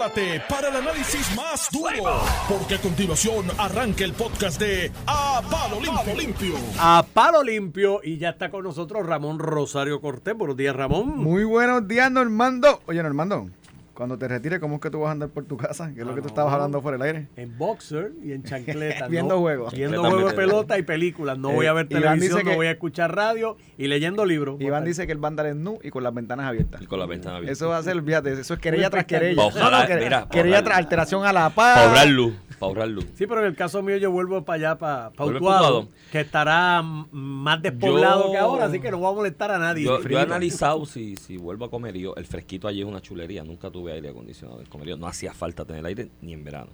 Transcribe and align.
prepárate 0.00 0.42
para 0.48 0.68
el 0.68 0.76
análisis 0.76 1.36
más 1.36 1.68
duro, 1.70 2.22
porque 2.48 2.76
a 2.76 2.80
continuación 2.80 3.46
arranca 3.58 4.04
el 4.04 4.14
podcast 4.14 4.58
de 4.58 4.90
A 5.06 5.42
Palo 5.50 5.78
Limpio. 6.16 6.54
A 6.78 7.04
Palo 7.12 7.42
Limpio 7.42 8.00
y 8.02 8.16
ya 8.16 8.30
está 8.30 8.50
con 8.50 8.64
nosotros 8.64 9.04
Ramón 9.06 9.38
Rosario 9.38 10.00
Cortés. 10.00 10.34
Buenos 10.34 10.56
días, 10.56 10.74
Ramón. 10.74 11.18
Muy 11.18 11.44
buenos 11.44 11.86
días, 11.86 12.10
Normando. 12.10 12.80
Oye, 12.86 13.02
Normando, 13.02 13.50
cuando 13.94 14.16
te 14.18 14.28
retires, 14.28 14.58
¿cómo 14.60 14.76
es 14.76 14.80
que 14.80 14.90
tú 14.90 15.00
vas 15.00 15.08
a 15.08 15.12
andar 15.12 15.28
por 15.28 15.44
tu 15.44 15.56
casa? 15.56 15.92
Que 15.92 16.00
es 16.00 16.06
lo 16.06 16.14
que 16.14 16.22
tú 16.22 16.28
estabas 16.28 16.52
hablando 16.54 16.80
por 16.82 16.94
el 16.94 17.02
aire. 17.02 17.28
En 17.36 17.56
boxer 17.58 18.12
y 18.24 18.32
en 18.32 18.42
chancleta. 18.42 19.08
Viendo 19.08 19.34
¿no? 19.34 19.40
juegos. 19.40 19.72
Viendo 19.74 20.00
juegos 20.02 20.30
de 20.30 20.36
pelota 20.36 20.78
y 20.78 20.82
películas. 20.82 21.38
No 21.38 21.50
Eh, 21.50 21.54
voy 21.54 21.66
a 21.66 21.72
ver 21.72 21.86
Iván 21.90 22.02
televisión, 22.02 22.20
dice 22.38 22.44
no 22.44 22.50
que- 22.50 22.56
voy 22.56 22.66
a 22.66 22.70
escuchar 22.72 23.14
radio 23.14 23.56
y 23.76 23.88
leyendo 23.88 24.24
libros. 24.24 24.60
Iván 24.60 24.84
dice 24.84 25.06
que 25.06 25.12
él 25.12 25.22
va 25.22 25.28
a 25.28 25.30
andar 25.30 25.46
en 25.46 25.62
nu 25.62 25.78
y 25.82 25.90
con 25.90 26.02
las 26.02 26.14
ventanas 26.14 26.46
abiertas. 26.46 26.80
Y 26.82 26.86
con 26.86 26.98
la 26.98 27.06
ventana 27.06 27.36
abierta. 27.36 27.52
Eso 27.52 27.68
va 27.68 27.78
a 27.78 27.82
ser, 27.82 28.02
fíjate, 28.02 28.32
eso 28.32 28.54
es 28.54 28.60
querella 28.60 28.90
tras 28.90 29.04
querella. 29.04 29.42
Ojalá, 29.42 29.86
mira, 29.98 30.28
querella 30.30 30.62
tras 30.62 30.78
alteración 30.78 31.24
a 31.26 31.32
la 31.32 31.50
paz. 31.50 31.76
Para 31.78 31.88
ahorrar 31.90 32.08
luz. 32.08 32.34
Para 32.58 32.68
ahorrar 32.68 32.88
luz. 32.88 33.06
Sí, 33.14 33.26
pero 33.26 33.40
en 33.40 33.46
el 33.46 33.56
caso 33.56 33.82
mío 33.82 33.96
yo 33.96 34.10
vuelvo 34.10 34.44
para 34.44 34.56
allá, 34.56 34.78
para, 34.78 35.08
Vuelve 35.16 35.38
Utuado, 35.38 35.88
que 36.12 36.20
estará 36.20 36.82
más 36.82 37.62
despoblado 37.62 38.26
Yo- 38.26 38.32
que 38.32 38.38
ahora, 38.38 38.66
así 38.66 38.80
que 38.80 38.90
no 38.90 38.98
voy 38.98 39.10
a 39.12 39.14
molestar 39.16 39.50
a 39.50 39.58
nadie. 39.58 39.84
Yo, 39.84 40.00
yo 40.02 40.18
he 40.18 40.22
analizado 40.22 40.84
si, 40.86 41.16
si 41.16 41.36
vuelvo 41.38 41.64
a 41.64 41.70
comerío. 41.70 42.14
El 42.16 42.26
fresquito 42.26 42.68
allí 42.68 42.80
es 42.82 42.86
una 42.86 43.00
chulería. 43.00 43.42
Nunca 43.44 43.70
tuve 43.70 43.89
aire 43.92 44.08
acondicionado 44.10 44.60
en 44.60 44.66
comerío. 44.66 44.96
No 44.96 45.06
hacía 45.06 45.32
falta 45.32 45.64
tener 45.64 45.84
aire 45.86 46.08
ni 46.22 46.32
en 46.32 46.44
verano. 46.44 46.70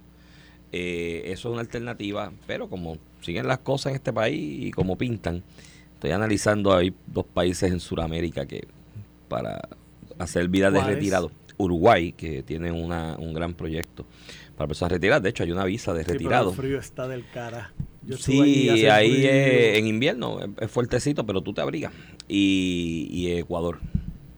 Eh, 0.71 1.23
eso 1.25 1.49
es 1.49 1.53
una 1.53 1.61
alternativa. 1.61 2.31
Pero 2.45 2.69
como 2.69 2.97
siguen 3.21 3.47
las 3.47 3.59
cosas 3.59 3.91
en 3.91 3.95
este 3.95 4.13
país 4.13 4.65
y 4.67 4.71
como 4.71 4.97
pintan, 4.97 5.43
estoy 5.93 6.11
analizando. 6.11 6.73
Hay 6.75 6.93
dos 7.07 7.25
países 7.25 7.71
en 7.71 7.79
Sudamérica 7.79 8.45
que 8.45 8.67
para 9.27 9.67
hacer 10.19 10.47
vida 10.49 10.71
de 10.71 10.79
¿Cuáles? 10.79 10.95
retirado. 10.95 11.31
Uruguay, 11.59 12.11
que 12.13 12.43
tiene 12.43 12.71
una, 12.71 13.15
un 13.17 13.33
gran 13.33 13.55
proyecto 13.55 14.05
para 14.55 14.67
personas 14.67 14.91
retiradas. 14.91 15.23
De 15.23 15.29
hecho, 15.29 15.43
hay 15.43 15.51
una 15.51 15.65
visa 15.65 15.91
de 15.93 16.01
Sí, 16.01 16.05
pero 16.07 16.19
retirado. 16.19 16.49
el 16.51 16.55
frío 16.55 16.79
está 16.79 17.07
del 17.07 17.23
cara. 17.33 17.73
Yo 18.03 18.15
Sí, 18.17 18.69
ahí 18.89 19.25
en 19.25 19.87
invierno 19.87 20.39
es, 20.39 20.49
es 20.61 20.71
fuertecito, 20.71 21.25
pero 21.25 21.41
tú 21.41 21.53
te 21.53 21.61
abrigas. 21.61 21.91
Y, 22.27 23.07
y 23.11 23.31
Ecuador, 23.31 23.79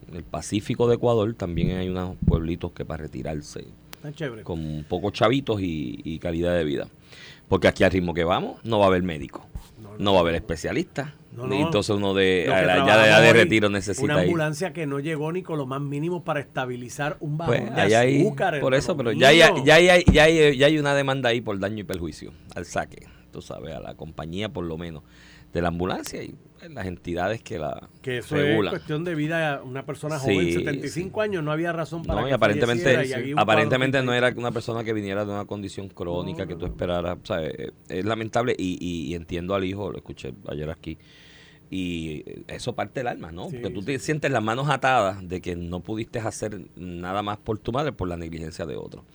en 0.09 0.15
el 0.17 0.23
Pacífico 0.23 0.88
de 0.88 0.95
Ecuador 0.95 1.33
también 1.35 1.77
hay 1.77 1.89
unos 1.89 2.15
pueblitos 2.25 2.71
que 2.71 2.85
para 2.85 3.03
retirarse 3.03 3.65
Está 3.95 4.11
chévere. 4.13 4.43
con 4.43 4.85
pocos 4.88 5.13
chavitos 5.13 5.61
y, 5.61 5.99
y 6.03 6.19
calidad 6.19 6.55
de 6.55 6.63
vida. 6.63 6.88
Porque 7.47 7.67
aquí 7.67 7.83
al 7.83 7.91
ritmo 7.91 8.13
que 8.13 8.23
vamos 8.23 8.59
no 8.63 8.80
va 8.80 8.85
a 8.85 8.87
haber 8.87 9.03
médico, 9.03 9.45
No, 9.81 9.91
no 9.97 10.13
va 10.13 10.19
a 10.19 10.21
haber 10.21 10.35
especialista. 10.35 11.15
No, 11.35 11.47
no. 11.47 11.55
Entonces 11.55 11.95
uno 11.95 12.13
de 12.13 12.47
a 12.52 12.61
la- 12.63 12.85
ya 12.85 13.19
de 13.21 13.27
de 13.27 13.33
retiro 13.33 13.67
Una 13.67 13.77
necesita 13.77 14.13
ir. 14.13 14.19
ambulancia 14.27 14.73
que 14.73 14.85
no 14.85 14.99
llegó 14.99 15.31
ni 15.31 15.41
con 15.43 15.57
lo 15.57 15.65
más 15.65 15.80
mínimo 15.81 16.23
para 16.23 16.39
estabilizar 16.39 17.17
un 17.19 17.37
bajón 17.37 17.55
Pues, 17.73 17.75
de 17.89 17.95
hay, 17.95 18.21
azúcar. 18.21 18.59
por 18.59 18.73
eso, 18.73 18.97
pero 18.97 19.11
ya 19.11 19.30
hay, 19.30 19.37
ya, 19.63 19.75
hay, 19.75 20.03
ya, 20.11 20.23
hay, 20.23 20.57
ya 20.57 20.65
hay 20.67 20.77
una 20.80 20.93
demanda 20.95 21.30
ahí 21.30 21.39
por 21.41 21.57
daño 21.59 21.80
y 21.80 21.83
perjuicio 21.83 22.33
al 22.55 22.65
saque, 22.65 23.07
tú 23.31 23.41
sabes, 23.41 23.73
a 23.75 23.80
la 23.80 23.93
compañía 23.95 24.49
por 24.49 24.65
lo 24.65 24.77
menos 24.77 25.03
de 25.53 25.61
la 25.61 25.67
ambulancia 25.69 26.23
y 26.23 26.35
las 26.67 26.85
entidades 26.88 27.41
que 27.41 27.57
la 27.59 27.88
Que 28.02 28.17
eso 28.19 28.35
es 28.38 28.69
cuestión 28.69 29.03
de 29.03 29.15
vida. 29.15 29.61
Una 29.63 29.85
persona 29.85 30.19
Sí, 30.19 30.33
joven, 30.33 30.53
75 30.53 31.19
sí. 31.21 31.23
años, 31.23 31.43
no 31.43 31.52
había 31.52 31.71
razón 31.71 32.03
para 32.03 32.21
No, 32.21 32.27
y 32.27 32.29
que 32.29 32.35
aparentemente, 32.35 33.07
y 33.27 33.33
aparentemente 33.38 34.02
no 34.03 34.13
era 34.13 34.33
una 34.35 34.52
persona 34.52 34.83
que 34.83 34.93
viniera 34.93 35.25
de 35.25 35.31
una 35.31 35.45
condición 35.45 35.87
crónica 35.89 36.43
No, 36.43 36.47
que 36.49 36.55
tú 36.55 36.65
esperaras. 36.65 37.17
O 37.23 37.25
sea, 37.25 37.43
eh, 37.45 37.71
es 37.87 38.05
lamentable 38.05 38.55
y, 38.57 38.77
y- 38.80 39.11
y 39.11 39.15
entiendo 39.15 39.55
al 39.55 39.63
hijo, 39.63 39.91
lo 39.91 39.97
escuché 39.97 40.33
ayer 40.47 40.69
aquí. 40.69 40.97
Y 41.71 42.23
eh, 42.25 42.41
eso 42.47 42.73
parte 42.73 42.99
del 43.02 43.07
alma, 43.07 43.31
¿no? 43.31 43.49
Sí, 43.49 43.57
Porque 43.57 43.69
tú 43.73 43.81
sí. 43.81 43.85
te 43.87 43.99
sientes 43.99 44.31
las 44.31 44.43
manos 44.43 44.69
atadas 44.69 45.27
de 45.27 45.39
que 45.41 45.55
no 45.55 45.81
pudiste 45.81 46.19
hacer 46.19 46.59
nada 46.75 47.21
más 47.21 47.37
por 47.37 47.59
tu 47.59 47.71
madre 47.71 47.91
por 47.91 48.07
la 48.07 48.17
negligencia 48.17 48.65
de 48.65 48.75
otro. 48.75 49.05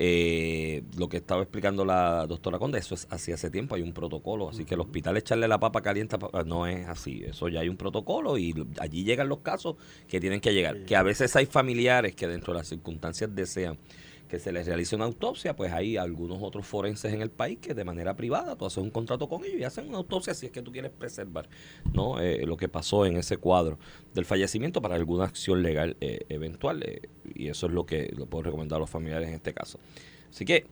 Eh, 0.00 0.84
lo 0.96 1.08
que 1.08 1.16
estaba 1.16 1.42
explicando 1.42 1.84
la 1.84 2.24
doctora 2.28 2.60
Conde, 2.60 2.78
eso 2.78 2.94
es 2.94 3.08
así 3.10 3.32
hace 3.32 3.50
tiempo, 3.50 3.74
hay 3.74 3.82
un 3.82 3.92
protocolo, 3.92 4.48
así 4.48 4.64
que 4.64 4.74
el 4.74 4.80
hospital 4.80 5.16
echarle 5.16 5.48
la 5.48 5.58
papa 5.58 5.82
caliente 5.82 6.16
no 6.46 6.68
es 6.68 6.86
así, 6.86 7.24
eso 7.24 7.48
ya 7.48 7.60
hay 7.60 7.68
un 7.68 7.76
protocolo 7.76 8.38
y 8.38 8.54
allí 8.78 9.02
llegan 9.02 9.28
los 9.28 9.40
casos 9.40 9.74
que 10.06 10.20
tienen 10.20 10.40
que 10.40 10.54
llegar, 10.54 10.84
que 10.84 10.94
a 10.94 11.02
veces 11.02 11.34
hay 11.34 11.46
familiares 11.46 12.14
que 12.14 12.28
dentro 12.28 12.52
de 12.52 12.60
las 12.60 12.68
circunstancias 12.68 13.34
desean 13.34 13.76
que 14.28 14.38
se 14.38 14.52
les 14.52 14.66
realice 14.66 14.94
una 14.94 15.06
autopsia, 15.06 15.56
pues 15.56 15.72
hay 15.72 15.96
algunos 15.96 16.38
otros 16.42 16.66
forenses 16.66 17.12
en 17.14 17.22
el 17.22 17.30
país 17.30 17.58
que 17.60 17.74
de 17.74 17.84
manera 17.84 18.14
privada 18.14 18.56
tú 18.56 18.66
haces 18.66 18.78
un 18.82 18.90
contrato 18.90 19.28
con 19.28 19.44
ellos 19.44 19.58
y 19.58 19.64
hacen 19.64 19.88
una 19.88 19.98
autopsia 19.98 20.34
si 20.34 20.46
es 20.46 20.52
que 20.52 20.62
tú 20.62 20.70
quieres 20.70 20.90
preservar 20.90 21.48
no 21.94 22.20
Eh, 22.20 22.44
lo 22.46 22.56
que 22.56 22.68
pasó 22.68 23.06
en 23.06 23.16
ese 23.16 23.38
cuadro 23.38 23.78
del 24.14 24.24
fallecimiento 24.26 24.82
para 24.82 24.96
alguna 24.96 25.24
acción 25.24 25.62
legal 25.62 25.96
eh, 26.00 26.20
eventual 26.28 26.82
eh, 26.84 27.08
y 27.34 27.48
eso 27.48 27.66
es 27.66 27.72
lo 27.72 27.86
que 27.86 28.12
lo 28.16 28.26
puedo 28.26 28.42
recomendar 28.44 28.76
a 28.76 28.80
los 28.80 28.90
familiares 28.90 29.28
en 29.28 29.34
este 29.34 29.54
caso. 29.54 29.78
Así 30.30 30.44
que, 30.44 30.66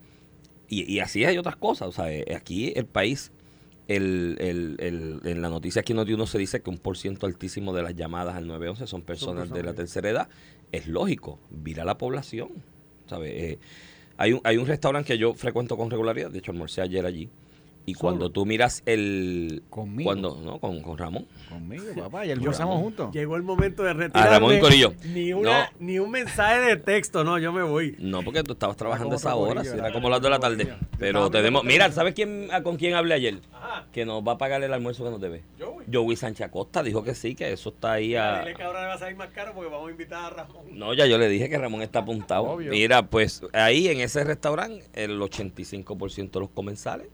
y, 0.68 0.92
y 0.92 1.00
así 1.00 1.24
hay 1.24 1.38
otras 1.38 1.56
cosas, 1.56 1.88
o 1.88 1.92
sea, 1.92 2.12
eh, 2.12 2.34
aquí 2.36 2.72
el 2.76 2.86
país, 2.86 3.32
el, 3.88 4.36
el, 4.40 4.76
el- 4.80 5.20
en 5.24 5.40
la 5.42 5.48
noticia 5.48 5.80
aquí 5.80 5.92
en 5.92 6.00
uno 6.00 6.26
se 6.26 6.38
dice 6.38 6.60
que 6.60 6.70
un 6.70 6.78
por 6.78 6.96
ciento 6.98 7.26
altísimo 7.26 7.72
de 7.72 7.82
las 7.82 7.94
llamadas 7.94 8.34
al 8.36 8.46
911 8.48 8.86
son 8.86 9.02
personas 9.02 9.48
de 9.50 9.62
la 9.62 9.74
tercera 9.74 10.10
edad, 10.10 10.28
es 10.72 10.88
lógico, 10.88 11.38
vira 11.50 11.84
la 11.84 11.96
población, 11.96 12.48
¿sabes? 13.08 13.32
Eh, 13.34 13.58
hay, 14.16 14.32
un, 14.32 14.40
hay 14.44 14.56
un 14.56 14.66
restaurante 14.66 15.12
que 15.12 15.18
yo 15.18 15.34
frecuento 15.34 15.76
con 15.76 15.90
regularidad, 15.90 16.30
de 16.30 16.38
hecho 16.38 16.52
almorcé 16.52 16.80
ayer 16.80 17.04
allí, 17.04 17.28
y 17.86 17.94
¿Solo? 17.94 18.00
cuando 18.00 18.30
tú 18.30 18.44
miras 18.44 18.82
el... 18.84 19.62
Conmigo. 19.70 20.08
Cuando, 20.08 20.36
no, 20.44 20.58
con, 20.58 20.82
con 20.82 20.98
Ramón. 20.98 21.26
Conmigo, 21.48 21.84
papá, 21.96 22.26
y 22.26 22.32
almorzamos 22.32 22.80
juntos. 22.80 23.12
Llegó 23.14 23.36
el 23.36 23.42
momento 23.44 23.82
de 23.84 23.94
retirarme. 23.94 24.30
Ramón 24.30 24.54
y 24.56 24.58
Corillo. 24.60 24.92
Ni, 25.04 25.32
una, 25.32 25.64
No. 25.64 25.70
ni 25.78 25.98
un 26.00 26.10
mensaje 26.10 26.58
de 26.60 26.76
texto, 26.76 27.22
no, 27.24 27.38
yo 27.38 27.52
me 27.52 27.62
voy. 27.62 27.94
No, 27.98 28.22
porque 28.22 28.42
tú 28.42 28.52
estabas 28.54 28.76
trabajando 28.76 29.14
esa 29.16 29.34
hora, 29.36 29.54
corillo, 29.60 29.72
si 29.72 29.78
era 29.78 29.86
era 29.86 29.94
como 29.94 30.10
las 30.10 30.20
de 30.20 30.30
la 30.30 30.38
tarde. 30.40 30.74
Pero 30.98 31.30
tenemos, 31.30 31.62
mira, 31.64 31.90
¿sabes 31.92 32.12
quién, 32.14 32.48
a- 32.52 32.62
con 32.62 32.76
quién 32.76 32.94
hablé 32.94 33.14
ayer? 33.14 33.38
Que 33.92 34.04
nos 34.04 34.22
va 34.26 34.32
a 34.32 34.38
pagar 34.38 34.62
el 34.62 34.72
almuerzo 34.72 35.04
que 35.04 35.10
nos 35.10 35.20
debe. 35.20 35.42
Joey. 35.58 35.86
Joey 35.92 36.16
Sánchez 36.16 36.46
Acosta 36.48 36.82
dijo 36.82 37.02
que 37.04 37.14
sí, 37.14 37.34
que 37.36 37.52
eso 37.52 37.68
está 37.70 37.92
ahí 37.92 38.16
a... 38.16 38.40
Dile 38.40 38.54
que 38.54 38.62
ahora 38.64 38.80
le 38.82 38.86
va 38.88 38.94
a 38.94 38.98
salir 38.98 39.16
más 39.16 39.28
caro 39.28 39.52
porque 39.54 39.70
vamos 39.70 39.88
a 39.88 39.90
invitar 39.92 40.24
a 40.24 40.30
Ramón. 40.30 40.64
No, 40.72 40.92
ya 40.92 41.06
yo 41.06 41.18
le 41.18 41.28
dije 41.28 41.48
que 41.48 41.56
Ramón 41.56 41.82
está 41.82 42.00
apuntado. 42.00 42.44
Obvio. 42.44 42.70
Mira, 42.72 43.06
pues 43.06 43.42
ahí 43.52 43.88
en 43.88 44.00
ese 44.00 44.24
restaurante, 44.24 44.84
el 44.94 45.20
85% 45.20 46.30
de 46.32 46.40
los 46.40 46.50
comensales, 46.50 47.06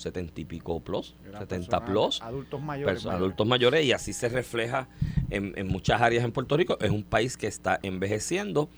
70 0.00 0.40
y 0.40 0.44
pico 0.44 0.80
plus, 0.80 1.14
Eran 1.24 1.40
70 1.42 1.80
personas- 1.80 1.90
plus, 1.90 2.22
Adultos 2.22 2.60
mayores. 2.62 3.06
adultos 3.06 3.46
mayores 3.46 3.84
y 3.84 3.92
así 3.92 4.12
se 4.12 4.28
refleja 4.28 4.88
en, 5.30 5.52
en 5.56 5.68
muchas 5.68 6.00
áreas 6.00 6.24
en 6.24 6.32
Puerto 6.32 6.56
Rico. 6.56 6.78
Es 6.80 6.90
un 6.90 7.02
país 7.04 7.36
que 7.36 7.46
está 7.46 7.78
envejeciendo. 7.82 8.68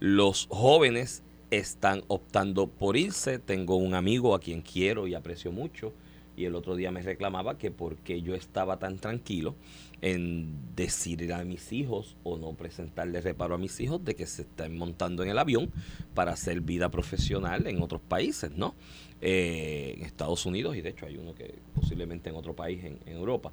Los 0.00 0.46
jóvenes 0.50 1.22
están 1.50 2.02
optando 2.08 2.66
por 2.66 2.96
irse. 2.96 3.38
Tengo 3.38 3.76
un 3.76 3.94
amigo 3.94 4.34
a 4.34 4.40
quien 4.40 4.62
quiero 4.62 5.06
y 5.06 5.14
aprecio 5.14 5.52
mucho 5.52 5.92
y 6.34 6.46
el 6.46 6.54
otro 6.54 6.76
día 6.76 6.90
me 6.90 7.02
reclamaba 7.02 7.58
que 7.58 7.70
porque 7.70 8.22
yo 8.22 8.34
estaba 8.34 8.78
tan 8.78 8.98
tranquilo 8.98 9.54
en 10.02 10.74
decirle 10.74 11.32
a 11.32 11.44
mis 11.44 11.72
hijos 11.72 12.16
o 12.24 12.36
no 12.36 12.52
presentarle 12.54 13.20
reparo 13.20 13.54
a 13.54 13.58
mis 13.58 13.78
hijos 13.80 14.04
de 14.04 14.16
que 14.16 14.26
se 14.26 14.42
están 14.42 14.76
montando 14.76 15.22
en 15.22 15.30
el 15.30 15.38
avión 15.38 15.70
para 16.12 16.32
hacer 16.32 16.60
vida 16.60 16.90
profesional 16.90 17.68
en 17.68 17.80
otros 17.80 18.00
países, 18.02 18.50
¿no? 18.56 18.74
Eh, 19.20 19.94
en 19.96 20.04
Estados 20.04 20.44
Unidos 20.44 20.76
y 20.76 20.80
de 20.80 20.90
hecho 20.90 21.06
hay 21.06 21.16
uno 21.16 21.34
que 21.36 21.54
posiblemente 21.72 22.30
en 22.30 22.36
otro 22.36 22.54
país 22.54 22.84
en, 22.84 22.98
Europa. 23.06 23.52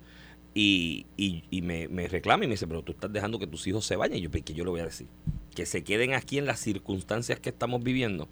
Y, 0.55 1.05
y, 1.15 1.43
y 1.51 1.61
me, 1.61 1.88
reclama 2.07 2.45
y 2.45 2.47
me 2.47 2.53
dice, 2.55 2.65
pero 2.65 2.81
tú 2.81 2.93
estás 2.93 3.13
dejando 3.13 3.38
que 3.38 3.45
tus 3.45 3.67
hijos 3.67 3.85
se 3.85 3.95
vayan. 3.95 4.17
Y 4.17 4.21
yo, 4.21 4.31
"¿Pero 4.31 4.43
¿qué 4.43 4.53
yo 4.55 4.63
le 4.63 4.71
voy 4.71 4.79
a 4.81 4.85
decir? 4.85 5.07
Que 5.53 5.67
se 5.67 5.83
queden 5.83 6.15
aquí 6.15 6.39
en 6.39 6.47
las 6.47 6.59
circunstancias 6.59 7.39
que 7.39 7.49
estamos 7.49 7.83
viviendo. 7.83 8.27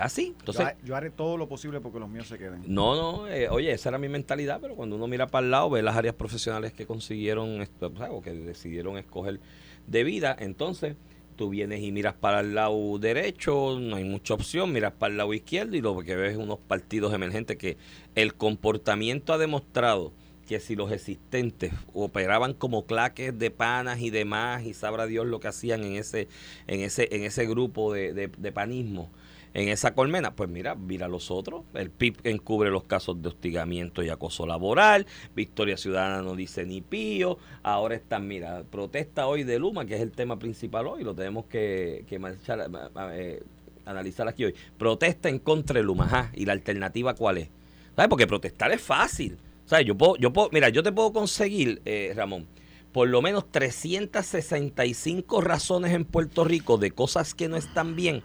Así. 0.00 0.34
Entonces, 0.38 0.62
yo, 0.64 0.68
ha- 0.68 0.76
yo 0.84 0.96
haré 0.96 1.10
todo 1.10 1.36
lo 1.36 1.48
posible 1.48 1.80
porque 1.80 1.98
los 1.98 2.08
míos 2.08 2.26
se 2.26 2.38
queden. 2.38 2.62
no, 2.66 2.94
no, 2.96 3.28
eh, 3.28 3.48
oye, 3.48 3.70
esa 3.72 3.88
era 3.90 3.98
mi 3.98 4.08
mentalidad, 4.08 4.60
pero 4.60 4.74
cuando 4.74 4.96
uno 4.96 5.06
mira 5.06 5.26
para 5.26 5.44
el 5.44 5.50
lado, 5.50 5.70
ve 5.70 5.82
las 5.82 5.96
áreas 5.96 6.14
profesionales 6.14 6.72
que 6.72 6.86
consiguieron, 6.86 7.60
esto, 7.62 7.92
o 8.10 8.20
que 8.22 8.32
decidieron 8.32 8.96
escoger 8.98 9.40
de 9.86 10.04
vida, 10.04 10.36
entonces 10.38 10.96
tú 11.36 11.50
vienes 11.50 11.82
y 11.82 11.90
miras 11.90 12.14
para 12.14 12.40
el 12.40 12.54
lado 12.54 12.98
derecho, 12.98 13.78
no 13.80 13.96
hay 13.96 14.04
mucha 14.04 14.34
opción, 14.34 14.72
miras 14.72 14.92
para 14.92 15.10
el 15.10 15.16
lado 15.18 15.34
izquierdo 15.34 15.76
y 15.76 15.80
lo 15.80 15.98
que 15.98 16.14
ves 16.14 16.32
es 16.32 16.38
unos 16.38 16.58
partidos 16.60 17.12
emergentes 17.12 17.56
que 17.56 17.76
el 18.14 18.34
comportamiento 18.34 19.32
ha 19.32 19.38
demostrado 19.38 20.12
que 20.46 20.60
si 20.60 20.76
los 20.76 20.92
existentes 20.92 21.72
operaban 21.94 22.52
como 22.54 22.84
claques 22.84 23.36
de 23.38 23.50
panas 23.50 24.00
y 24.00 24.10
demás 24.10 24.62
y 24.64 24.74
sabrá 24.74 25.06
Dios 25.06 25.26
lo 25.26 25.40
que 25.40 25.48
hacían 25.48 25.82
en 25.84 25.94
ese 25.94 26.28
en 26.66 26.80
ese 26.80 27.08
en 27.10 27.22
ese 27.24 27.46
grupo 27.46 27.92
de, 27.94 28.12
de, 28.12 28.28
de 28.28 28.52
panismo 28.52 29.10
en 29.54 29.68
esa 29.68 29.94
colmena, 29.94 30.34
pues 30.34 30.50
mira, 30.50 30.74
mira 30.74 31.06
los 31.06 31.30
otros. 31.30 31.62
El 31.74 31.90
PIB 31.90 32.18
encubre 32.24 32.70
los 32.70 32.82
casos 32.84 33.22
de 33.22 33.28
hostigamiento 33.28 34.02
y 34.02 34.08
acoso 34.08 34.46
laboral. 34.48 35.06
Victoria 35.36 35.76
Ciudadana 35.76 36.22
no 36.22 36.34
dice 36.34 36.66
ni 36.66 36.80
pío. 36.80 37.38
Ahora 37.62 37.94
están, 37.94 38.26
mira, 38.26 38.64
protesta 38.68 39.28
hoy 39.28 39.44
de 39.44 39.60
Luma, 39.60 39.86
que 39.86 39.94
es 39.94 40.00
el 40.00 40.10
tema 40.10 40.40
principal 40.40 40.88
hoy. 40.88 41.04
Lo 41.04 41.14
tenemos 41.14 41.44
que, 41.46 42.04
que 42.08 42.18
marchar, 42.18 42.68
eh, 43.12 43.44
analizar 43.86 44.26
aquí 44.26 44.44
hoy. 44.44 44.54
Protesta 44.76 45.28
en 45.28 45.38
contra 45.38 45.78
de 45.78 45.84
Luma. 45.84 46.06
Ajá. 46.06 46.32
¿Y 46.34 46.46
la 46.46 46.52
alternativa 46.52 47.14
cuál 47.14 47.38
es? 47.38 47.48
¿Sabes? 47.94 48.08
Porque 48.08 48.26
protestar 48.26 48.72
es 48.72 48.82
fácil. 48.82 49.38
¿Sabes? 49.66 49.86
Yo 49.86 49.96
puedo, 49.96 50.16
yo 50.16 50.32
puedo, 50.32 50.50
mira, 50.50 50.68
yo 50.68 50.82
te 50.82 50.90
puedo 50.90 51.12
conseguir, 51.12 51.80
eh, 51.84 52.12
Ramón, 52.16 52.48
por 52.90 53.08
lo 53.08 53.22
menos 53.22 53.50
365 53.52 55.40
razones 55.40 55.92
en 55.92 56.04
Puerto 56.04 56.42
Rico 56.42 56.76
de 56.76 56.90
cosas 56.90 57.34
que 57.34 57.48
no 57.48 57.56
están 57.56 57.94
bien 57.94 58.24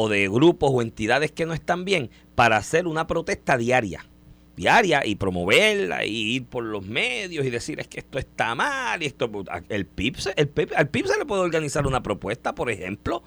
o 0.00 0.08
de 0.08 0.28
grupos 0.28 0.70
o 0.72 0.80
entidades 0.80 1.32
que 1.32 1.44
no 1.44 1.54
están 1.54 1.84
bien 1.84 2.08
para 2.36 2.56
hacer 2.56 2.86
una 2.86 3.08
protesta 3.08 3.56
diaria. 3.58 4.06
Diaria 4.54 5.04
y 5.04 5.16
promoverla 5.16 6.04
y 6.04 6.36
ir 6.36 6.44
por 6.44 6.62
los 6.62 6.86
medios 6.86 7.44
y 7.44 7.50
decir 7.50 7.80
es 7.80 7.88
que 7.88 7.98
esto 7.98 8.16
está 8.20 8.54
mal 8.54 9.02
y 9.02 9.06
esto 9.06 9.28
el 9.68 9.86
PIB, 9.86 10.16
el 10.36 10.48
PIB 10.48 10.70
al 10.76 10.88
PIB 10.88 11.06
se 11.08 11.18
le 11.18 11.26
puede 11.26 11.42
organizar 11.42 11.84
una 11.84 12.00
propuesta 12.00 12.54
por 12.54 12.70
ejemplo 12.70 13.24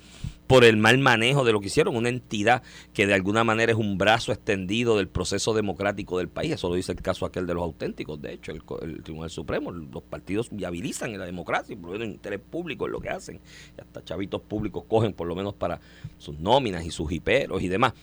por 0.51 0.65
el 0.65 0.75
mal 0.75 0.97
manejo 0.97 1.45
de 1.45 1.53
lo 1.53 1.61
que 1.61 1.67
hicieron 1.67 1.95
una 1.95 2.09
entidad 2.09 2.61
que 2.93 3.07
de 3.07 3.13
alguna 3.13 3.45
manera 3.45 3.71
es 3.71 3.77
un 3.77 3.97
brazo 3.97 4.33
extendido 4.33 4.97
del 4.97 5.07
proceso 5.07 5.53
democrático 5.53 6.17
del 6.17 6.27
país 6.27 6.51
eso 6.51 6.67
lo 6.67 6.75
dice 6.75 6.91
el 6.91 7.01
caso 7.01 7.25
aquel 7.25 7.47
de 7.47 7.53
los 7.53 7.63
auténticos 7.63 8.21
de 8.21 8.33
hecho 8.33 8.51
el, 8.51 9.01
Tribunal 9.01 9.29
Supremo 9.29 9.71
los 9.71 10.03
partidos 10.03 10.49
viabilizan 10.51 11.17
la 11.17 11.25
democracia 11.25 11.77
por 11.81 12.03
interés 12.03 12.41
público 12.41 12.85
en 12.85 12.91
lo 12.91 12.99
que 12.99 13.07
hacen 13.07 13.39
y 13.77 13.79
hasta 13.79 14.03
chavitos 14.03 14.41
públicos 14.41 14.83
cogen 14.89 15.13
por 15.13 15.25
lo 15.25 15.37
menos 15.37 15.53
para 15.53 15.79
sus 16.17 16.37
nóminas 16.37 16.85
y 16.85 16.91
sus 16.91 17.09
hiperos 17.13 17.61
y 17.61 17.69
demás 17.69 17.93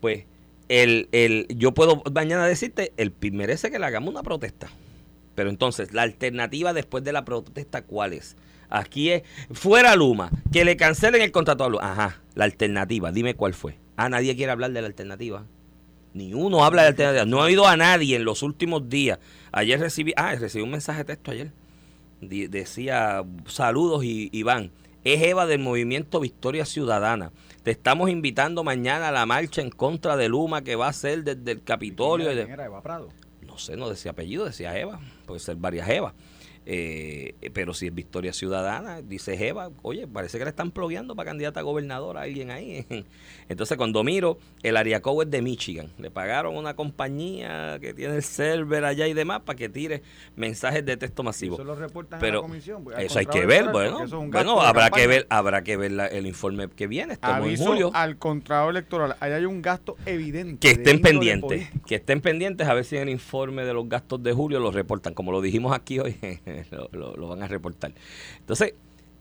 pues 0.00 0.24
el, 0.68 1.10
el, 1.12 1.46
yo 1.50 1.74
puedo 1.74 2.02
mañana 2.10 2.46
decirte, 2.46 2.94
el 2.96 3.12
PIB 3.12 3.34
merece 3.34 3.70
que 3.70 3.78
le 3.78 3.84
hagamos 3.84 4.10
una 4.10 4.22
protesta. 4.22 4.68
Pero 5.34 5.48
entonces, 5.48 5.94
la 5.94 6.02
alternativa 6.02 6.74
después 6.74 7.04
de 7.04 7.12
la 7.12 7.24
protesta, 7.24 7.82
¿cuál 7.82 8.12
es? 8.12 8.36
Aquí 8.70 9.10
es, 9.10 9.22
fuera 9.52 9.96
Luma, 9.96 10.30
que 10.52 10.64
le 10.64 10.76
cancelen 10.76 11.22
el 11.22 11.32
contrato 11.32 11.64
a 11.64 11.68
Luma. 11.68 11.92
Ajá, 11.92 12.20
la 12.34 12.44
alternativa, 12.44 13.12
dime 13.12 13.34
cuál 13.34 13.54
fue. 13.54 13.78
Ah, 13.96 14.08
nadie 14.08 14.36
quiere 14.36 14.52
hablar 14.52 14.72
de 14.72 14.80
la 14.80 14.86
alternativa. 14.86 15.44
Ni 16.14 16.34
uno 16.34 16.64
habla 16.64 16.82
de 16.82 16.86
la 16.86 16.90
alternativa. 16.90 17.24
No 17.24 17.40
ha 17.40 17.46
oído 17.46 17.66
a 17.66 17.76
nadie 17.76 18.16
en 18.16 18.24
los 18.24 18.42
últimos 18.42 18.88
días. 18.88 19.18
Ayer 19.52 19.80
recibí, 19.80 20.12
ah, 20.16 20.34
recibí 20.34 20.62
un 20.62 20.70
mensaje 20.70 20.98
de 20.98 21.04
texto 21.04 21.30
ayer. 21.30 21.52
decía, 22.20 23.24
saludos 23.46 24.02
Iván. 24.04 24.72
Es 25.04 25.22
Eva 25.22 25.46
del 25.46 25.60
movimiento 25.60 26.20
Victoria 26.20 26.64
Ciudadana. 26.64 27.32
Te 27.62 27.70
estamos 27.70 28.10
invitando 28.10 28.64
mañana 28.64 29.08
a 29.08 29.12
la 29.12 29.26
marcha 29.26 29.62
en 29.62 29.70
contra 29.70 30.16
de 30.16 30.28
Luma 30.28 30.62
que 30.62 30.76
va 30.76 30.88
a 30.88 30.92
ser 30.92 31.24
desde 31.24 31.52
el 31.52 31.62
Capitolio. 31.62 32.30
¿Quién 32.30 32.50
era 32.50 32.66
Eva 32.66 32.82
Prado? 32.82 33.08
No 33.46 33.58
sé, 33.58 33.76
no 33.76 33.88
decía 33.88 34.10
apellido, 34.10 34.44
decía 34.44 34.78
Eva. 34.78 35.00
Puede 35.26 35.40
ser 35.40 35.56
varias 35.56 35.88
Evas. 35.88 36.14
Eh, 36.66 37.34
pero 37.52 37.74
si 37.74 37.86
es 37.86 37.94
Victoria 37.94 38.32
Ciudadana, 38.32 39.00
dice 39.02 39.36
Jeva, 39.36 39.70
oye, 39.82 40.06
parece 40.06 40.38
que 40.38 40.44
le 40.44 40.50
están 40.50 40.70
plogueando 40.70 41.16
para 41.16 41.30
candidata 41.30 41.60
a 41.60 41.62
gobernador 41.62 42.18
a 42.18 42.22
alguien 42.22 42.50
ahí. 42.50 42.86
Entonces 43.48 43.76
cuando 43.76 44.04
miro, 44.04 44.38
el 44.62 44.76
Ariaco 44.76 45.22
es 45.22 45.30
de 45.30 45.40
Michigan. 45.40 45.90
Le 45.98 46.10
pagaron 46.10 46.56
una 46.56 46.74
compañía 46.74 47.78
que 47.80 47.94
tiene 47.94 48.16
el 48.16 48.22
server 48.22 48.84
allá 48.84 49.06
y 49.06 49.14
demás 49.14 49.40
para 49.40 49.56
que 49.56 49.68
tire 49.68 50.02
mensajes 50.36 50.84
de 50.84 50.96
texto 50.96 51.22
masivo. 51.22 51.54
Eso 51.54 51.64
lo 51.64 51.74
reportan 51.74 52.20
pero 52.20 52.42
la 52.42 52.48
comisión. 52.48 52.84
Eso 52.98 53.18
hay 53.18 53.26
que 53.26 53.46
ver, 53.46 53.70
bueno, 53.70 54.06
bueno 54.28 54.60
habrá 54.60 54.90
que 54.90 55.06
ver, 55.06 55.26
habrá 55.30 55.62
que 55.62 55.76
ver 55.76 55.92
el 56.12 56.26
informe 56.26 56.68
que 56.68 56.86
viene. 56.86 57.14
Estamos 57.14 57.48
en 57.48 57.56
julio. 57.56 57.90
al 57.94 58.18
contrato 58.18 58.70
electoral, 58.70 59.16
ahí 59.20 59.32
hay 59.32 59.44
un 59.44 59.62
gasto 59.62 59.96
evidente. 60.06 60.58
Que 60.58 60.72
estén 60.72 61.00
pendientes, 61.00 61.70
que 61.86 61.96
estén 61.96 62.20
pendientes 62.20 62.66
a 62.66 62.74
ver 62.74 62.84
si 62.84 62.96
en 62.96 63.02
el 63.02 63.08
informe 63.08 63.64
de 63.64 63.72
los 63.72 63.88
gastos 63.88 64.22
de 64.22 64.32
julio 64.32 64.60
lo 64.60 64.70
reportan, 64.70 65.14
como 65.14 65.32
lo 65.32 65.40
dijimos 65.40 65.72
aquí 65.72 65.98
hoy 65.98 66.18
lo, 66.92 67.28
van 67.28 67.42
a 67.42 67.48
reportar. 67.48 67.92
Entonces, 68.38 68.74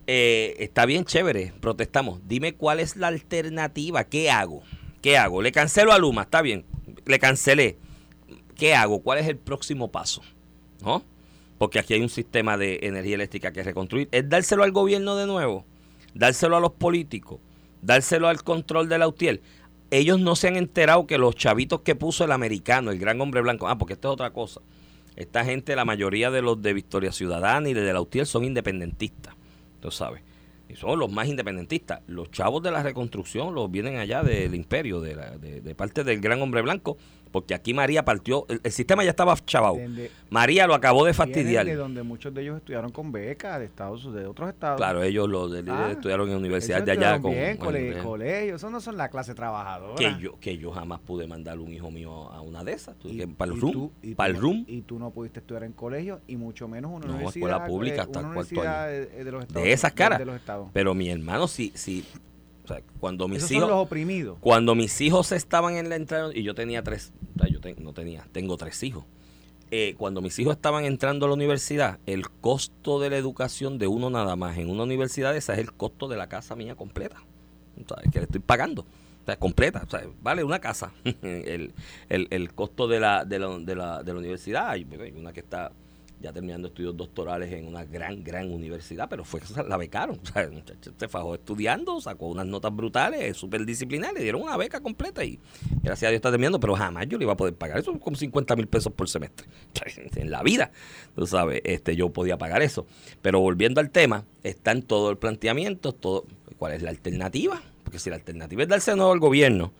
eh, 0.07 0.55
está 0.59 0.85
bien 0.85 1.05
chévere, 1.05 1.53
protestamos. 1.59 2.21
Dime 2.27 2.53
cuál 2.53 2.79
es 2.79 2.95
la 2.95 3.07
alternativa, 3.07 4.03
¿qué 4.05 4.29
hago? 4.29 4.63
¿Qué 5.01 5.17
hago? 5.17 5.41
Le 5.41 5.51
cancelo 5.51 5.91
a 5.91 5.99
Luma, 5.99 6.23
está 6.23 6.41
bien, 6.41 6.65
le 7.05 7.19
cancelé. 7.19 7.77
¿Qué 8.55 8.73
hago? 8.73 9.01
¿Cuál 9.01 9.19
es 9.19 9.27
el 9.27 9.37
próximo 9.37 9.91
paso? 9.91 10.21
¿No? 10.83 11.03
Porque 11.57 11.79
aquí 11.79 11.93
hay 11.93 12.01
un 12.01 12.09
sistema 12.09 12.57
de 12.57 12.79
energía 12.83 13.15
eléctrica 13.15 13.51
que 13.51 13.63
reconstruir. 13.63 14.09
¿Es 14.11 14.27
dárselo 14.27 14.63
al 14.63 14.71
gobierno 14.71 15.15
de 15.15 15.27
nuevo? 15.27 15.65
¿Dárselo 16.13 16.57
a 16.57 16.59
los 16.59 16.71
políticos? 16.71 17.39
¿Dárselo 17.81 18.27
al 18.27 18.43
control 18.43 18.89
de 18.89 18.97
la 18.97 19.07
UTIEL? 19.07 19.41
Ellos 19.89 20.19
no 20.19 20.35
se 20.35 20.47
han 20.47 20.57
enterado 20.57 21.07
que 21.07 21.17
los 21.17 21.35
chavitos 21.35 21.81
que 21.81 21.95
puso 21.95 22.23
el 22.23 22.31
americano, 22.31 22.91
el 22.91 22.99
gran 22.99 23.21
hombre 23.21 23.41
blanco, 23.41 23.67
ah, 23.67 23.77
porque 23.77 23.93
esto 23.93 24.09
es 24.09 24.13
otra 24.13 24.31
cosa 24.31 24.61
esta 25.17 25.43
gente, 25.43 25.75
la 25.75 25.83
mayoría 25.83 26.31
de 26.31 26.41
los 26.41 26.61
de 26.61 26.73
Victoria 26.73 27.11
Ciudadana 27.11 27.67
y 27.67 27.73
de, 27.73 27.91
la 27.91 27.99
UTIER 27.99 28.25
son 28.25 28.45
independentistas, 28.45 29.35
tú 29.81 29.91
sabes. 29.91 30.21
Y 30.69 30.75
son 30.75 30.99
los 30.99 31.11
más 31.11 31.27
independentistas. 31.27 32.01
Los 32.07 32.29
chavos 32.29 32.61
de 32.61 32.71
la 32.71 32.83
reconstrucción 32.83 33.55
los 33.55 33.71
vienen 33.71 33.97
allá 33.97 34.21
del 34.21 34.53
imperio, 34.53 35.01
de, 35.01 35.15
de 35.61 35.75
parte 35.75 36.03
del 36.03 36.19
gran 36.19 36.41
hombre 36.41 36.61
blanco, 36.61 36.97
porque 37.31 37.53
aquí 37.53 37.73
María 37.73 38.03
partió, 38.03 38.45
el, 38.49 38.71
sistema 38.71 39.03
ya 39.03 39.11
estaba 39.11 39.35
chavado. 39.45 39.77
María 40.29 40.67
lo 40.67 40.73
acabó 40.73 41.05
de 41.05 41.13
fastidiar. 41.13 41.65
De 41.65 41.75
donde 41.75 42.03
muchos 42.03 42.33
de 42.33 42.41
ellos 42.41 42.57
estudiaron 42.57 42.91
con 42.91 43.11
becas 43.11 43.59
de 43.59 43.65
Estados 43.65 44.13
de 44.13 44.25
otros 44.25 44.49
estados. 44.49 44.77
Claro, 44.77 45.03
ellos 45.03 45.29
los 45.29 45.51
de, 45.51 45.63
ah, 45.71 45.89
estudiaron 45.91 46.29
en 46.29 46.35
universidades 46.37 46.85
de 46.85 46.91
allá 46.91 47.19
con 47.19 47.31
bien, 47.31 47.57
colegio, 47.57 48.55
eso 48.55 48.69
no 48.69 48.79
son 48.79 48.97
la 48.97 49.09
clase 49.09 49.33
trabajadora. 49.33 49.95
Que 49.95 50.15
yo 50.19 50.39
que 50.39 50.57
yo 50.57 50.71
jamás 50.71 50.99
pude 50.99 51.27
mandar 51.27 51.59
un 51.59 51.73
hijo 51.73 51.91
mío 51.91 52.29
a 52.31 52.41
una 52.41 52.63
de 52.63 52.73
esas, 52.73 52.95
para 53.37 53.51
el 53.51 53.59
room, 53.59 53.91
para 54.15 54.29
el 54.29 54.39
room. 54.39 54.65
Y 54.67 54.81
tú 54.81 54.99
no 54.99 55.11
pudiste 55.11 55.39
estudiar 55.39 55.63
en 55.63 55.73
colegio 55.73 56.21
y 56.27 56.35
mucho 56.35 56.67
menos 56.67 56.91
una 56.91 57.05
no, 57.05 57.13
universidad 57.13 57.49
escuela 57.49 57.65
pública 57.65 58.01
hasta 58.03 58.21
cuarto 58.21 58.61
año. 58.61 58.87
De, 58.87 59.23
de, 59.23 59.31
los 59.31 59.41
estados, 59.43 59.63
de 59.63 59.71
esas 59.71 59.93
caras. 59.93 60.21
Pero 60.73 60.93
mi 60.93 61.09
hermano 61.09 61.47
sí 61.47 61.71
sí 61.75 62.05
cuando 62.99 63.27
mis 63.27 63.49
hijos, 63.51 63.69
los 63.69 63.79
oprimidos. 63.79 64.37
Cuando 64.39 64.75
mis 64.75 64.99
hijos 65.01 65.31
estaban 65.31 65.75
en 65.75 65.89
la 65.89 65.95
entrada, 65.95 66.31
y 66.33 66.43
yo 66.43 66.55
tenía 66.55 66.83
tres, 66.83 67.13
yo 67.49 67.59
no 67.79 67.93
tenía, 67.93 68.27
tengo 68.31 68.57
tres 68.57 68.81
hijos. 68.83 69.05
Eh, 69.69 69.95
cuando 69.97 70.21
mis 70.21 70.39
hijos 70.39 70.55
estaban 70.55 70.85
entrando 70.85 71.25
a 71.25 71.29
la 71.29 71.35
universidad, 71.35 71.99
el 72.05 72.29
costo 72.29 72.99
de 72.99 73.09
la 73.09 73.17
educación 73.17 73.77
de 73.77 73.87
uno 73.87 74.09
nada 74.09 74.37
más 74.37 74.57
en 74.57 74.69
una 74.69 74.83
universidad 74.83 75.35
esa 75.35 75.53
es 75.53 75.59
el 75.59 75.73
costo 75.73 76.07
de 76.07 76.15
la 76.15 76.27
casa 76.29 76.55
mía 76.55 76.75
completa. 76.75 77.21
Que 78.11 78.19
le 78.19 78.25
estoy 78.25 78.39
pagando. 78.39 78.85
completa. 79.39 79.85
vale 80.21 80.43
una 80.43 80.59
casa. 80.59 80.93
el, 81.21 81.73
el, 82.09 82.27
el, 82.29 82.53
costo 82.53 82.87
de 82.87 82.99
la, 82.99 83.25
de 83.25 83.39
la, 83.39 83.59
de 83.59 83.75
la, 83.75 84.03
de 84.03 84.13
la 84.13 84.19
universidad. 84.19 84.69
Hay 84.69 84.87
una 85.15 85.33
que 85.33 85.41
está 85.41 85.71
ya 86.19 86.33
terminando 86.33 86.69
estudios 86.69 86.97
doctorales 86.97 87.51
en 87.53 87.67
una 87.67 87.83
gran, 87.85 88.23
gran 88.23 88.51
universidad, 88.51 89.07
pero 89.09 89.23
fue 89.23 89.41
la 89.67 89.77
becaron. 89.77 90.19
O 90.27 90.29
sea, 90.29 90.43
el 90.43 90.51
muchacho 90.51 90.91
se 90.97 91.07
fajó 91.07 91.35
estudiando, 91.35 92.01
sacó 92.01 92.27
unas 92.27 92.45
notas 92.45 92.75
brutales, 92.75 93.37
súper 93.37 93.65
disciplinadas, 93.65 94.15
le 94.15 94.23
dieron 94.23 94.41
una 94.41 94.57
beca 94.57 94.81
completa 94.81 95.23
y 95.23 95.39
gracias 95.81 96.07
a 96.07 96.11
Dios 96.11 96.17
está 96.17 96.31
terminando, 96.31 96.59
pero 96.59 96.75
jamás 96.75 97.07
yo 97.07 97.17
le 97.17 97.23
iba 97.23 97.33
a 97.33 97.37
poder 97.37 97.53
pagar 97.53 97.79
eso 97.79 97.97
con 97.99 98.15
50 98.15 98.55
mil 98.55 98.67
pesos 98.67 98.91
por 98.93 99.07
semestre. 99.07 99.47
En 100.15 100.31
la 100.31 100.41
vida, 100.43 100.71
tú 101.15 101.27
sabes, 101.27 101.61
este, 101.63 101.95
yo 101.95 102.09
podía 102.09 102.37
pagar 102.37 102.61
eso. 102.61 102.85
Pero 103.21 103.39
volviendo 103.39 103.79
al 103.79 103.91
tema, 103.91 104.25
está 104.43 104.71
en 104.71 104.81
todo 104.81 105.11
el 105.11 105.17
planteamiento, 105.17 105.93
todo, 105.93 106.25
¿cuál 106.57 106.73
es 106.73 106.81
la 106.81 106.89
alternativa? 106.89 107.61
Porque 107.83 107.99
si 107.99 108.09
la 108.09 108.15
alternativa 108.15 108.63
es 108.63 108.69
darse 108.69 108.95
nuevo 108.95 109.11
al 109.11 109.19
gobierno, 109.19 109.71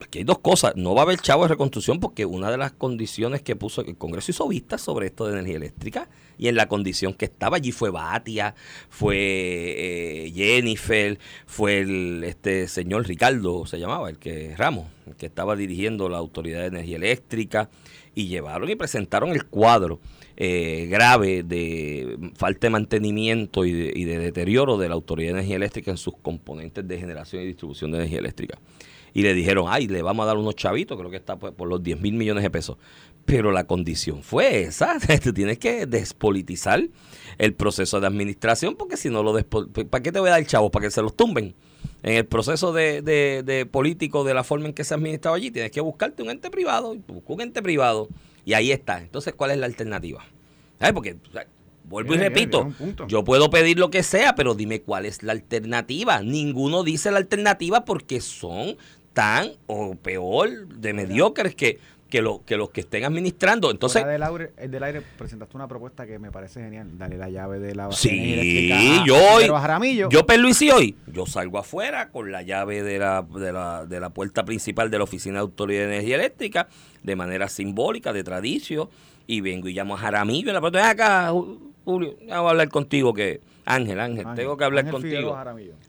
aquí 0.00 0.18
hay 0.18 0.24
dos 0.24 0.38
cosas. 0.38 0.74
No 0.76 0.94
va 0.94 1.02
a 1.02 1.04
haber 1.04 1.18
chavo 1.18 1.42
de 1.42 1.48
reconstrucción 1.48 2.00
porque 2.00 2.26
una 2.26 2.50
de 2.50 2.56
las 2.56 2.72
condiciones 2.72 3.42
que 3.42 3.56
puso 3.56 3.82
el 3.82 3.96
Congreso 3.96 4.30
hizo 4.30 4.48
vistas 4.48 4.80
sobre 4.80 5.06
esto 5.06 5.26
de 5.26 5.32
energía 5.32 5.56
eléctrica 5.56 6.08
y 6.40 6.48
en 6.48 6.54
la 6.54 6.68
condición 6.68 7.12
que 7.12 7.26
estaba 7.26 7.58
allí 7.58 7.70
fue 7.70 7.90
Batia, 7.90 8.54
fue 8.88 9.16
eh, 9.18 10.32
Jennifer, 10.34 11.18
fue 11.46 11.80
el 11.80 12.24
este 12.24 12.66
señor 12.66 13.06
Ricardo, 13.06 13.66
se 13.66 13.78
llamaba, 13.78 14.08
el 14.08 14.18
que 14.18 14.54
Ramos, 14.56 14.86
el 15.06 15.16
que 15.16 15.26
estaba 15.26 15.54
dirigiendo 15.54 16.08
la 16.08 16.16
Autoridad 16.16 16.60
de 16.60 16.68
Energía 16.68 16.96
Eléctrica 16.96 17.68
y 18.14 18.28
llevaron 18.28 18.70
y 18.70 18.76
presentaron 18.76 19.30
el 19.32 19.44
cuadro. 19.46 20.00
Eh, 20.42 20.86
grave 20.88 21.42
de 21.42 22.16
falta 22.34 22.68
de 22.68 22.70
mantenimiento 22.70 23.66
y 23.66 23.72
de, 23.72 23.92
y 23.94 24.04
de 24.04 24.18
deterioro 24.18 24.78
de 24.78 24.88
la 24.88 24.94
Autoridad 24.94 25.32
de 25.32 25.40
Energía 25.40 25.56
Eléctrica 25.56 25.90
en 25.90 25.98
sus 25.98 26.14
componentes 26.16 26.88
de 26.88 26.98
generación 26.98 27.42
y 27.42 27.46
distribución 27.48 27.90
de 27.90 27.98
energía 27.98 28.20
eléctrica 28.20 28.58
y 29.12 29.22
le 29.22 29.34
dijeron, 29.34 29.66
ay, 29.68 29.88
le 29.88 30.02
vamos 30.02 30.24
a 30.24 30.26
dar 30.26 30.36
unos 30.36 30.56
chavitos, 30.56 30.98
creo 30.98 31.10
que 31.10 31.16
está 31.16 31.36
por, 31.36 31.68
los 31.68 31.82
10 31.82 32.00
mil 32.00 32.14
millones 32.14 32.42
de 32.42 32.50
pesos. 32.50 32.76
Pero 33.24 33.52
la 33.52 33.64
condición 33.64 34.22
fue 34.22 34.62
esa, 34.62 34.98
tú 35.22 35.32
tienes 35.32 35.58
que 35.58 35.86
despolitizar 35.86 36.82
el 37.38 37.54
proceso 37.54 38.00
de 38.00 38.06
administración, 38.06 38.76
porque 38.76 38.96
si 38.96 39.10
no 39.10 39.22
lo 39.22 39.32
¿para 39.44 40.02
qué 40.02 40.12
te 40.12 40.20
voy 40.20 40.28
a 40.28 40.32
dar 40.32 40.46
chavos? 40.46 40.70
Para 40.70 40.86
que 40.86 40.90
se 40.90 41.02
los 41.02 41.16
tumben. 41.16 41.54
En 42.02 42.14
el 42.16 42.26
proceso 42.26 42.72
de, 42.72 43.02
de, 43.02 43.66
político, 43.66 44.24
de 44.24 44.32
la 44.32 44.42
forma 44.42 44.68
en 44.68 44.74
que 44.74 44.84
se 44.84 44.94
ha 44.94 44.96
administrado 44.96 45.36
allí, 45.36 45.50
tienes 45.50 45.70
que 45.70 45.82
buscarte 45.82 46.22
un 46.22 46.30
ente 46.30 46.50
privado, 46.50 46.92
un 46.92 47.40
ente 47.40 47.62
privado, 47.62 48.08
y 48.44 48.54
ahí 48.54 48.72
está. 48.72 49.00
Entonces, 49.00 49.34
¿cuál 49.34 49.50
es 49.50 49.58
la 49.58 49.66
alternativa? 49.66 50.24
Porque, 50.94 51.16
vuelvo 51.84 52.14
y 52.14 52.18
repito, 52.18 52.72
yo 53.06 53.22
puedo 53.22 53.50
pedir 53.50 53.78
lo 53.78 53.90
que 53.90 54.02
sea, 54.02 54.34
pero 54.34 54.54
dime 54.54 54.80
cuál 54.80 55.04
es 55.04 55.22
la 55.22 55.32
alternativa. 55.32 56.22
Ninguno 56.22 56.82
dice 56.84 57.10
la 57.10 57.18
alternativa 57.18 57.84
porque 57.84 58.20
son 58.20 58.76
tan 59.12 59.52
o 59.66 59.94
peor 59.94 60.68
de 60.68 60.92
mediocres 60.92 61.54
que, 61.54 61.78
que, 62.08 62.22
lo, 62.22 62.44
que 62.44 62.56
los 62.56 62.70
que 62.70 62.80
estén 62.80 63.04
administrando. 63.04 63.70
Entonces, 63.70 64.04
del 64.06 64.22
aire, 64.22 64.52
del 64.68 64.82
aire 64.82 65.02
presentaste 65.16 65.56
una 65.56 65.68
propuesta 65.68 66.06
que 66.06 66.18
me 66.18 66.30
parece 66.30 66.60
genial. 66.60 66.98
Dale 66.98 67.16
la 67.16 67.30
llave 67.30 67.58
de 67.58 67.74
la 67.74 67.90
Sí, 67.92 68.70
yo 69.06 69.16
hoy, 69.16 69.46
yo 70.10 70.26
Perluisi 70.26 70.70
hoy, 70.70 70.96
yo 71.06 71.26
salgo 71.26 71.58
afuera 71.58 72.10
con 72.10 72.30
la 72.30 72.42
llave 72.42 72.82
de 72.82 72.98
la, 72.98 73.22
de, 73.22 73.52
la, 73.52 73.86
de 73.86 74.00
la 74.00 74.10
puerta 74.10 74.44
principal 74.44 74.90
de 74.90 74.98
la 74.98 75.04
Oficina 75.04 75.34
de 75.34 75.40
Autoridad 75.40 75.82
de 75.82 75.94
Energía 75.94 76.16
Eléctrica, 76.16 76.68
de 77.02 77.16
manera 77.16 77.48
simbólica, 77.48 78.12
de 78.12 78.24
tradición, 78.24 78.88
y 79.26 79.40
vengo 79.40 79.68
y 79.68 79.74
llamo 79.74 79.94
a 79.94 79.98
Jaramillo 79.98 80.48
en 80.48 80.54
la 80.54 80.60
puerta, 80.60 80.90
acá, 80.90 81.32
Julio, 81.84 82.16
voy 82.18 82.30
a 82.30 82.36
hablar 82.38 82.68
contigo 82.68 83.14
que 83.14 83.40
Ángel, 83.74 84.00
Ángel, 84.00 84.26
Ángel, 84.26 84.36
tengo 84.36 84.56
que 84.56 84.64
hablar 84.64 84.86
Ángel 84.86 85.00
contigo. 85.00 85.38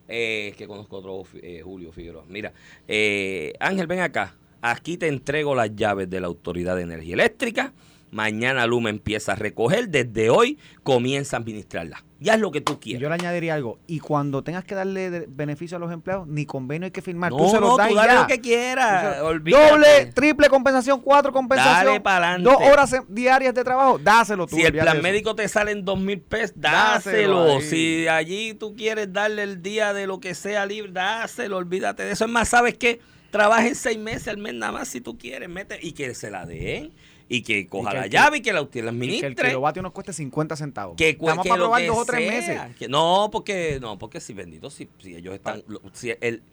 Eh, 0.08 0.54
que 0.58 0.68
conozco 0.68 0.98
otro 0.98 1.24
eh, 1.42 1.62
Julio 1.64 1.92
Figueroa. 1.92 2.26
Mira, 2.28 2.54
eh, 2.88 3.54
Ángel, 3.60 3.88
ven 3.88 4.00
acá. 4.00 4.36
Aquí 4.62 4.98
te 4.98 5.08
entrego 5.08 5.56
las 5.56 5.76
llaves 5.76 6.10
de 6.10 6.22
la 6.22 6.28
Autoridad 6.28 6.76
de 6.76 6.84
Energía 6.84 7.16
Eléctrica. 7.16 7.74
Mañana 8.12 8.68
Luma 8.68 8.90
empieza 8.90 9.32
a 9.32 9.36
recoger. 9.36 9.90
Desde 9.90 10.30
hoy 10.30 10.60
comienza 10.84 11.38
a 11.38 11.40
administrarla. 11.40 12.04
Ya 12.24 12.36
es 12.36 12.40
lo 12.40 12.52
que 12.52 12.62
tú 12.62 12.74
Y 12.74 12.76
quieres. 12.78 13.02
yo 13.02 13.10
le 13.10 13.16
añadiría 13.16 13.56
algo. 13.56 13.80
Y 13.88 14.00
cuando 14.00 14.44
tengas 14.44 14.64
que 14.64 14.76
darle 14.76 15.26
beneficio 15.28 15.78
a 15.78 15.80
los 15.80 15.92
empleados, 15.92 16.28
ni 16.28 16.46
convenio 16.46 16.86
hay 16.86 16.92
que 16.92 17.02
firmar. 17.02 17.32
no, 17.32 17.38
tú 17.38 17.50
se 17.50 17.60
los 17.60 17.72
no, 17.72 17.78
das 17.78 17.90
tú 17.90 17.96
dale 17.96 18.14
ya. 18.14 18.22
lo 18.22 18.28
que 18.28 18.40
quieras. 18.40 19.18
Doble, 19.20 20.06
triple 20.14 20.48
compensación, 20.48 21.02
cuatro 21.02 21.34
compensación. 21.34 21.86
Dale 21.88 22.00
pa'lante. 22.00 22.44
Dos 22.48 22.58
horas 22.62 22.96
diarias 23.08 23.56
de 23.56 23.64
trabajo, 23.64 23.98
dáselo 23.98 24.46
tú. 24.46 24.56
Si 24.56 24.62
el 24.62 24.72
plan 24.72 25.02
médico 25.02 25.34
te 25.36 25.48
sale 25.48 25.72
en 25.72 25.84
dos 25.84 26.00
mil 26.00 26.22
pesos, 26.22 26.54
Dáselo. 26.56 27.60
Si 27.62 28.08
allí 28.08 28.54
tú 28.54 28.76
quieres 28.76 29.12
darle 29.12 29.42
el 29.44 29.62
día 29.64 29.92
de 29.94 30.06
lo 30.06 30.20
que 30.20 30.36
sea 30.36 30.66
libre, 30.68 30.92
dáselo. 30.92 31.58
Olvídate 31.58 32.04
de 32.04 32.12
eso. 32.12 32.26
Es 32.26 32.32
más, 32.32 32.50
¿sabes 32.50 32.78
qué? 32.78 33.00
Trabajen 33.32 33.74
seis 33.76 33.98
meses 33.98 34.28
al 34.28 34.38
mes 34.38 34.54
nada 34.54 34.74
más 34.74 34.88
si 34.90 35.02
tú 35.02 35.18
quieres. 35.18 35.50
Mete, 35.50 35.80
y 35.82 35.94
que 35.94 36.14
se 36.14 36.30
la 36.30 36.46
den. 36.46 36.92
Y 37.34 37.44
que 37.44 37.66
coja 37.68 37.92
que 37.92 37.98
la 37.98 38.08
llave 38.08 38.38
y 38.38 38.42
que 38.42 38.52
la, 38.52 38.60
la 38.60 38.66
Y 38.66 38.70
que 38.70 38.80
el 38.80 38.88
administre. 38.90 39.36
kilovatio 39.36 39.82
nos 39.82 39.94
cueste 39.94 40.12
50 40.12 40.56
centavos. 40.58 40.98
que 40.98 41.10
Estamos 41.12 41.44
que 41.44 41.50
para 41.50 41.62
probar 41.62 41.86
dos 41.88 41.98
o 42.00 42.06
tres 42.06 42.46
sea. 42.46 42.68
meses. 42.68 42.90
No, 42.90 43.30
porque 43.32 43.80
no, 43.82 43.98
porque 43.98 44.20
si 44.20 44.34
bendito, 44.34 44.70
si, 44.70 44.90
si 45.00 45.16
ellos 45.16 45.34
están, 45.34 45.64
lo, 45.68 45.82
si 45.94 46.12
el, 46.20 46.44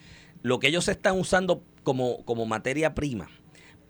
lo 0.42 0.61
que 0.61 0.68
ellos 0.68 0.87
están 0.87 1.18
usando 1.18 1.64
como, 1.82 2.25
como 2.25 2.47
materia 2.47 2.94
prima 2.94 3.28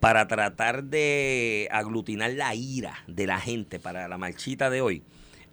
para 0.00 0.26
tratar 0.28 0.84
de 0.84 1.68
aglutinar 1.72 2.30
la 2.32 2.54
ira 2.54 2.94
de 3.06 3.26
la 3.26 3.38
gente 3.38 3.78
para 3.78 4.08
la 4.08 4.16
marchita 4.16 4.70
de 4.70 4.80
hoy 4.80 5.02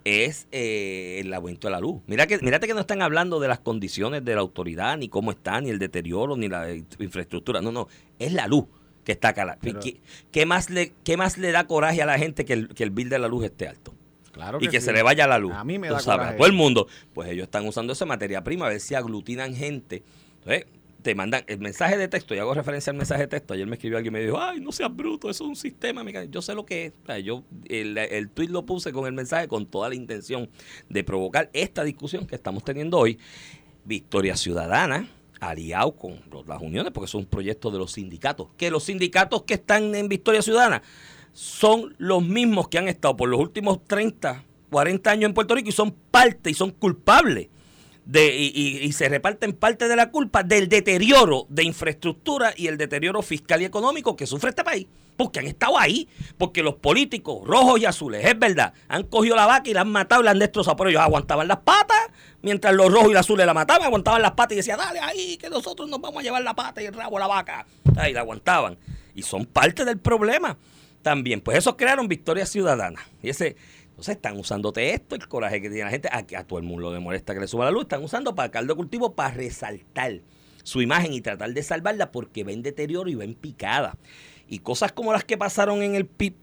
es 0.06 0.48
eh, 0.52 1.18
el 1.20 1.34
aumento 1.34 1.68
de 1.68 1.72
la 1.72 1.80
luz. 1.80 2.02
Mira 2.08 2.28
que, 2.28 2.38
mírate 2.38 2.68
que 2.68 2.76
no 2.76 2.80
están 2.80 3.02
hablando 3.02 3.40
de 3.40 3.48
las 3.48 3.60
condiciones 3.60 4.24
de 4.24 4.36
la 4.36 4.42
autoridad, 4.42 4.98
ni 4.98 5.10
cómo 5.10 5.32
está, 5.32 5.60
ni 5.60 5.70
el 5.72 5.80
deterioro, 5.80 6.38
ni 6.38 6.48
la 6.48 6.74
infraestructura. 7.00 7.60
No, 7.60 7.72
no, 7.72 7.88
es 8.20 8.32
la 8.32 8.48
luz 8.48 8.66
que 9.06 9.14
está 9.14 9.30
acá. 9.30 9.58
Pero- 9.62 9.80
¿Qué, 9.80 10.02
qué 10.32 10.46
más 10.46 10.70
le, 10.70 10.92
¿Qué 11.06 11.16
más 11.16 11.38
le 11.38 11.52
da 11.54 11.66
coraje 11.68 12.02
a 12.02 12.06
la 12.06 12.18
gente 12.18 12.44
que 12.44 12.54
el, 12.54 12.68
que 12.70 12.84
el 12.84 12.90
bill 12.90 13.08
de 13.08 13.20
la 13.20 13.30
luz 13.30 13.46
esté 13.46 13.68
alto? 13.70 13.94
Claro 14.34 14.58
y 14.60 14.68
que 14.68 14.82
sí. 14.82 14.88
se 14.88 14.92
le 14.92 15.02
vaya 15.02 15.28
la 15.28 15.40
luz. 15.40 15.54
A 15.54 15.64
mí 15.64 15.80
me 15.80 15.88
da 15.88 16.00
sabes, 16.00 16.18
coraje. 16.18 16.34
a 16.34 16.38
todo 16.38 16.48
el 16.48 16.54
mundo. 16.54 16.88
Pues 17.14 17.30
ellos 17.30 17.46
están 17.46 17.66
usando 17.66 17.94
esa 17.94 18.06
materia 18.06 18.44
prima 18.44 18.66
a 18.66 18.70
ver 18.70 18.82
si 18.82 18.94
aglutinan 18.94 19.56
gente. 19.56 20.04
Entonces, 20.40 20.66
te 21.02 21.14
mandan 21.14 21.44
el 21.46 21.60
mensaje 21.60 21.98
de 22.00 22.08
texto, 22.08 22.34
y 22.34 22.40
hago 22.40 22.56
referencia 22.56 22.90
al 22.90 22.98
mensaje 22.98 23.22
de 23.22 23.28
texto. 23.28 23.54
Ayer 23.54 23.68
me 23.68 23.76
escribió 23.76 23.98
alguien 23.98 24.12
y 24.12 24.18
me 24.18 24.24
dijo, 24.26 24.42
ay, 24.42 24.60
no 24.60 24.72
seas 24.72 24.94
bruto, 24.94 25.30
eso 25.30 25.44
es 25.44 25.50
un 25.52 25.56
sistema. 25.56 26.04
mecánico". 26.04 26.32
Yo 26.34 26.42
sé 26.42 26.56
lo 26.56 26.66
que 26.66 26.88
es. 26.88 26.94
O 27.04 27.06
sea, 27.06 27.20
yo 27.20 27.44
el, 27.70 27.96
el 27.98 28.30
tweet 28.30 28.48
lo 28.50 28.66
puse 28.66 28.92
con 28.92 29.06
el 29.06 29.14
mensaje 29.14 29.48
con 29.48 29.68
toda 29.68 29.88
la 29.88 29.96
intención 29.96 30.50
de 30.90 31.04
provocar 31.04 31.50
esta 31.54 31.84
discusión 31.84 32.26
que 32.26 32.34
estamos 32.36 32.64
teniendo 32.64 32.98
hoy. 32.98 33.20
Victoria 33.86 34.36
Ciudadana, 34.36 35.08
aliado 35.40 35.96
con 35.96 36.22
las 36.48 36.62
uniones, 36.62 36.92
porque 36.92 37.08
son 37.08 37.26
proyectos 37.26 37.72
de 37.74 37.80
los 37.80 37.94
sindicatos. 37.94 38.48
Que 38.58 38.72
los 38.72 38.84
sindicatos 38.84 39.44
que 39.44 39.56
están 39.56 39.96
en 39.96 40.08
Victoria 40.10 40.42
Ciudadana 40.42 40.82
son 41.34 41.96
los 41.98 42.24
mismos 42.24 42.70
que 42.70 42.78
han 42.78 42.88
estado 42.88 43.18
por 43.18 43.30
los 43.30 43.40
últimos 43.40 43.84
30, 43.86 44.44
40 44.70 45.12
años 45.12 45.30
en 45.30 45.34
Puerto 45.34 45.56
Rico 45.56 45.70
y 45.70 45.74
son 45.74 45.92
parte 45.92 46.50
y 46.50 46.54
son 46.54 46.72
culpables. 46.72 47.50
De, 48.06 48.36
y, 48.36 48.52
y- 48.54 48.86
y 48.86 48.92
se 48.94 49.10
reparten 49.10 49.54
parte 49.54 49.88
de 49.88 49.96
la 49.96 50.12
culpa 50.12 50.44
del 50.44 50.70
deterioro 50.70 51.48
de 51.50 51.64
infraestructura 51.64 52.54
y 52.56 52.68
el 52.68 52.78
deterioro 52.78 53.22
fiscal 53.24 53.62
y 53.62 53.66
económico 53.66 54.16
que 54.16 54.28
sufre 54.28 54.50
este 54.52 54.64
país. 54.64 54.86
Porque 55.18 55.40
han 55.40 55.48
estado 55.48 55.80
ahí. 55.80 56.08
Porque 56.38 56.62
los 56.62 56.76
políticos 56.76 57.48
rojos 57.48 57.80
y 57.80 57.86
azules, 57.86 58.24
es 58.26 58.38
verdad, 58.38 58.74
han 58.90 59.04
cogido 59.04 59.36
la 59.36 59.46
vaca 59.48 59.70
y 59.70 59.74
la 59.74 59.82
han 59.82 59.92
matado 59.92 60.22
y 60.22 60.26
la 60.26 60.32
han 60.32 60.40
destrozado. 60.40 60.76
Pero 60.78 60.90
ellos 60.92 61.02
aguantaban 61.02 61.48
las 61.48 61.58
patas, 61.60 61.98
mientras 62.42 62.76
los 62.76 62.92
rojos 62.92 63.10
y 63.10 63.14
los 63.14 63.22
azules 63.22 63.46
la 63.46 63.54
mataban, 63.54 63.84
aguantaban 63.88 64.22
las 64.22 64.34
patas 64.34 64.54
y 64.54 64.56
decían, 64.58 64.78
dale 64.78 65.00
ahí, 65.00 65.38
que 65.38 65.50
nosotros 65.50 65.90
nos 65.90 66.00
vamos 66.02 66.20
a 66.20 66.24
llevar 66.24 66.44
la 66.44 66.54
pata 66.54 66.84
y 66.84 66.86
el 66.86 66.94
rabo 66.94 67.18
a 67.18 67.22
la 67.22 67.28
vaca. 67.28 67.66
Ahí 67.98 68.14
la 68.14 68.20
aguantaban. 68.20 68.78
Y 69.16 69.24
son 69.24 69.46
parte 69.46 69.84
del 69.86 69.98
problema 69.98 70.58
también. 71.02 71.40
Pues 71.42 71.58
esos 71.58 71.76
crearon 71.76 72.08
Victoria 72.08 72.46
Ciudadana. 72.46 73.00
Y 73.24 73.30
ese, 73.30 73.56
entonces 73.96 74.18
están 74.18 74.38
usándote 74.38 74.94
esto, 74.94 75.16
el 75.16 75.26
coraje 75.26 75.62
que 75.62 75.70
tiene 75.70 75.86
la 75.86 75.90
gente, 75.90 76.10
a, 76.12 76.18
a 76.18 76.44
todo 76.44 76.60
el 76.60 76.66
mundo 76.66 76.94
le 76.94 77.00
molesta 77.00 77.34
que 77.34 77.40
le 77.40 77.48
suba 77.48 77.64
la 77.64 77.72
luz, 77.72 77.84
están 77.84 78.04
usando 78.04 78.36
para 78.36 78.52
caldo 78.52 78.76
cultivo 78.76 79.16
para 79.16 79.34
resaltar 79.34 80.20
su 80.64 80.82
imagen 80.82 81.14
y 81.14 81.22
tratar 81.22 81.54
de 81.54 81.64
salvarla 81.64 82.12
porque 82.12 82.44
ven 82.44 82.62
deterioro 82.62 83.10
y 83.10 83.16
ven 83.16 83.36
picada. 83.36 83.98
Y 84.50 84.60
cosas 84.60 84.92
como 84.92 85.14
las 85.14 85.24
que 85.24 85.38
pasaron 85.38 85.82
en 85.82 85.96
el 85.96 86.08
PIB, 86.08 86.34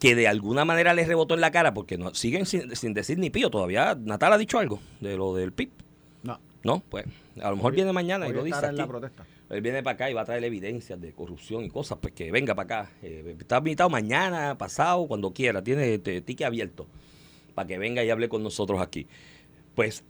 que 0.00 0.16
de 0.16 0.26
alguna 0.26 0.64
manera 0.64 0.92
les 0.92 1.06
rebotó 1.06 1.34
en 1.34 1.40
la 1.40 1.52
cara, 1.52 1.72
porque 1.72 1.98
no 1.98 2.12
siguen 2.14 2.46
sin, 2.46 2.74
sin 2.74 2.94
decir 2.94 3.16
ni 3.18 3.30
pío 3.30 3.48
todavía. 3.48 3.94
Natal 3.94 4.32
ha 4.32 4.38
dicho 4.38 4.58
algo 4.58 4.80
de 5.00 5.16
lo 5.16 5.36
del 5.36 5.52
PIB. 5.52 5.70
No. 6.24 6.40
No, 6.64 6.80
pues 6.88 7.06
a 7.40 7.50
lo 7.50 7.56
mejor 7.56 7.74
viene 7.74 7.92
mañana 7.92 8.26
y 8.26 8.32
lo 8.32 8.42
dice 8.42 8.56
estará 8.56 8.70
en 8.70 8.76
la 8.76 8.82
aquí. 8.82 8.90
protesta. 8.90 9.24
Él 9.50 9.62
viene 9.62 9.82
para 9.82 9.94
acá 9.94 10.10
y 10.10 10.14
va 10.14 10.22
a 10.22 10.24
traer 10.24 10.44
evidencias 10.44 11.00
de 11.00 11.12
corrupción 11.12 11.64
y 11.64 11.70
cosas, 11.70 11.98
pues 12.00 12.12
que 12.12 12.30
venga 12.30 12.54
para 12.54 12.82
acá. 12.82 12.92
Eh, 13.02 13.36
está 13.38 13.58
invitado 13.58 13.88
mañana, 13.88 14.58
pasado, 14.58 15.06
cuando 15.06 15.32
quiera. 15.32 15.62
Tiene 15.62 15.94
este, 15.94 16.20
ticket 16.20 16.46
abierto 16.46 16.86
para 17.54 17.66
que 17.66 17.78
venga 17.78 18.04
y 18.04 18.10
hable 18.10 18.28
con 18.28 18.42
nosotros 18.42 18.80
aquí. 18.80 19.06
Pues 19.74 20.04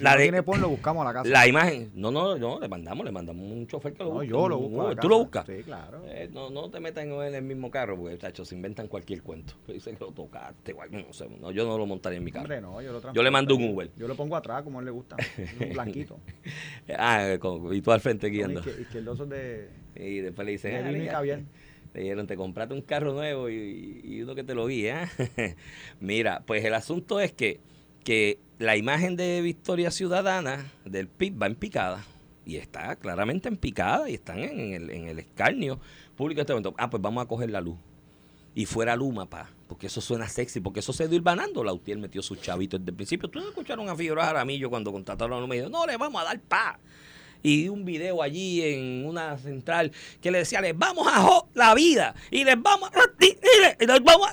la, 0.00 0.12
no 0.12 0.16
de- 0.18 0.22
tiene 0.24 0.42
lo 0.60 0.68
buscamos 0.68 1.02
a 1.02 1.04
la 1.06 1.12
casa. 1.14 1.28
la 1.30 1.46
imagen, 1.48 1.90
no, 1.94 2.10
no, 2.10 2.36
no, 2.36 2.60
le 2.60 2.68
mandamos, 2.68 3.04
le 3.06 3.12
mandamos 3.12 3.42
un 3.50 3.66
chofer 3.66 3.92
que 3.94 3.98
lo 4.02 4.04
no, 4.10 4.14
busque, 4.16 4.28
yo 4.28 4.48
lo 4.48 4.58
busco. 4.58 4.96
¿Tú 4.96 5.08
lo 5.08 5.18
buscas? 5.18 5.46
Sí, 5.46 5.62
claro. 5.64 6.02
Eh, 6.06 6.28
no, 6.32 6.50
no 6.50 6.68
te 6.70 6.78
metas 6.80 7.04
en 7.04 7.12
el 7.34 7.42
mismo 7.42 7.70
carro, 7.70 7.96
porque 7.98 8.18
chacho, 8.18 8.44
se 8.44 8.54
inventan 8.54 8.86
cualquier 8.88 9.22
cuento. 9.22 9.54
Dice 9.66 9.92
que 9.94 10.04
lo 10.04 10.12
tocaste, 10.12 10.72
o 10.74 10.82
algo, 10.82 10.98
no 10.98 11.12
sé, 11.12 11.28
no, 11.40 11.50
yo 11.50 11.64
no 11.66 11.78
lo 11.78 11.86
montaría 11.86 12.18
en 12.18 12.24
mi 12.24 12.30
carro. 12.30 12.44
Hombre, 12.44 12.60
no, 12.60 12.80
yo, 12.82 12.92
lo 12.92 13.12
Yo 13.12 13.22
le 13.22 13.30
mando 13.30 13.56
un. 13.56 13.70
Uber. 13.74 13.90
Yo 13.96 14.06
lo 14.08 14.14
pongo 14.14 14.36
atrás, 14.36 14.62
como 14.62 14.78
a 14.78 14.82
él 14.82 14.86
le 14.86 14.90
gusta. 14.92 15.16
un 15.60 15.68
blanquito. 15.72 16.20
Ah, 16.96 17.36
con- 17.40 17.74
y 17.74 17.80
tú 17.80 17.90
al 17.92 18.00
frente 18.00 18.28
guiando. 18.28 18.60
izquierdosos 18.60 19.28
de, 19.28 19.68
Y 19.96 20.18
después 20.20 20.44
le 20.46 20.52
dicen, 20.52 20.72
de 20.92 21.10
"Ah. 21.10 21.22
Le 21.94 22.02
dijeron, 22.02 22.26
te 22.26 22.36
compraste 22.36 22.74
un 22.74 22.82
carro 22.82 23.14
nuevo 23.14 23.48
y, 23.48 24.00
y 24.04 24.20
uno 24.22 24.34
que 24.34 24.44
te 24.44 24.54
lo 24.54 24.66
guía. 24.66 25.08
Mira, 26.00 26.42
pues 26.46 26.64
el 26.64 26.74
asunto 26.74 27.18
es 27.20 27.32
que, 27.32 27.60
que 28.04 28.38
la 28.58 28.76
imagen 28.76 29.16
de 29.16 29.40
Victoria 29.40 29.90
Ciudadana 29.90 30.72
del 30.84 31.08
PIB 31.08 31.42
va 31.42 31.46
en 31.46 31.54
picada. 31.54 32.04
Y 32.44 32.56
está 32.56 32.96
claramente 32.96 33.48
en 33.48 33.56
picada 33.56 34.08
y 34.08 34.14
están 34.14 34.38
en 34.38 34.72
el, 34.72 34.90
en 34.90 35.08
el 35.08 35.18
escarnio 35.18 35.78
público 36.16 36.40
este 36.40 36.54
momento. 36.54 36.74
Ah, 36.78 36.88
pues 36.88 37.02
vamos 37.02 37.22
a 37.22 37.28
coger 37.28 37.50
la 37.50 37.60
luz. 37.60 37.76
Y 38.54 38.66
fuera 38.66 38.96
Luma, 38.96 39.28
pa, 39.28 39.50
porque 39.68 39.86
eso 39.86 40.00
suena 40.00 40.28
sexy, 40.28 40.60
porque 40.60 40.80
eso 40.80 40.92
se 40.92 41.06
dio 41.06 41.16
irbanando. 41.16 41.62
La 41.62 41.72
UTIER 41.72 41.98
metió 41.98 42.22
sus 42.22 42.40
chavitos 42.40 42.80
desde 42.80 42.90
el 42.90 42.96
principio. 42.96 43.28
¿Tú 43.28 43.38
no 43.38 43.48
escucharon 43.48 43.88
a 43.88 43.94
Figueroa 43.94 44.24
Jaramillo 44.24 44.70
cuando 44.70 44.90
contrataron 44.90 45.38
a 45.38 45.40
Luma 45.40 45.54
y 45.54 45.58
dijo, 45.58 45.70
no, 45.70 45.86
le 45.86 45.96
vamos 45.96 46.20
a 46.20 46.24
dar 46.24 46.40
pa? 46.40 46.80
Y 47.42 47.68
un 47.68 47.84
video 47.84 48.22
allí 48.22 48.62
en 48.62 49.06
una 49.06 49.36
central 49.38 49.92
que 50.20 50.30
le 50.30 50.38
decía, 50.38 50.60
les 50.60 50.76
vamos 50.76 51.06
a 51.10 51.42
la 51.54 51.74
vida 51.74 52.14
y 52.30 52.44
les 52.44 52.60
vamos 52.60 52.90
a... 52.94 53.00
y 53.80 53.86
les 53.86 54.04
vamos 54.04 54.28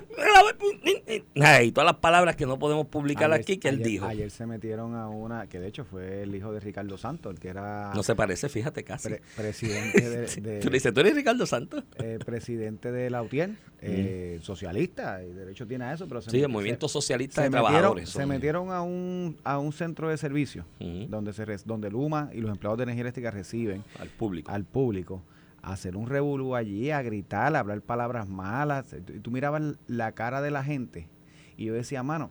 a... 1.46 1.62
y 1.64 1.72
todas 1.72 1.86
las 1.86 1.98
palabras 1.98 2.36
que 2.36 2.46
no 2.46 2.58
podemos 2.60 2.88
publicar 2.88 3.32
Ayer- 3.32 3.42
aquí 3.42 3.58
que 3.58 3.70
él 3.70 3.76
ayer- 3.76 3.88
dijo. 3.88 4.06
Ayer 4.06 4.32
se 4.32 4.46
metieron 4.46 4.96
a 4.96 5.08
una, 5.10 5.48
que 5.48 5.60
de 5.60 5.68
hecho 5.68 5.86
fue 5.86 6.24
el 6.24 6.36
hijo 6.36 6.52
de 6.52 6.60
Ricardo 6.60 6.98
Santos, 6.98 7.34
el 7.34 7.40
que 7.40 7.50
era 7.50 7.92
No 7.94 8.04
se 8.04 8.16
parece, 8.16 8.50
fíjate 8.50 8.84
casi. 8.84 9.10
pre- 9.10 9.22
presidente 9.36 10.10
de, 10.10 10.18
de- 10.42 10.60
Tú 10.60 10.70
le 10.70 10.76
dices, 10.76 10.94
¿tú 10.94 11.00
eres 11.02 11.16
Ricardo 11.16 11.46
Santos? 11.46 11.84
eh, 11.98 12.20
presidente 12.26 12.92
de 12.92 13.10
la 13.10 13.22
UTIER, 13.22 13.52
eh, 13.88 14.40
socialista, 14.42 15.24
y 15.24 15.32
derecho 15.34 15.66
tiene 15.68 15.86
a 15.86 15.94
eso, 15.94 16.08
pero 16.08 16.22
se 16.22 16.32
Sí, 16.32 16.42
el 16.42 16.50
movimiento 16.50 16.88
se- 16.88 16.94
socialista 16.94 17.36
se 17.36 17.42
de 17.44 17.50
metieron, 17.50 17.72
trabajadores. 17.72 18.10
se 18.10 18.26
metieron 18.26 18.72
a 18.72 18.82
un, 18.82 19.38
a 19.44 19.60
un 19.60 19.72
centro 19.74 20.10
de 20.10 20.18
servicio 20.18 20.66
donde 21.10 21.34
se 21.34 21.46
donde 21.66 21.90
Luma 21.92 22.30
y 22.34 22.42
los 22.42 22.52
empleados 22.52 22.78
de 22.78 22.84
energía 22.84 23.02
eléctrica 23.02 23.32
reciben 23.32 23.84
al 24.00 24.10
público. 24.10 24.52
al 24.52 24.64
público 24.66 25.24
a 25.62 25.74
hacer 25.74 25.96
un 25.98 26.08
revolú 26.08 26.56
allí, 26.56 26.92
a 26.92 27.02
gritar, 27.02 27.56
a 27.56 27.60
hablar 27.60 27.82
palabras 27.82 28.30
malas. 28.30 28.94
Y 28.94 29.20
tú 29.20 29.32
mirabas 29.32 29.64
la 29.88 30.12
cara 30.12 30.42
de 30.42 30.52
la 30.52 30.64
gente 30.64 31.10
y 31.58 31.66
yo 31.66 31.74
decía, 31.74 32.04
mano, 32.04 32.30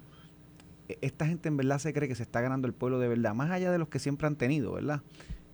e- 0.88 0.99
esta 1.00 1.26
gente 1.26 1.49
en 1.49 1.56
verdad 1.56 1.78
se 1.78 1.92
cree 1.92 2.08
que 2.08 2.14
se 2.14 2.23
está 2.23 2.40
ganando 2.40 2.68
el 2.68 2.75
pueblo 2.75 2.99
de 3.00 3.08
verdad, 3.08 3.34
más 3.34 3.50
allá 3.50 3.73
de 3.73 3.78
los 3.78 3.88
que 3.88 3.99
siempre 3.99 4.26
han 4.28 4.37
tenido, 4.37 4.73
¿verdad? 4.75 5.02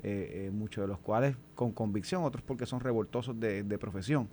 Eh, 0.02 0.46
eh, 0.46 0.50
muchos 0.50 0.82
de 0.82 0.88
los 0.88 0.98
cuales 0.98 1.36
con 1.54 1.72
convicción, 1.72 2.24
otros 2.24 2.42
porque 2.42 2.64
son 2.66 2.80
revoltosos 2.80 3.38
de, 3.38 3.62
de 3.62 3.78
profesión. 3.78 4.28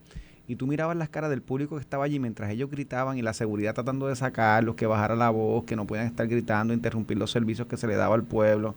Y 0.49 0.55
tú 0.55 0.65
mirabas 0.65 0.95
las 0.95 1.09
caras 1.09 1.29
del 1.29 1.41
público 1.41 1.75
que 1.75 1.81
estaba 1.81 2.05
allí 2.05 2.19
mientras 2.19 2.49
ellos 2.51 2.69
gritaban 2.71 3.17
y 3.17 3.21
la 3.21 3.33
seguridad 3.33 3.73
tratando 3.73 4.07
de 4.07 4.15
sacarlos, 4.15 4.75
que 4.75 4.85
bajara 4.85 5.15
la 5.15 5.29
voz, 5.29 5.65
que 5.65 5.75
no 5.75 5.85
podían 5.85 6.07
estar 6.07 6.25
gritando, 6.27 6.73
interrumpir 6.73 7.17
los 7.17 7.31
servicios 7.31 7.67
que 7.67 7.75
se 7.75 7.85
le 7.87 7.95
daba 7.95 8.15
al 8.15 8.23
pueblo. 8.23 8.75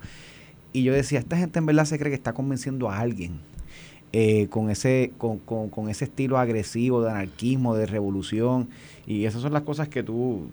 Y 0.72 0.82
yo 0.82 0.92
decía, 0.92 1.18
esta 1.20 1.36
gente 1.36 1.58
en 1.60 1.66
verdad 1.66 1.84
se 1.84 1.98
cree 1.98 2.10
que 2.10 2.16
está 2.16 2.32
convenciendo 2.32 2.90
a 2.90 2.98
alguien 2.98 3.38
eh, 4.12 4.48
con, 4.50 4.70
ese, 4.70 5.12
con, 5.18 5.38
con- 5.38 5.68
con 5.70 5.88
ese 5.88 6.06
estilo 6.06 6.38
agresivo 6.38 7.02
de 7.02 7.10
anarquismo, 7.12 7.76
de 7.76 7.86
revolución. 7.86 8.68
Y 9.06 9.24
esas 9.26 9.40
son 9.42 9.52
las 9.52 9.62
cosas 9.62 9.88
que 9.88 10.02
tú, 10.02 10.48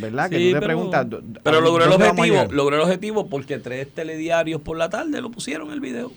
¿verdad? 0.00 0.30
que 0.30 0.36
tú 0.36 0.44
te 0.44 0.52
pero- 0.52 0.66
preguntas. 0.66 1.10
¿dó- 1.10 1.22
Pero 1.42 1.58
a 1.58 1.60
logró 1.60 1.84
el 1.84 1.92
objetivo, 1.92 2.44
logró 2.52 2.76
el 2.76 2.82
objetivo 2.82 3.26
porque 3.26 3.58
tres 3.58 3.88
telediarios 3.92 4.60
por 4.60 4.76
la 4.76 4.88
tarde 4.90 5.20
lo 5.20 5.30
pusieron 5.32 5.72
el 5.72 5.80
video. 5.80 6.12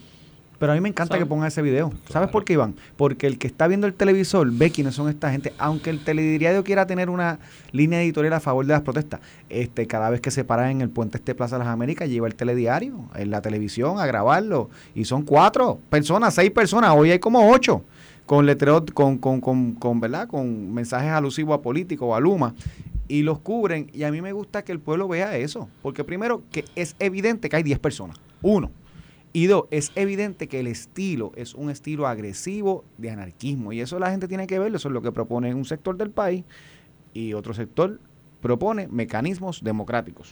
Pero 0.60 0.74
a 0.74 0.76
mí 0.76 0.82
me 0.82 0.90
encanta 0.90 1.18
que 1.18 1.26
pongan 1.26 1.48
ese 1.48 1.62
video. 1.62 1.92
¿Sabes 2.10 2.30
por 2.30 2.44
qué, 2.44 2.54
Iván? 2.54 2.76
Porque 2.98 3.28
el 3.28 3.38
que 3.38 3.48
está 3.48 3.68
viendo 3.68 3.88
el 3.88 3.94
televisor 3.94 4.52
ve 4.52 4.70
quiénes 4.72 4.94
son 4.94 5.10
esta 5.10 5.32
gente. 5.32 5.54
Aunque 5.58 5.90
el 5.90 6.04
telediario 6.04 6.64
quiera 6.66 6.86
tener 6.86 7.10
una 7.10 7.40
línea 7.72 8.02
editorial 8.02 8.34
a 8.34 8.40
favor 8.42 8.66
de 8.66 8.74
las 8.74 8.82
protestas, 8.82 9.22
este 9.50 9.88
cada 9.88 10.10
vez 10.10 10.20
que 10.20 10.32
se 10.32 10.44
para 10.44 10.70
en 10.70 10.82
el 10.82 10.90
puente 10.90 11.18
este 11.18 11.34
Plaza 11.34 11.58
de 11.58 11.64
las 11.64 11.74
Américas, 11.74 12.10
lleva 12.10 12.28
el 12.28 12.36
telediario 12.36 13.06
en 13.16 13.32
la 13.32 13.42
televisión 13.42 14.00
a 14.00 14.06
grabarlo. 14.06 14.70
Y 14.94 15.06
son 15.06 15.24
cuatro 15.24 15.80
personas, 15.90 16.34
seis 16.34 16.52
personas. 16.52 16.94
Hoy 16.96 17.12
hay 17.12 17.20
como 17.20 17.50
ocho 17.50 17.84
con 18.26 18.46
letreros, 18.46 18.84
con, 18.94 19.18
con, 19.18 19.42
con, 19.42 19.74
con, 19.74 20.00
¿verdad? 20.00 20.28
con 20.28 20.74
mensajes 20.74 21.10
alusivos 21.10 21.58
a 21.58 21.62
políticos 21.62 22.08
o 22.12 22.16
a 22.16 22.20
Luma 22.20 22.54
y 23.08 23.24
los 23.24 23.40
cubren. 23.40 23.90
Y 23.94 24.04
a 24.04 24.12
mí 24.12 24.22
me 24.22 24.34
gusta 24.34 24.64
que 24.64 24.72
el 24.72 24.80
pueblo 24.80 25.08
vea 25.08 25.36
eso. 25.38 25.68
Porque 25.82 26.04
primero, 26.04 26.44
que 26.52 26.64
es 26.76 26.96
evidente 27.00 27.50
que 27.50 27.56
hay 27.56 27.64
10 27.64 27.80
personas. 27.80 28.18
Uno. 28.42 28.72
Y 29.32 29.46
dos, 29.46 29.66
es 29.70 29.92
evidente 29.96 30.48
que 30.48 30.60
el 30.60 30.68
estilo 30.68 31.32
es 31.36 31.54
un 31.54 31.70
estilo 31.70 32.08
agresivo 32.08 32.84
de 32.98 33.12
anarquismo. 33.12 33.72
Y 33.74 33.82
eso 33.82 34.00
la 34.00 34.10
gente 34.10 34.28
tiene 34.28 34.48
que 34.48 34.58
verlo. 34.58 34.78
Eso 34.78 34.88
es 34.88 34.94
lo 34.94 35.02
que 35.02 35.12
propone 35.12 35.54
un 35.54 35.66
sector 35.66 35.98
del 35.98 36.10
país. 36.10 36.44
Y 37.14 37.34
otro 37.34 37.54
sector 37.54 38.00
propone 38.42 38.88
mecanismos 38.88 39.64
democráticos. 39.64 40.32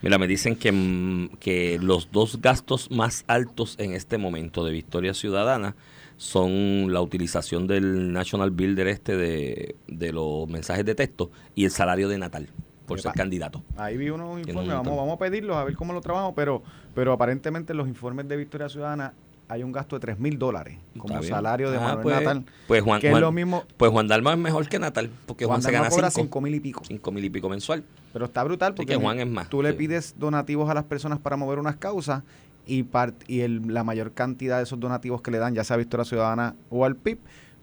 Mira, 0.00 0.16
me 0.18 0.26
dicen 0.26 0.56
que, 0.56 0.72
mm, 0.72 1.36
que 1.40 1.78
los 1.82 2.10
dos 2.10 2.40
gastos 2.40 2.90
más 2.90 3.24
altos 3.26 3.74
en 3.78 3.92
este 3.92 4.16
momento 4.16 4.64
de 4.64 4.72
Victoria 4.72 5.12
Ciudadana 5.12 5.76
son 6.16 6.92
la 6.92 7.00
utilización 7.00 7.66
del 7.66 8.12
National 8.12 8.50
Builder 8.50 8.88
este 8.88 9.16
de, 9.16 9.76
de 9.86 10.12
los 10.12 10.48
mensajes 10.48 10.84
de 10.84 10.94
texto 10.94 11.30
y 11.54 11.64
el 11.64 11.70
salario 11.70 12.08
de 12.08 12.18
Natal 12.18 12.48
por 12.88 13.00
ser 13.00 13.12
candidato. 13.12 13.62
Ahí 13.76 13.96
vi 13.96 14.10
unos 14.10 14.40
informes, 14.40 14.74
vamos, 14.74 14.96
vamos 14.96 15.14
a 15.14 15.18
pedirlos 15.18 15.56
a 15.56 15.64
ver 15.64 15.76
cómo 15.76 15.92
lo 15.92 16.00
trabajamos, 16.00 16.32
pero, 16.34 16.62
pero 16.94 17.12
aparentemente 17.12 17.72
en 17.72 17.76
los 17.76 17.86
informes 17.86 18.26
de 18.26 18.36
Victoria 18.36 18.68
Ciudadana 18.68 19.12
hay 19.48 19.62
un 19.62 19.72
gasto 19.72 19.96
de 19.96 20.00
3 20.00 20.18
mil 20.18 20.38
dólares 20.38 20.78
como 20.98 21.22
salario 21.22 21.70
de 21.70 21.78
ah, 21.78 21.80
Manuel 21.80 22.02
pues, 22.02 22.16
Natal. 22.16 22.44
Pues 22.66 22.82
Juan, 22.82 23.00
que 23.00 23.10
es 23.10 23.18
lo 23.18 23.32
mismo. 23.32 23.64
Pues 23.76 23.90
Juan 23.90 24.06
Dalma 24.06 24.32
es 24.32 24.38
mejor 24.38 24.68
que 24.68 24.78
Natal, 24.78 25.10
porque 25.26 25.46
Juan, 25.46 25.62
se 25.62 25.70
gana 25.70 25.90
5 25.90 26.40
mil 26.40 26.54
y 26.54 26.60
pico. 26.60 26.82
5 26.84 27.12
mil 27.12 27.24
y 27.24 27.30
pico 27.30 27.48
mensual. 27.48 27.82
Pero 28.12 28.26
está 28.26 28.44
brutal 28.44 28.74
porque 28.74 28.96
Juan 28.96 29.20
es 29.20 29.26
más, 29.26 29.48
tú 29.48 29.62
le 29.62 29.72
pides 29.74 30.14
donativos 30.18 30.68
a 30.68 30.74
las 30.74 30.84
personas 30.84 31.18
para 31.18 31.36
mover 31.36 31.58
unas 31.58 31.76
causas 31.76 32.22
y, 32.66 32.86
y 33.26 33.40
el, 33.40 33.62
la 33.72 33.84
mayor 33.84 34.12
cantidad 34.12 34.58
de 34.58 34.64
esos 34.64 34.78
donativos 34.78 35.22
que 35.22 35.30
le 35.30 35.38
dan, 35.38 35.54
ya 35.54 35.64
sea 35.64 35.74
a 35.74 35.78
Victoria 35.78 36.04
Ciudadana 36.04 36.54
o 36.68 36.84
al 36.84 36.96
PIB, 36.96 37.18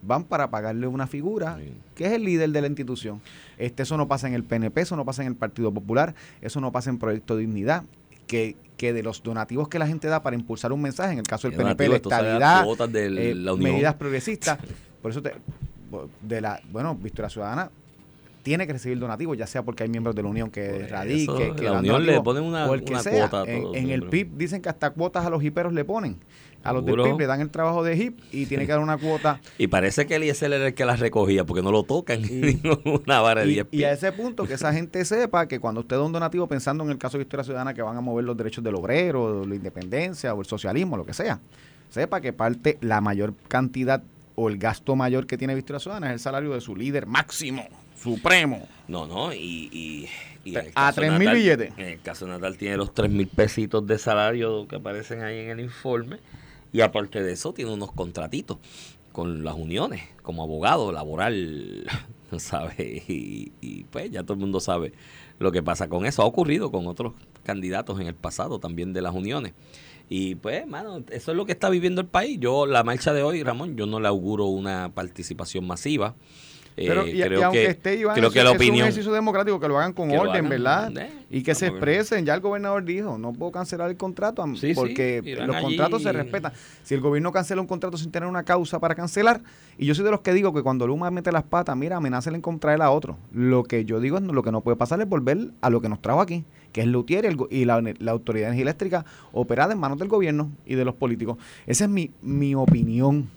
van 0.05 0.23
para 0.23 0.49
pagarle 0.49 0.87
una 0.87 1.07
figura 1.07 1.57
que 1.95 2.05
es 2.05 2.11
el 2.13 2.23
líder 2.23 2.49
de 2.51 2.61
la 2.61 2.67
institución. 2.67 3.21
Este, 3.57 3.83
eso 3.83 3.97
no 3.97 4.07
pasa 4.07 4.27
en 4.27 4.33
el 4.33 4.43
PNP, 4.43 4.81
eso 4.81 4.95
no 4.95 5.05
pasa 5.05 5.21
en 5.21 5.29
el 5.29 5.35
Partido 5.35 5.73
Popular, 5.73 6.15
eso 6.41 6.61
no 6.61 6.71
pasa 6.71 6.89
en 6.89 6.97
Proyecto 6.97 7.37
Dignidad, 7.37 7.83
que, 8.27 8.55
que 8.77 8.93
de 8.93 9.03
los 9.03 9.23
donativos 9.23 9.67
que 9.67 9.79
la 9.79 9.87
gente 9.87 10.07
da 10.07 10.21
para 10.21 10.35
impulsar 10.35 10.71
un 10.73 10.81
mensaje, 10.81 11.13
en 11.13 11.19
el 11.19 11.27
caso 11.27 11.49
del 11.49 11.57
PNP, 11.57 11.89
la 11.89 11.95
estabilidad, 11.95 12.65
eh, 12.93 13.35
medidas 13.57 13.95
progresistas, 13.95 14.59
por 15.01 15.11
eso 15.11 15.21
te, 15.21 15.33
de 16.21 16.41
la, 16.41 16.61
bueno, 16.71 16.95
Victoria 16.95 17.29
Ciudadana 17.29 17.69
tiene 18.45 18.67
que 18.67 18.73
recibir 18.73 18.99
donativos, 18.99 19.35
ya 19.35 19.47
sea 19.47 19.63
porque 19.63 19.81
hay 19.81 19.89
miembros 19.89 20.15
de 20.15 20.21
la 20.21 20.29
Unión 20.29 20.51
que 20.51 20.87
radique, 20.87 21.53
que 21.57 21.63
la 21.63 21.79
Unión 21.79 22.05
le 22.05 22.21
ponen 22.21 22.43
una, 22.43 22.67
o 22.67 22.75
el 22.75 22.83
que 22.83 22.99
sea. 22.99 23.27
cuota. 23.27 23.51
en, 23.51 23.89
el 23.89 24.03
PIB 24.03 24.37
dicen 24.37 24.61
que 24.61 24.69
hasta 24.69 24.91
cuotas 24.91 25.25
a 25.25 25.31
los 25.31 25.43
hiperos 25.43 25.73
le 25.73 25.83
ponen. 25.83 26.17
A 26.63 26.71
los 26.71 26.85
del 26.85 26.95
PIB 26.95 27.17
le 27.21 27.25
dan 27.25 27.41
el 27.41 27.49
trabajo 27.49 27.83
de 27.83 27.97
HIP 27.97 28.19
y 28.31 28.45
tiene 28.45 28.67
que 28.67 28.71
dar 28.71 28.81
una 28.81 28.99
cuota. 28.99 29.41
Y 29.57 29.65
parece 29.65 30.05
que 30.05 30.15
el 30.15 30.25
ISL 30.25 30.53
era 30.53 30.67
el 30.67 30.73
que 30.75 30.85
las 30.85 30.99
recogía 30.99 31.43
porque 31.43 31.63
no 31.63 31.71
lo 31.71 31.81
tocan. 31.83 32.23
Y, 32.23 32.61
una 32.85 33.19
vara 33.19 33.41
de 33.41 33.47
10 33.47 33.67
y, 33.71 33.83
a 33.83 33.91
ese 33.91 34.11
punto, 34.11 34.45
que 34.45 34.53
esa 34.53 34.71
gente 34.71 35.03
sepa 35.05 35.47
que 35.47 35.59
cuando 35.59 35.81
usted 35.81 35.95
da 35.95 36.03
un 36.03 36.11
donativo 36.11 36.45
pensando 36.47 36.83
en 36.83 36.91
el 36.91 36.99
caso 36.99 37.17
de 37.17 37.23
Historia 37.23 37.43
Ciudadana 37.43 37.73
que 37.73 37.81
van 37.81 37.97
a 37.97 38.01
mover 38.01 38.25
los 38.25 38.37
derechos 38.37 38.63
del 38.63 38.75
obrero, 38.75 39.43
la 39.43 39.55
independencia 39.55 40.35
o 40.35 40.39
el 40.39 40.45
socialismo, 40.45 40.97
lo 40.97 41.05
que 41.05 41.13
sea, 41.13 41.39
sepa 41.89 42.21
que 42.21 42.31
parte, 42.31 42.77
la 42.81 43.01
mayor 43.01 43.33
cantidad 43.47 44.03
o 44.35 44.49
el 44.49 44.59
gasto 44.59 44.95
mayor 44.95 45.25
que 45.25 45.35
tiene 45.35 45.55
Victoria 45.55 45.79
Ciudadana 45.79 46.07
es 46.07 46.13
el 46.13 46.19
salario 46.19 46.53
de 46.53 46.61
su 46.61 46.75
líder 46.75 47.07
máximo, 47.07 47.67
supremo. 47.95 48.67
No, 48.87 49.07
no, 49.07 49.33
y... 49.33 50.07
a 50.75 50.93
tres 50.93 51.11
mil 51.17 51.31
billetes. 51.31 51.73
En 51.77 51.87
el 51.87 52.01
caso 52.01 52.27
Natal 52.27 52.57
tiene 52.57 52.77
los 52.77 52.93
tres 52.93 53.09
mil 53.09 53.27
pesitos 53.27 53.85
de 53.87 53.97
salario 53.97 54.67
que 54.67 54.75
aparecen 54.75 55.23
ahí 55.23 55.39
en 55.39 55.49
el 55.51 55.59
informe 55.59 56.17
y 56.75 56.81
aparte 56.81 57.23
de 57.23 57.31
eso, 57.31 57.53
tiene 57.53 57.71
unos 57.71 57.93
contratitos 57.93 58.57
con 59.13 59.45
las 59.45 59.55
uniones 59.55 60.03
como 60.21 60.43
abogado 60.43 60.91
laboral, 60.91 61.85
¿sabes? 62.37 63.03
Y, 63.07 63.85
pues 63.91 64.11
ya 64.11 64.23
todo 64.23 64.33
el 64.33 64.39
mundo 64.39 64.59
sabe 64.59 64.91
lo 65.39 65.53
que 65.53 65.63
pasa 65.63 65.87
con 65.87 66.05
eso. 66.05 66.21
Ha 66.21 66.25
ocurrido 66.25 66.71
con 66.71 66.87
otros 66.87 67.13
candidatos 67.43 68.01
en 68.01 68.07
el 68.07 68.13
pasado 68.13 68.59
también 68.59 68.91
de 68.91 69.01
las 69.01 69.15
uniones. 69.15 69.53
Y 70.09 70.35
pues, 70.35 70.67
mano, 70.67 71.01
eso 71.11 71.31
es 71.31 71.37
lo 71.37 71.45
que 71.45 71.53
está 71.53 71.69
viviendo 71.69 72.01
el 72.01 72.07
país. 72.07 72.37
Yo, 72.41 72.65
la 72.65 72.83
marcha 72.83 73.13
de 73.13 73.23
hoy, 73.23 73.41
Ramón, 73.41 73.77
yo 73.77 73.85
no 73.85 74.01
le 74.01 74.09
auguro 74.09 74.47
una 74.47 74.91
participación 74.93 75.65
masiva. 75.65 76.15
Pero, 76.75 77.07
y, 77.07 77.21
aunque 77.21 77.67
esté 77.67 77.95
Iván, 77.95 78.15
creo 78.15 78.31
que, 78.31 78.43
la 78.43 78.51
opinión, 78.51 78.75
es 78.75 78.81
un 78.81 78.87
ejercicio 78.87 79.13
democrático, 79.13 79.59
que 79.59 79.67
lo 79.67 79.77
hagan 79.77 79.93
con 79.93 80.11
orden, 80.11 80.49
¿verdad? 80.49 80.91
Eh, 80.97 81.09
y 81.29 81.41
que 81.41 81.55
se 81.55 81.67
expresen. 81.67 82.25
Ya 82.25 82.33
el 82.33 82.41
gobernador 82.41 82.83
dijo, 82.83 83.17
no 83.17 83.31
puedo 83.31 83.51
cancelar 83.51 83.89
el 83.89 83.97
contrato 83.97 84.45
porque 84.75 85.21
los 85.45 85.55
contratos 85.55 86.03
se 86.03 86.11
respetan. 86.11 86.51
Si 86.83 86.93
el 86.93 87.01
gobierno 87.01 87.31
cancela 87.31 87.61
un 87.61 87.67
contrato 87.67 87.97
sin 87.97 88.11
tener 88.11 88.27
una 88.27 88.43
causa 88.43 88.79
para 88.79 88.93
cancelar, 88.93 89.41
y 89.77 89.85
yo 89.85 89.95
soy 89.95 90.03
de 90.03 90.11
los 90.11 90.19
que 90.19 90.33
digo 90.33 90.53
que 90.53 90.63
cuando 90.63 90.85
Luma 90.85 91.09
mete 91.11 91.31
las 91.31 91.43
patas, 91.43 91.77
mira, 91.77 91.97
amenaza 91.97 92.29
en 92.29 92.41
contra 92.41 92.75
a 92.75 92.91
otro. 92.91 93.17
Lo 93.31 93.63
que 93.63 93.85
yo 93.85 93.99
digo 93.99 94.17
es 94.17 94.23
lo 94.23 94.43
que 94.43 94.51
no 94.51 94.61
puede 94.61 94.75
pasar 94.75 94.99
es 94.99 95.07
volver 95.07 95.51
a 95.61 95.69
lo 95.69 95.81
que 95.81 95.87
nos 95.87 96.01
trajo 96.01 96.19
aquí, 96.19 96.43
que 96.73 96.81
es 96.81 96.87
Lutier 96.87 97.25
y, 97.49 97.65
la, 97.65 97.81
la, 97.99 98.11
Autoridad 98.11 98.47
de 98.47 98.47
Energía 98.47 98.63
Eléctrica 98.63 99.05
operada 99.31 99.73
en 99.73 99.79
manos 99.79 99.97
del 99.97 100.07
gobierno 100.07 100.51
y 100.65 100.75
de 100.75 100.83
los 100.83 100.95
políticos. 100.95 101.37
Esa 101.67 101.85
es 101.85 101.89
mi, 101.89 102.11
mi 102.21 102.55
opinión, 102.55 103.29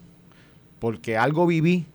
porque 0.80 1.16
algo 1.16 1.46
viví 1.46 1.86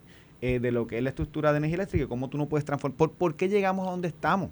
eh, 0.45 0.59
de 0.59 0.73
lo 0.73 0.87
que 0.87 0.97
es 0.97 1.03
la 1.03 1.11
estructura 1.11 1.53
de 1.53 1.59
energía 1.59 1.75
eléctrica 1.75 2.03
y 2.03 2.07
cómo 2.09 2.29
tú 2.29 2.37
no 2.37 2.49
puedes 2.49 2.65
transformar. 2.65 3.11
¿Por, 3.11 3.35
qué 3.37 3.47
llegamos 3.47 3.87
a 3.87 3.91
donde 3.91 4.09
estamos? 4.09 4.49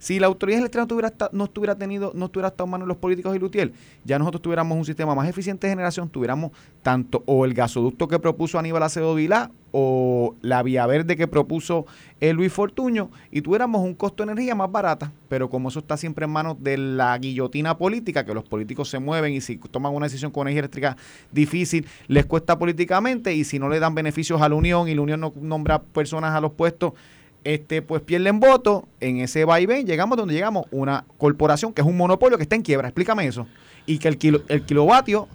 Si 0.00 0.18
la 0.18 0.28
autoridad 0.28 0.60
no, 0.60 0.86
tuviera, 0.86 1.12
no 1.30 1.44
estuviera 1.44 1.76
tenido, 1.76 2.12
no 2.14 2.24
estuviera 2.24 2.48
estado 2.48 2.64
en 2.64 2.70
manos 2.70 2.86
de 2.86 2.88
los 2.88 2.96
políticos 2.96 3.36
y 3.36 3.38
Lutiel, 3.38 3.74
ya 4.02 4.18
nosotros 4.18 4.40
tuviéramos 4.40 4.76
un 4.78 4.86
sistema 4.86 5.14
más 5.14 5.28
eficiente 5.28 5.66
de 5.66 5.72
generación, 5.72 6.08
tuviéramos 6.08 6.52
tanto 6.82 7.22
o 7.26 7.44
el 7.44 7.52
gasoducto 7.52 8.08
que 8.08 8.18
propuso 8.18 8.58
Aníbal 8.58 8.82
Acevedo 8.82 9.14
Vilá 9.14 9.50
o 9.72 10.36
la 10.40 10.62
vía 10.62 10.86
verde 10.86 11.16
que 11.16 11.28
propuso 11.28 11.84
el 12.18 12.36
Luis 12.36 12.50
Fortuño 12.50 13.10
y 13.30 13.42
tuviéramos 13.42 13.82
un 13.82 13.94
costo 13.94 14.24
de 14.24 14.32
energía 14.32 14.54
más 14.54 14.72
barata, 14.72 15.12
pero 15.28 15.50
como 15.50 15.68
eso 15.68 15.80
está 15.80 15.98
siempre 15.98 16.24
en 16.24 16.30
manos 16.30 16.56
de 16.60 16.78
la 16.78 17.18
guillotina 17.18 17.76
política, 17.76 18.24
que 18.24 18.32
los 18.32 18.44
políticos 18.44 18.88
se 18.88 19.00
mueven 19.00 19.34
y 19.34 19.42
si 19.42 19.58
toman 19.58 19.94
una 19.94 20.06
decisión 20.06 20.30
con 20.30 20.46
energía 20.46 20.60
eléctrica 20.60 20.96
difícil, 21.30 21.86
les 22.08 22.24
cuesta 22.24 22.58
políticamente 22.58 23.34
y 23.34 23.44
si 23.44 23.58
no 23.58 23.68
le 23.68 23.78
dan 23.78 23.94
beneficios 23.94 24.40
a 24.40 24.48
la 24.48 24.54
Unión 24.54 24.88
y 24.88 24.94
la 24.94 25.02
Unión 25.02 25.20
no 25.20 25.34
nombra 25.42 25.82
personas 25.82 26.34
a 26.34 26.40
los 26.40 26.52
puestos, 26.52 26.94
este, 27.44 27.82
pues 27.82 28.02
pierden 28.02 28.40
votos, 28.40 28.84
en 29.00 29.18
ese 29.18 29.44
vaivén 29.44 29.86
llegamos 29.86 30.16
donde 30.16 30.34
llegamos, 30.34 30.66
una 30.70 31.04
corporación 31.18 31.72
que 31.72 31.80
es 31.80 31.86
un 31.86 31.96
monopolio 31.96 32.36
que 32.36 32.42
está 32.42 32.56
en 32.56 32.62
quiebra, 32.62 32.88
explícame 32.88 33.26
eso, 33.26 33.46
y 33.86 33.98
que 33.98 34.08
el, 34.08 34.18
kilo, 34.18 34.42
el 34.48 34.64
kilovatio 34.64 35.28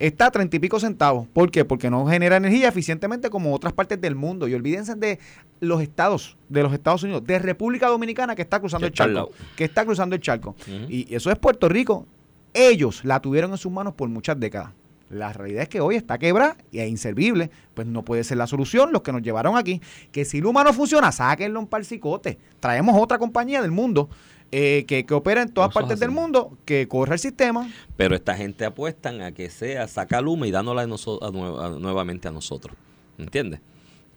está 0.00 0.26
a 0.26 0.30
treinta 0.30 0.56
y 0.56 0.58
pico 0.58 0.80
centavos. 0.80 1.28
¿Por 1.28 1.50
qué? 1.50 1.64
Porque 1.64 1.90
no 1.90 2.06
genera 2.06 2.36
energía 2.36 2.68
eficientemente 2.68 3.30
como 3.30 3.54
otras 3.54 3.72
partes 3.72 4.00
del 4.00 4.14
mundo. 4.14 4.48
Y 4.48 4.54
olvídense 4.54 4.94
de 4.94 5.20
los 5.60 5.82
estados, 5.82 6.36
de 6.48 6.62
los 6.62 6.72
Estados 6.72 7.02
Unidos, 7.02 7.24
de 7.24 7.38
República 7.38 7.86
Dominicana 7.88 8.34
que 8.34 8.42
está 8.42 8.58
cruzando 8.58 8.86
el 8.86 8.92
charco. 8.92 9.30
Que 9.56 9.64
está 9.64 9.84
cruzando 9.84 10.16
el 10.16 10.22
charco. 10.22 10.56
Y 10.88 11.14
eso 11.14 11.30
es 11.30 11.38
Puerto 11.38 11.68
Rico. 11.68 12.06
Ellos 12.52 13.04
la 13.04 13.20
tuvieron 13.20 13.52
en 13.52 13.58
sus 13.58 13.70
manos 13.70 13.94
por 13.94 14.08
muchas 14.08 14.40
décadas. 14.40 14.72
La 15.10 15.32
realidad 15.32 15.64
es 15.64 15.68
que 15.68 15.80
hoy 15.80 15.96
está 15.96 16.18
quebrada 16.18 16.56
y 16.70 16.78
es 16.78 16.88
inservible. 16.88 17.50
Pues 17.74 17.86
no 17.86 18.04
puede 18.04 18.22
ser 18.22 18.38
la 18.38 18.46
solución 18.46 18.92
los 18.92 19.02
que 19.02 19.12
nos 19.12 19.22
llevaron 19.22 19.56
aquí. 19.56 19.82
Que 20.12 20.24
si 20.24 20.40
Luma 20.40 20.62
no 20.62 20.72
funciona, 20.72 21.10
sáquenlo 21.10 21.60
un 21.60 21.84
cicote. 21.84 22.38
Traemos 22.60 22.96
otra 22.96 23.18
compañía 23.18 23.60
del 23.60 23.72
mundo 23.72 24.08
eh, 24.52 24.84
que, 24.86 25.04
opera 25.12 25.42
en 25.42 25.52
todas 25.52 25.72
partes 25.72 25.98
del 25.98 26.10
mundo, 26.10 26.56
que 26.64 26.86
corre 26.86 27.14
el 27.14 27.18
sistema. 27.18 27.68
Pero 27.96 28.14
esta 28.14 28.36
gente 28.36 28.64
apuestan 28.64 29.20
a 29.20 29.32
que 29.32 29.50
sea 29.50 29.88
saca 29.88 30.20
Luma 30.20 30.46
y 30.46 30.52
dándola 30.52 30.86
nuevamente 30.86 32.28
a 32.28 32.30
nosotros. 32.30 32.76
¿Entiendes? 33.18 33.60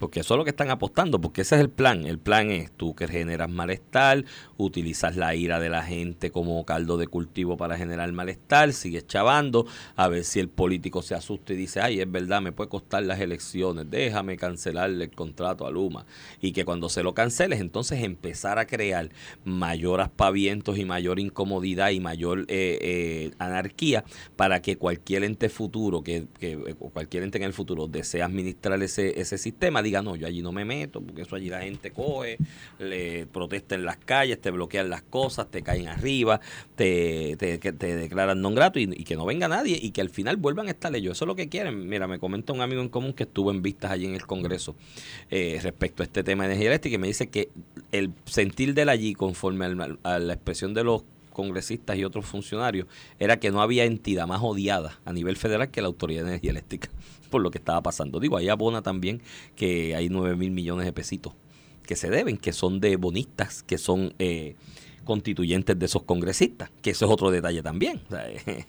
Porque 0.04 0.20
eso 0.20 0.34
es 0.34 0.38
lo 0.38 0.44
que 0.44 0.50
están 0.50 0.70
apostando, 0.70 1.22
porque 1.22 1.44
ese 1.44 1.56
es 1.56 1.62
el 1.62 1.70
plan. 1.70 2.06
El 2.06 2.20
plan 2.20 2.52
es 2.52 2.74
tú 2.74 2.94
que 2.94 3.08
generas 3.08 3.50
malestar, 3.50 4.26
utilizas 4.58 5.16
la 5.16 5.34
ira 5.34 5.62
de 5.62 5.70
la 5.70 5.82
gente 5.82 6.30
como 6.30 6.66
caldo 6.66 6.98
de 6.98 7.08
cultivo 7.08 7.56
para 7.56 7.78
generar 7.78 8.12
malestar, 8.12 8.74
sigues 8.74 9.08
chavando, 9.08 9.66
a 9.96 10.10
ver 10.10 10.26
si 10.26 10.42
el 10.42 10.50
político 10.50 11.02
se 11.02 11.16
asusta 11.16 11.54
y 11.54 11.56
dice, 11.56 11.80
ay, 11.80 12.02
es 12.02 12.12
verdad, 12.12 12.42
me 12.42 12.52
puede 12.52 12.70
costar 12.70 13.04
las 13.04 13.22
elecciones, 13.22 13.90
déjame 13.90 14.36
cancelarle 14.36 15.06
el 15.06 15.12
contrato 15.12 15.66
a 15.66 15.72
Luma. 15.72 16.06
Y 16.42 16.52
que 16.52 16.66
cuando 16.66 16.90
se 16.90 17.02
lo 17.02 17.14
canceles, 17.14 17.62
entonces 17.62 18.04
empezar 18.04 18.60
a 18.60 18.68
crear 18.68 19.08
mayor 19.46 20.02
aspavientos 20.02 20.78
y 20.78 20.84
mayor 20.84 21.18
incomodidad 21.18 21.92
y 21.92 22.02
mayor 22.02 22.42
eh, 22.50 22.78
eh, 22.82 23.32
anarquía 23.40 24.04
para 24.36 24.62
que 24.62 24.78
cualquier 24.78 25.24
ente 25.24 25.48
futuro, 25.48 26.04
que, 26.04 26.28
que 26.42 26.76
cualquier 26.76 27.24
ente 27.24 27.38
en 27.38 27.46
el 27.46 27.54
futuro 27.54 27.88
desee 27.88 28.22
administrar 28.22 28.84
ese, 28.84 29.22
ese 29.22 29.38
sistema, 29.38 29.82
diga, 29.82 29.93
no, 30.02 30.16
yo 30.16 30.28
allí 30.28 30.42
no 30.42 30.52
me 30.52 30.66
meto, 30.66 31.02
porque 31.02 31.22
eso 31.22 31.36
allí 31.36 31.50
la 31.50 31.62
gente 31.62 31.92
coge, 31.92 32.38
le 32.80 33.26
protesta 33.28 33.76
en 33.76 33.86
las 33.86 33.98
calles, 33.98 34.40
te 34.42 34.52
bloquean 34.52 34.90
las 34.90 35.04
cosas, 35.04 35.50
te 35.52 35.62
caen 35.62 35.88
arriba, 35.88 36.40
te, 36.76 37.36
te, 37.38 37.58
declaran 37.60 38.42
non 38.42 38.56
grato 38.56 38.80
y, 38.80 38.88
que 39.04 39.16
no 39.16 39.26
venga 39.26 39.48
nadie 39.48 39.78
y 39.80 39.92
que 39.92 40.02
al 40.02 40.10
final 40.10 40.38
vuelvan 40.38 40.68
a 40.68 40.72
estar 40.72 40.96
ellos. 40.96 41.18
Eso 41.18 41.26
es 41.26 41.28
lo 41.28 41.36
que 41.36 41.50
quieren. 41.50 41.88
Mira, 41.88 42.08
me 42.08 42.20
comenta 42.20 42.54
un 42.54 42.62
amigo 42.62 42.82
en 42.82 42.90
común 42.90 43.14
que 43.14 43.24
estuvo 43.24 43.52
en 43.52 43.62
vistas 43.62 43.92
allí 43.92 44.06
en 44.06 44.16
el 44.16 44.26
Congreso 44.26 44.76
eh, 45.30 45.60
respecto 45.62 46.04
a 46.04 46.06
este 46.06 46.24
tema 46.24 46.44
de 46.44 46.54
energía 46.54 46.70
eléctrica 46.70 46.96
y 46.96 47.00
me 47.00 47.08
dice 47.08 47.28
que 47.28 47.50
el 47.92 48.12
sentir 48.26 48.74
de 48.74 48.84
él 48.84 48.90
allí, 48.90 49.14
conforme 49.14 49.66
a 50.04 50.20
la 50.20 50.34
expresión 50.34 50.74
de 50.74 50.84
los 50.84 51.04
congresistas 51.34 51.98
y 51.98 52.06
otros 52.06 52.26
funcionarios 52.26 52.88
era 53.20 53.40
que 53.40 53.52
no 53.52 53.62
había 53.62 53.84
entidad 53.84 54.28
más 54.28 54.40
odiada 54.42 55.00
a 55.04 55.12
nivel 55.12 55.36
federal 55.36 55.70
que 55.70 55.82
la 55.82 55.88
Autoridad 55.88 56.24
de 56.24 56.30
Energía 56.30 56.52
Eléctrica 56.52 56.90
por 57.34 57.42
lo 57.42 57.50
que 57.50 57.58
estaba 57.58 57.82
pasando. 57.82 58.20
Digo, 58.20 58.38
ahí 58.38 58.48
abona 58.48 58.84
también 58.84 59.24
que 59.56 59.96
hay 59.96 60.08
9 60.08 60.36
mil 60.36 60.52
millones 60.52 60.86
de 60.86 60.94
pesitos 60.94 61.34
que 61.82 61.96
se 61.96 62.12
deben, 62.12 62.38
que 62.38 62.54
son 62.54 62.80
de 62.80 62.96
bonistas, 62.96 63.64
que 63.64 63.80
son 63.80 64.14
eh, 64.20 64.56
constituyentes 65.04 65.78
de 65.78 65.86
esos 65.86 66.04
congresistas, 66.04 66.72
que 66.82 66.92
eso 66.92 67.06
es 67.06 67.12
otro 67.12 67.32
detalle 67.32 67.62
también. 67.62 68.02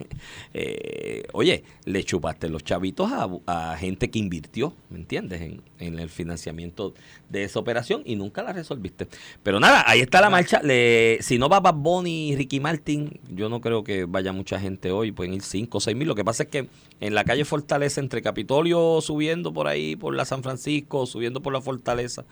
Eh, 0.57 1.25
oye, 1.33 1.65
le 1.85 2.05
chupaste 2.05 2.49
los 2.49 2.63
chavitos 2.63 3.11
a, 3.47 3.77
gente 3.77 4.11
que 4.11 4.19
invirtió, 4.19 4.73
¿me 4.89 4.99
entiendes?, 4.99 5.43
en, 5.43 5.63
en, 5.79 5.99
el 5.99 6.09
financiamiento 6.09 6.95
de 7.29 7.45
esa 7.45 7.59
operación 7.59 8.03
y 8.05 8.15
nunca 8.15 8.43
la 8.43 8.53
resolviste. 8.53 9.09
Pero 9.43 9.59
nada, 9.59 9.85
ahí 9.87 10.01
está 10.01 10.21
la 10.21 10.31
marcha. 10.31 10.61
Le, 10.63 11.19
si 11.21 11.39
no 11.39 11.49
va 11.49 11.61
Bad 11.61 11.75
Bunny 11.75 12.31
y 12.31 12.37
Ricky 12.37 12.61
Martin, 12.61 13.21
yo 13.31 13.49
no 13.49 13.61
creo 13.61 13.83
que 13.83 14.05
vaya 14.05 14.33
mucha 14.33 14.61
gente 14.61 14.93
hoy, 14.93 15.13
pueden 15.13 15.35
ir 15.35 15.43
5 15.43 15.77
o 15.77 15.81
6 15.81 15.97
mil. 15.97 16.07
Lo 16.07 16.15
que 16.15 16.25
pasa 16.25 16.45
es 16.45 16.49
que 16.49 16.69
en 17.01 17.15
la 17.15 17.25
calle 17.25 17.45
Fortaleza, 17.45 18.01
entre 18.01 18.23
Capitolio 18.23 19.01
subiendo 19.01 19.53
por 19.53 19.67
ahí, 19.67 19.97
por 19.97 20.15
la 20.15 20.25
San 20.25 20.43
Francisco, 20.43 21.07
subiendo 21.07 21.41
por 21.41 21.53
la 21.53 21.61
Fortaleza, 21.61 22.25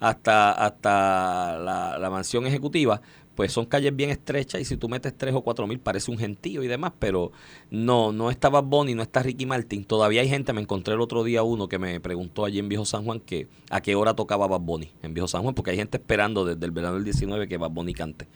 hasta, 0.00 0.52
hasta 0.52 1.58
la, 1.58 1.98
la 1.98 2.10
mansión 2.10 2.46
ejecutiva, 2.46 3.00
pues 3.34 3.52
son 3.52 3.66
calles 3.66 3.94
bien 3.94 4.10
estrechas 4.10 4.60
y 4.60 4.64
si 4.64 4.76
tú 4.76 4.88
metes 4.88 5.16
tres 5.16 5.34
o 5.34 5.42
cuatro 5.42 5.66
mil 5.66 5.78
parece 5.78 6.10
un 6.10 6.18
gentío 6.18 6.62
y 6.62 6.68
demás, 6.68 6.92
pero 6.98 7.32
no, 7.70 8.12
no 8.12 8.30
está 8.30 8.48
Bad 8.48 8.64
Bunny, 8.64 8.94
no 8.94 9.02
está 9.02 9.22
Ricky 9.22 9.46
Martin. 9.46 9.84
Todavía 9.84 10.20
hay 10.20 10.28
gente, 10.28 10.52
me 10.52 10.60
encontré 10.60 10.94
el 10.94 11.00
otro 11.00 11.24
día 11.24 11.42
uno 11.42 11.68
que 11.68 11.78
me 11.78 12.00
preguntó 12.00 12.44
allí 12.44 12.58
en 12.58 12.68
Viejo 12.68 12.84
San 12.84 13.04
Juan 13.04 13.20
que 13.20 13.48
a 13.70 13.80
qué 13.80 13.94
hora 13.94 14.14
tocaba 14.14 14.46
Bad 14.46 14.60
Bunny 14.60 14.90
en 15.02 15.14
Viejo 15.14 15.28
San 15.28 15.42
Juan, 15.42 15.54
porque 15.54 15.70
hay 15.70 15.76
gente 15.76 15.96
esperando 15.96 16.44
desde 16.44 16.64
el 16.64 16.70
verano 16.70 16.94
del 16.94 17.04
19 17.04 17.48
que 17.48 17.56
Bad 17.56 17.70
Bunny 17.70 17.94
cante 17.94 18.28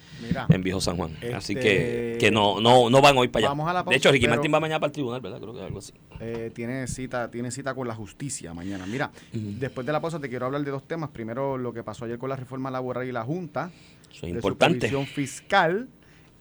en 0.48 0.62
Viejo 0.62 0.80
San 0.80 0.96
Juan. 0.96 1.16
Así 1.34 1.54
que, 1.54 2.12
este, 2.12 2.18
que 2.18 2.30
no, 2.30 2.60
no, 2.60 2.88
no 2.88 3.00
van 3.00 3.16
hoy 3.18 3.28
para 3.28 3.50
allá. 3.50 3.82
de 3.88 3.96
hecho, 3.96 4.10
Ricky 4.10 4.28
Martin 4.28 4.52
va 4.52 4.60
mañana 4.60 4.80
para 4.80 4.88
el 4.88 4.92
tribunal, 4.92 5.20
¿verdad? 5.20 5.40
Creo 5.40 5.54
que 5.54 5.62
algo 5.62 5.78
así. 5.78 5.92
Eh, 6.20 6.50
tiene, 6.54 6.86
cita, 6.86 7.30
tiene 7.30 7.50
cita 7.50 7.74
con 7.74 7.86
la 7.86 7.94
justicia 7.94 8.54
mañana. 8.54 8.86
Mira, 8.86 9.10
después 9.32 9.86
de 9.86 9.92
la 9.92 10.00
pausa 10.00 10.18
te 10.18 10.28
quiero 10.28 10.46
hablar 10.46 10.64
de 10.64 10.70
dos 10.70 10.86
temas. 10.86 11.10
Primero, 11.10 11.58
lo 11.58 11.72
que 11.72 11.82
pasó 11.82 12.04
ayer 12.06 12.18
con 12.18 12.30
la 12.30 12.36
reforma 12.36 12.70
laboral 12.70 13.06
y 13.06 13.12
la 13.12 13.22
Junta 13.22 13.70
eso 14.16 14.26
es 14.26 14.32
importante. 14.32 14.88
fiscal 15.06 15.88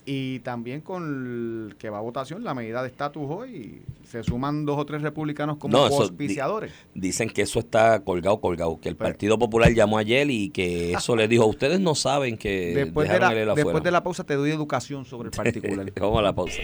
y 0.05 0.39
también 0.39 0.81
con 0.81 1.67
el 1.69 1.75
que 1.77 1.89
va 1.89 1.97
a 1.97 2.01
votación 2.01 2.43
la 2.43 2.53
medida 2.53 2.83
de 2.83 2.89
estatus 2.89 3.23
hoy 3.27 3.81
se 4.07 4.23
suman 4.23 4.65
dos 4.65 4.77
o 4.77 4.85
tres 4.85 5.01
republicanos 5.01 5.57
como 5.57 5.77
auspiciadores. 5.77 6.71
dicen 6.93 7.29
que 7.29 7.41
eso 7.41 7.59
está 7.59 8.01
colgado, 8.01 8.39
colgado, 8.39 8.79
que 8.79 8.89
el 8.89 8.95
Partido 8.95 9.39
Popular 9.39 9.73
llamó 9.73 9.97
ayer 9.97 10.29
y 10.29 10.49
que 10.49 10.93
eso 10.93 11.15
le 11.15 11.27
dijo, 11.27 11.45
ustedes 11.47 11.79
no 11.79 11.95
saben 11.95 12.37
que 12.37 12.73
después 12.75 13.09
de 13.09 13.19
la, 13.19 13.55
después 13.55 13.83
de 13.83 13.91
la 13.91 14.03
pausa 14.03 14.23
te 14.23 14.35
doy 14.35 14.51
educación 14.51 15.05
sobre 15.05 15.29
el 15.29 15.31
particular. 15.31 15.91
Vamos 15.99 16.19
a 16.19 16.21
la 16.21 16.35
pausa. 16.35 16.61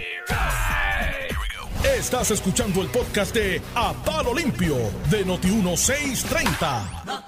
Estás 2.02 2.32
escuchando 2.32 2.82
el 2.82 2.88
podcast 2.88 3.36
de 3.36 3.62
A 3.76 3.94
Palo 3.94 4.34
Limpio 4.34 4.74
de 5.12 5.24
Noti1630. 5.24 7.28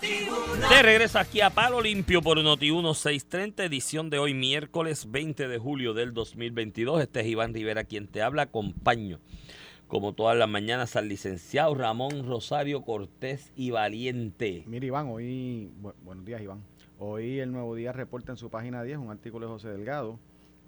Te 0.68 0.82
regresa 0.82 1.20
aquí 1.20 1.42
a 1.42 1.52
Palo 1.52 1.80
Limpio 1.80 2.24
por 2.24 2.40
Noti1630, 2.40 3.66
edición 3.66 4.10
de 4.10 4.18
hoy, 4.18 4.34
miércoles 4.34 5.12
20 5.12 5.48
de 5.48 5.60
julio 5.60 5.94
del 5.94 6.16
2022. 6.16 7.04
Este 7.04 7.20
es 7.20 7.28
Iván 7.28 7.54
Rivera 7.54 7.84
quien 7.84 8.08
te 8.08 8.24
habla. 8.24 8.42
Acompaño, 8.42 9.20
como 9.88 10.14
todas 10.14 10.36
las 10.36 10.50
mañanas, 10.50 10.96
al 10.96 11.08
licenciado 11.08 11.76
Ramón 11.76 12.28
Rosario 12.28 12.82
Cortés 12.82 13.54
y 13.56 13.70
Valiente. 13.70 14.64
Mira, 14.66 14.88
Iván, 14.88 15.08
hoy. 15.08 15.70
buenos 16.04 16.26
días, 16.26 16.42
Iván. 16.42 16.64
Hoy 16.98 17.38
el 17.38 17.52
Nuevo 17.52 17.76
Día 17.76 17.92
reporta 17.92 18.32
en 18.32 18.40
su 18.40 18.50
página 18.50 18.82
10 18.82 18.98
un 18.98 19.12
artículo 19.12 19.46
de 19.46 19.54
José 19.54 19.68
Delgado 19.68 20.18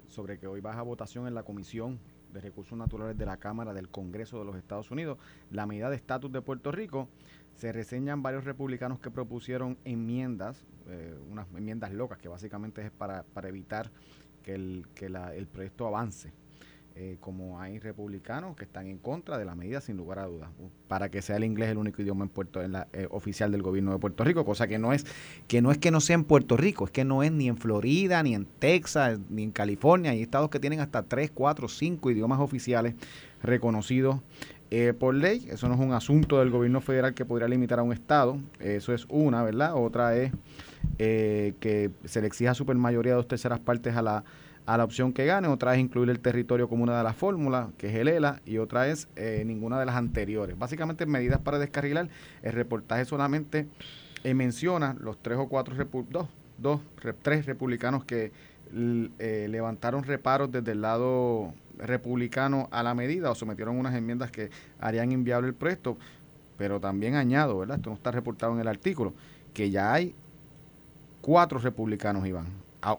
sobre 0.07 0.37
que 0.37 0.45
hoy 0.45 0.61
baja 0.61 0.83
votación 0.83 1.27
en 1.27 1.33
la 1.33 1.41
comisión 1.41 1.99
de 2.35 2.41
Recursos 2.41 2.77
Naturales 2.77 3.17
de 3.17 3.25
la 3.25 3.37
Cámara 3.37 3.73
del 3.73 3.89
Congreso 3.89 4.37
de 4.37 4.45
los 4.45 4.55
Estados 4.57 4.91
Unidos, 4.91 5.17
la 5.49 5.65
medida 5.65 5.89
de 5.89 5.95
estatus 5.95 6.31
de 6.31 6.41
Puerto 6.41 6.71
Rico. 6.71 7.09
Se 7.55 7.71
reseñan 7.71 8.21
varios 8.21 8.43
republicanos 8.43 8.99
que 8.99 9.09
propusieron 9.09 9.77
enmiendas, 9.85 10.65
eh, 10.87 11.17
unas 11.31 11.47
enmiendas 11.55 11.93
locas 11.93 12.19
que 12.19 12.27
básicamente 12.27 12.85
es 12.85 12.91
para, 12.91 13.23
para 13.23 13.47
evitar 13.47 13.89
que 14.43 14.53
el, 14.53 14.85
que 14.93 15.09
la, 15.09 15.33
el 15.33 15.47
proyecto 15.47 15.87
avance 15.87 16.33
eh, 16.97 17.17
como 17.19 17.59
hay 17.59 17.77
republicanos 17.77 18.55
que 18.55 18.63
están 18.63 18.87
en 18.87 18.97
contra 18.97 19.37
de 19.37 19.43
la 19.43 19.53
medida 19.53 19.81
sin 19.81 19.97
lugar 19.97 20.17
a 20.17 20.27
dudas, 20.27 20.49
para 20.87 21.09
que 21.09 21.21
sea 21.21 21.35
el 21.35 21.43
inglés 21.43 21.69
el 21.69 21.77
único 21.77 22.01
idioma 22.01 22.23
en 22.23 22.29
Puerto, 22.29 22.61
en 22.61 22.71
la, 22.71 22.87
eh, 22.93 23.05
oficial 23.11 23.51
del 23.51 23.61
gobierno 23.61 23.91
de 23.91 23.99
Puerto 23.99 24.23
Rico, 24.23 24.45
cosa 24.45 24.65
que 24.65 24.79
no 24.79 24.93
es 24.93 25.05
que 25.49 25.61
no 25.61 25.71
es 25.71 25.77
que 25.77 25.91
no 25.91 25.99
sea 25.99 26.13
en 26.13 26.23
Puerto 26.23 26.55
Rico, 26.55 26.85
es 26.85 26.91
que 26.91 27.03
no 27.03 27.21
es 27.21 27.33
ni 27.33 27.49
en 27.49 27.57
Florida, 27.57 28.23
ni 28.23 28.33
en 28.33 28.45
Texas, 28.45 29.19
ni 29.29 29.43
en 29.43 29.51
California, 29.51 30.11
hay 30.11 30.21
estados 30.21 30.49
que 30.49 30.57
tienen 30.57 30.79
hasta 30.79 31.03
3, 31.03 31.31
4, 31.33 31.67
5 31.67 32.11
idiomas 32.11 32.39
oficiales 32.39 32.95
reconocidos 33.43 34.21
eh, 34.71 34.93
por 34.97 35.15
ley, 35.15 35.47
eso 35.49 35.67
no 35.67 35.73
es 35.73 35.81
un 35.81 35.91
asunto 35.91 36.39
del 36.39 36.49
gobierno 36.49 36.79
federal 36.79 37.13
que 37.13 37.25
podría 37.25 37.49
limitar 37.49 37.77
a 37.77 37.83
un 37.83 37.91
estado, 37.91 38.37
eso 38.61 38.93
es 38.93 39.05
una, 39.09 39.43
¿verdad? 39.43 39.75
Otra 39.75 40.15
es 40.15 40.31
que 40.97 41.91
se 42.05 42.21
le 42.21 42.27
exija 42.27 42.53
supermayoría 42.53 43.11
de 43.11 43.17
dos 43.17 43.27
terceras 43.27 43.59
partes 43.59 43.97
a 43.97 44.01
la 44.01 44.23
a 44.65 44.77
la 44.77 44.83
opción 44.83 45.13
que 45.13 45.25
gane, 45.25 45.47
otra 45.47 45.75
es 45.75 45.79
incluir 45.79 46.09
el 46.09 46.19
territorio 46.19 46.67
como 46.67 46.83
una 46.83 46.97
de 46.97 47.03
las 47.03 47.15
fórmulas, 47.15 47.69
que 47.77 47.89
es 47.89 47.95
el 47.95 48.07
ELA, 48.07 48.41
y 48.45 48.57
otra 48.57 48.87
es 48.87 49.07
eh, 49.15 49.43
ninguna 49.45 49.79
de 49.79 49.85
las 49.85 49.95
anteriores. 49.95 50.57
Básicamente 50.57 51.05
medidas 51.05 51.39
para 51.39 51.59
descarrilar, 51.59 52.09
el 52.41 52.53
reportaje 52.53 53.05
solamente 53.05 53.67
eh, 54.23 54.33
menciona 54.33 54.95
los 54.99 55.21
tres 55.21 55.37
o 55.37 55.47
cuatro, 55.47 55.75
dos, 56.09 56.27
dos, 56.57 56.81
tres 57.21 57.45
republicanos 57.45 58.05
que 58.05 58.31
eh, 59.19 59.47
levantaron 59.49 60.03
reparos 60.03 60.51
desde 60.51 60.71
el 60.71 60.81
lado 60.81 61.53
republicano 61.77 62.67
a 62.71 62.81
la 62.81 62.95
medida 62.95 63.29
o 63.29 63.35
sometieron 63.35 63.77
unas 63.77 63.93
enmiendas 63.93 64.31
que 64.31 64.49
harían 64.79 65.11
inviable 65.11 65.49
el 65.49 65.53
proyecto, 65.53 65.97
pero 66.57 66.79
también 66.79 67.15
añado, 67.15 67.59
¿verdad? 67.59 67.77
Esto 67.77 67.91
no 67.91 67.95
está 67.97 68.09
reportado 68.09 68.53
en 68.53 68.61
el 68.61 68.67
artículo, 68.67 69.13
que 69.53 69.69
ya 69.69 69.93
hay 69.93 70.15
cuatro 71.21 71.59
republicanos, 71.59 72.25
Iván, 72.25 72.47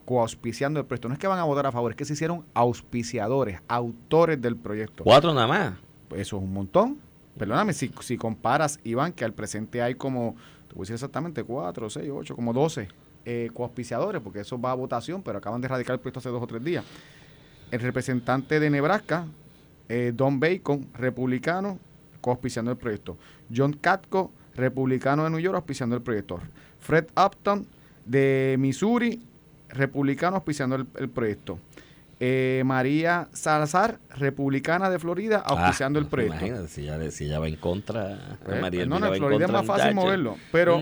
coauspiciando 0.04 0.80
el 0.80 0.86
proyecto. 0.86 1.08
No 1.08 1.14
es 1.14 1.20
que 1.20 1.26
van 1.26 1.38
a 1.38 1.44
votar 1.44 1.66
a 1.66 1.72
favor, 1.72 1.92
es 1.92 1.96
que 1.96 2.04
se 2.04 2.14
hicieron 2.14 2.44
auspiciadores, 2.54 3.60
autores 3.68 4.40
del 4.40 4.56
proyecto. 4.56 5.04
Cuatro 5.04 5.32
nada 5.32 5.46
más. 5.46 5.74
Pues 6.08 6.22
eso 6.22 6.36
es 6.36 6.42
un 6.42 6.52
montón. 6.52 6.98
Perdóname, 7.38 7.72
si, 7.72 7.92
si 8.00 8.16
comparas, 8.16 8.80
Iván, 8.82 9.12
que 9.12 9.24
al 9.24 9.32
presente 9.32 9.82
hay 9.82 9.94
como, 9.94 10.36
te 10.68 10.74
voy 10.74 10.80
a 10.80 10.82
decir 10.82 10.94
exactamente 10.94 11.44
cuatro, 11.44 11.88
seis, 11.90 12.10
ocho, 12.12 12.34
como 12.34 12.52
doce 12.52 12.88
eh, 13.24 13.50
coauspiciadores, 13.52 14.22
porque 14.22 14.40
eso 14.40 14.58
va 14.58 14.70
a 14.70 14.74
votación, 14.74 15.22
pero 15.22 15.38
acaban 15.38 15.60
de 15.60 15.68
radicar 15.68 15.94
el 15.94 16.00
proyecto 16.00 16.20
hace 16.20 16.30
dos 16.30 16.42
o 16.42 16.46
tres 16.46 16.64
días. 16.64 16.84
El 17.70 17.80
representante 17.80 18.58
de 18.58 18.70
Nebraska, 18.70 19.26
eh, 19.88 20.12
Don 20.14 20.40
Bacon, 20.40 20.88
republicano, 20.94 21.78
coauspiciando 22.20 22.70
el 22.70 22.76
proyecto. 22.76 23.18
John 23.54 23.72
Katko, 23.74 24.32
republicano 24.54 25.24
de 25.24 25.30
New 25.30 25.40
York, 25.40 25.56
auspiciando 25.56 25.94
el 25.94 26.02
proyecto. 26.02 26.40
Fred 26.80 27.06
Upton, 27.16 27.66
de 28.04 28.56
Missouri, 28.58 29.20
republicano 29.68 30.36
auspiciando 30.36 30.76
el, 30.76 31.08
proyecto. 31.08 31.58
Eh, 32.18 32.62
María 32.64 33.28
Salazar, 33.32 33.98
republicana 34.16 34.88
de 34.88 34.98
Florida, 34.98 35.42
ah, 35.44 35.50
auspiciando 35.50 35.98
el 35.98 36.06
proyecto. 36.08 36.36
Imagínate, 36.36 36.68
si 36.68 36.82
ella, 36.82 37.10
si 37.10 37.24
ella 37.26 37.38
va 37.38 37.48
en 37.48 37.56
contra, 37.56 38.38
eh, 38.48 38.60
María 38.60 38.86
No, 38.86 38.98
no, 38.98 39.12
en 39.12 39.18
Florida 39.18 39.46
es 39.46 39.52
más 39.52 39.66
fácil 39.66 39.94
moverlo, 39.94 40.36
pero... 40.50 40.80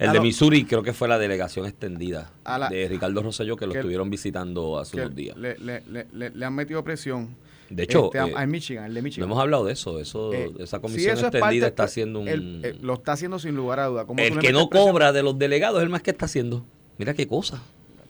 El 0.00 0.12
de 0.12 0.20
Missouri 0.20 0.64
creo 0.64 0.82
que 0.82 0.94
fue 0.94 1.08
la 1.08 1.18
delegación 1.18 1.66
extendida 1.66 2.30
de 2.70 2.88
Ricardo 2.88 3.22
Rosselló 3.22 3.56
que 3.56 3.66
lo 3.66 3.74
estuvieron 3.74 4.08
visitando 4.08 4.78
hace 4.78 4.96
unos 4.96 5.14
días. 5.14 5.36
Le, 5.36 5.56
le, 5.58 6.30
le, 6.30 6.44
han 6.44 6.54
metido 6.54 6.82
presión. 6.82 7.36
De 7.68 7.84
hecho, 7.84 8.06
este, 8.06 8.18
eh, 8.18 8.34
en 8.36 8.50
Michigan, 8.50 8.86
el 8.86 8.94
de 8.94 9.02
Michigan. 9.02 9.28
No 9.28 9.34
hemos 9.34 9.42
hablado 9.42 9.64
de 9.64 9.74
eso, 9.74 10.00
eso 10.00 10.32
esa 10.32 10.80
comisión 10.80 11.18
extendida 11.18 11.68
está 11.68 11.84
haciendo 11.84 12.20
un... 12.20 12.62
lo 12.80 12.94
está 12.94 13.12
haciendo 13.12 13.38
sin 13.38 13.54
lugar 13.54 13.78
a 13.80 13.86
duda. 13.86 14.06
el 14.16 14.38
que 14.38 14.52
no 14.52 14.68
cobra 14.68 15.12
de 15.12 15.22
los 15.22 15.38
delegados 15.38 15.78
es 15.78 15.84
el 15.84 15.90
más 15.90 16.02
que 16.02 16.10
está 16.10 16.24
haciendo. 16.24 16.64
Mira 17.00 17.14
qué 17.14 17.26
cosa. 17.26 17.62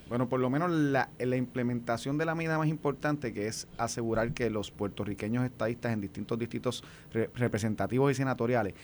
Bueno, 0.08 0.28
por 0.28 0.40
lo 0.40 0.50
menos 0.50 0.68
la, 0.68 1.08
implementación 1.36 2.18
de 2.18 2.24
la 2.24 2.34
medida 2.34 2.58
más 2.58 2.66
importante, 2.66 3.32
que 3.32 3.46
es 3.46 3.68
asegurar 3.78 4.32
que 4.32 4.50
los 4.50 4.72
puertorriqueños 4.72 5.44
estadistas 5.44 5.92
en 5.92 6.00
distintos 6.00 6.36
distritos 6.40 6.82
representativos 7.12 8.10
y 8.10 8.16
senatoriales 8.16 8.74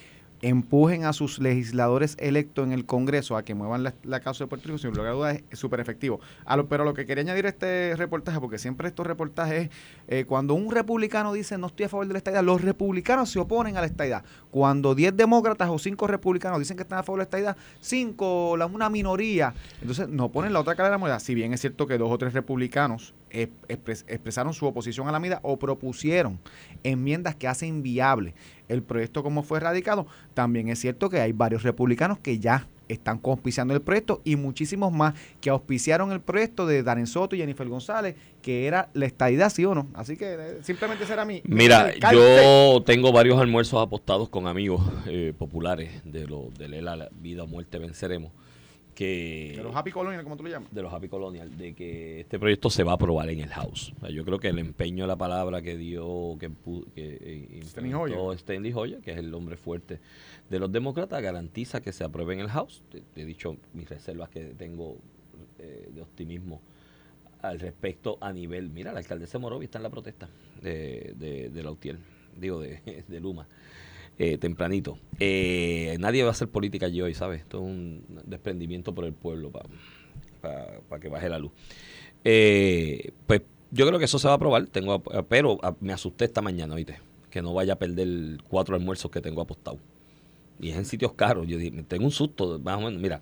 empujen 0.42 1.05
a 1.05 1.12
sus 1.12 1.38
legisladores 1.38 2.16
electos 2.18 2.66
en 2.66 2.72
el 2.72 2.85
Congreso 2.85 3.37
a 3.37 3.42
que 3.42 3.55
muevan 3.55 3.83
la, 3.83 4.20
causa 4.20 4.44
de 4.44 4.49
Puerto 4.49 4.66
Rico, 4.66 4.79
sin 4.79 4.90
lugar 4.90 5.12
a 5.12 5.14
dudas 5.14 5.40
es 5.51 5.59
súper 5.59 5.81
efectivo. 5.81 6.20
Pero 6.68 6.85
lo 6.85 6.94
que 6.94 7.07
quería 7.07 7.22
añadir 7.22 7.46
a 7.46 7.49
este 7.51 7.94
reportaje, 7.96 8.40
porque 8.40 8.59
siempre 8.59 8.88
estos 8.88 9.07
reportajes 9.07 9.64
es 9.64 9.70
eh, 10.09 10.25
cuando 10.25 10.55
un 10.55 10.70
republicano 10.70 11.33
dice 11.33 11.59
no 11.59 11.68
estoy 11.68 11.87
a 11.87 11.88
favor 11.88 12.07
de 12.07 12.12
la 12.12 12.18
estadidad, 12.18 12.42
los 12.42 12.62
republicanos 12.62 13.31
se 13.31 13.38
oponen 13.38 13.77
a 13.77 13.81
la 13.81 13.87
estadidad. 13.87 14.25
Cuando 14.51 14.94
10 14.94 15.16
demócratas 15.16 15.68
o 15.70 15.79
5 15.79 16.07
republicanos 16.07 16.59
dicen 16.59 16.77
que 16.77 16.83
están 16.83 16.99
a 16.99 17.03
favor 17.03 17.18
de 17.18 17.20
la 17.20 17.25
estadidad, 17.25 17.57
5, 17.81 18.57
la, 18.57 18.66
una 18.66 18.90
minoría, 18.90 19.55
entonces 19.81 20.09
no 20.09 20.31
ponen 20.31 20.53
la 20.53 20.61
otra 20.61 20.75
cara 20.75 20.88
de 20.88 20.92
la 20.92 20.99
moneda. 20.99 21.20
Si 21.20 21.35
bien 21.35 21.53
es 21.53 21.61
cierto 21.61 21.87
que 21.87 21.99
dos 21.99 22.11
o 22.11 22.18
tres 22.18 22.33
republicanos 22.33 23.14
expres- 23.31 24.05
expresaron 24.09 24.55
su 24.55 24.67
oposición 24.67 25.09
a 25.09 25.12
la 25.12 25.21
medida 25.21 25.41
o 25.43 25.59
propusieron 25.59 26.39
enmiendas 26.83 27.35
que 27.35 27.49
hacen 27.49 27.83
viable 27.83 28.35
el 28.69 28.83
proyecto 28.83 29.23
como 29.23 29.43
fue 29.43 29.61
radicado, 29.61 30.07
también 30.35 30.69
es 30.69 30.81
cierto 30.81 31.09
que 31.09 31.21
hay 31.21 31.33
varios 31.33 31.62
republicanos 31.62 32.19
que 32.19 32.39
ya 32.39 32.67
están 32.89 33.21
auspiciando 33.25 33.75
el 33.75 33.81
proyecto 33.81 34.21
y 34.25 34.37
muchísimos 34.37 34.93
más 34.93 35.15
que 35.41 35.51
auspiciaron 35.51 36.12
el 36.12 36.21
proyecto 36.21 36.67
de 36.67 36.83
Darren 36.85 37.07
Soto 37.09 37.35
y 37.35 37.41
Jennifer 37.41 37.67
González, 37.69 38.15
que 38.43 38.67
era 38.67 38.91
la 38.93 39.07
estadidad, 39.07 39.51
sí 39.51 39.65
o 39.65 39.75
no. 39.75 39.89
Así 39.95 40.17
que 40.17 40.35
eh, 40.35 40.59
simplemente 40.62 41.03
ese 41.03 41.12
era 41.12 41.25
mi... 41.25 41.43
Mira, 41.45 41.93
yo 42.12 42.83
tengo 42.87 43.11
varios 43.11 43.41
almuerzos 43.41 43.83
apostados 43.83 44.29
con 44.29 44.47
amigos 44.47 44.83
eh, 45.07 45.33
populares 45.37 46.01
de 46.05 46.27
lo 46.29 46.51
de 46.57 46.81
la 46.81 47.09
vida 47.21 47.43
o 47.43 47.47
muerte 47.49 47.79
venceremos 47.79 48.31
que 48.97 49.53
De 49.55 49.63
los 49.63 49.77
Happy 49.77 49.93
Colonial, 49.93 50.25
como 50.25 50.37
tú 50.37 50.43
le 50.43 50.51
llamas. 50.51 50.75
de 50.75 50.83
los 50.83 50.93
Happy 50.93 51.07
Colonial, 51.07 51.57
de 51.57 51.75
que 51.75 52.21
este 52.21 52.39
proyecto 52.39 52.71
se 52.71 52.83
va 52.83 52.93
a 52.93 52.95
aprobar 52.95 53.29
en 53.29 53.41
el 53.41 53.51
House. 53.51 53.93
O 53.97 54.01
sea, 54.01 54.11
yo 54.11 54.25
creo 54.25 54.39
que 54.41 54.49
el 54.49 54.59
empeño 54.59 55.05
de 55.05 55.09
la 55.09 55.17
palabra 55.17 55.61
que 55.61 55.77
dio, 55.77 56.37
que, 56.41 56.51
que 56.95 57.19
eh, 57.21 57.61
implementó 57.63 58.01
Hoyer. 58.01 58.39
Steny 58.39 58.73
Hoyer, 58.73 59.01
que 59.01 59.13
es 59.13 59.19
el 59.19 59.33
hombre 59.35 59.57
fuerte 59.57 60.01
de 60.49 60.59
los 60.59 60.73
demócratas, 60.73 61.23
garantiza 61.23 61.81
que 61.83 61.93
se 61.93 62.05
apruebe 62.05 62.35
en 62.35 62.41
el 62.41 62.49
House. 62.49 62.83
Te, 62.91 63.03
he 63.21 63.25
dicho 63.27 63.57
mis 63.75 63.89
reservas 63.89 64.31
que 64.31 64.41
tengo 64.47 64.97
eh, 65.59 65.91
de 65.95 66.01
optimismo 66.01 66.63
al 67.43 67.61
respecto 67.61 68.17
a 68.21 68.33
nivel. 68.33 68.71
Mira, 68.71 68.93
la 68.93 69.01
alcaldesa 69.01 69.39
Morovi 69.39 69.67
está 69.67 69.79
en 69.79 69.83
la 69.83 69.91
protesta 69.91 70.29
de, 70.63 71.13
de, 71.17 71.51
de 71.51 71.63
Lautier, 71.63 71.99
digo, 72.35 72.61
de, 72.61 73.05
de 73.07 73.21
Luma. 73.21 73.47
Eh, 74.18 74.38
tempranito. 74.38 74.98
Eh, 75.18 75.96
nadie 76.00 76.22
va 76.22 76.29
a 76.29 76.33
hacer 76.33 76.48
política 76.48 76.87
allí 76.87 77.00
hoy, 77.02 77.14
¿sabes? 77.14 77.40
Esto 77.42 77.59
es 77.59 77.64
un 77.64 78.05
desprendimiento 78.24 78.94
por 78.94 79.05
el 79.05 79.12
pueblo 79.12 79.50
para 80.40 81.00
que 81.00 81.09
baje 81.09 81.29
la 81.29 81.38
luz. 81.38 81.52
Eh, 82.24 83.11
pues 83.26 83.42
yo 83.70 83.87
creo 83.87 83.98
que 83.98 84.05
eso 84.07 84.18
se 84.18 84.26
va 84.29 84.33
a 84.35 84.37
aprobar, 84.37 84.66
tengo, 84.66 84.92
ap- 84.94 85.26
pero 85.29 85.59
ah, 85.62 85.74
me 85.81 85.92
asusté 85.92 86.24
esta 86.24 86.40
mañana, 86.42 86.74
¿oíste? 86.74 86.98
Que 87.31 87.42
no 87.42 87.52
vaya 87.52 87.74
a 87.74 87.79
perder 87.79 88.38
cuatro 88.48 88.74
almuerzos 88.76 89.11
que 89.11 89.20
tengo 89.20 89.40
apostado. 89.42 89.79
Y 90.59 90.70
es 90.70 90.76
en 90.76 90.85
sitios 90.87 91.12
caros. 91.12 91.46
Yo 91.46 91.59
dije, 91.59 91.83
tengo 91.87 92.05
un 92.07 92.11
susto, 92.11 92.59
más 92.59 92.76
o 92.79 92.81
menos. 92.81 93.00
Mira, 93.00 93.20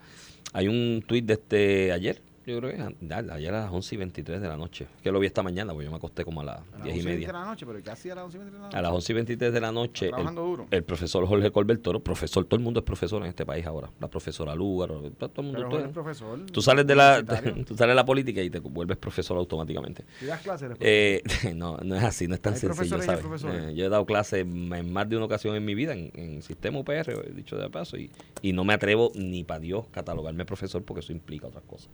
hay 0.53 0.69
un 0.69 1.03
tuit 1.07 1.25
de 1.25 1.35
este 1.35 1.91
ayer, 1.93 2.21
yo 2.47 2.59
creo 2.61 2.71
que 2.71 2.77
es 2.77 3.31
ayer 3.31 3.55
a 3.55 3.63
las 3.63 3.73
11 3.73 3.95
y 3.95 3.99
23 3.99 4.41
de 4.41 4.49
la 4.49 4.57
noche, 4.57 4.87
que 5.03 5.11
lo 5.11 5.19
vi 5.19 5.27
esta 5.27 5.43
mañana, 5.43 5.73
porque 5.73 5.87
yo 5.87 5.91
me 5.91 5.97
acosté 5.97 6.25
como 6.25 6.43
a 6.43 6.45
las 6.45 6.59
A 6.59 6.79
las 6.79 6.85
10 6.85 6.97
y 6.97 6.99
11 7.01 7.09
media. 7.11 7.27
de 7.27 7.33
la 7.33 7.45
noche, 7.45 7.67
pero 7.67 7.83
casi 7.83 8.11
a 8.11 8.15
las 8.15 8.25
11 8.25 8.39
de 8.39 8.45
la 8.51 8.59
noche. 8.59 8.77
A 8.77 8.83
las 8.83 8.93
11 8.93 9.13
y 9.13 9.15
23 9.15 9.53
de 9.53 9.61
la 9.61 9.73
noche, 9.73 10.05
el, 10.07 10.11
Trabajando 10.11 10.43
duro. 10.43 10.67
el 10.71 10.85
profesor 10.85 11.27
Jorge 11.27 11.51
Colbert 11.51 11.83
Toro, 11.83 12.01
profesor, 12.01 12.45
todo 12.45 12.57
el 12.57 12.63
mundo 12.63 12.81
es 12.81 12.85
profesor 12.85 13.23
en 13.23 13.29
este 13.29 13.47
país 13.47 13.67
ahora. 13.67 13.91
La 14.01 14.09
profesora 14.09 14.55
Lugar, 14.55 14.91
todo, 14.91 15.11
todo 15.31 15.33
el 15.39 15.53
mundo. 15.53 15.69
Pero 15.69 15.81
eres 15.81 15.93
profesor. 15.93 16.41
tú 16.47 16.61
sales 16.61 16.87
de 16.87 16.95
la 16.95 17.23
tú 17.67 17.77
sales 17.77 17.93
de 17.93 17.95
la 17.95 18.05
política 18.05 18.43
y 18.43 18.51
te 18.51 18.59
vuelves 18.61 18.97
profesor 18.99 19.37
automáticamente. 19.39 20.05
¿Y 20.21 20.27
das 20.27 20.41
clases? 20.43 20.71
Eh, 20.81 21.23
no, 21.55 21.79
no 21.79 21.97
es 21.97 22.05
así, 22.05 22.29
no 22.29 22.35
es 22.35 22.41
tan 22.41 22.57
sencillo, 22.57 23.01
¿sabes? 23.01 23.25
Eh, 23.45 23.75
yo 23.75 23.87
he 23.87 23.89
dado 23.89 24.05
clases 24.05 24.41
en 24.41 24.93
más 24.93 25.09
de 25.09 25.17
una 25.17 25.27
ocasión 25.27 25.57
en 25.57 25.65
mi 25.65 25.75
vida 25.75 25.93
en, 25.93 26.11
en 26.15 26.43
sistema 26.43 26.79
UPR, 26.79 27.35
dicho 27.35 27.57
de 27.57 27.71
paso, 27.71 27.97
y, 27.97 28.11
y 28.43 28.53
no 28.53 28.65
me 28.65 28.75
atrevo 28.75 29.13
ni 29.15 29.45
para 29.45 29.61
Dios 29.61 29.87
catalogarme 29.91 30.45
profesor 30.45 30.83
porque 30.83 31.01
eso 31.01 31.13
implica 31.13 31.47
otras 31.47 31.65
cosas 31.65 31.89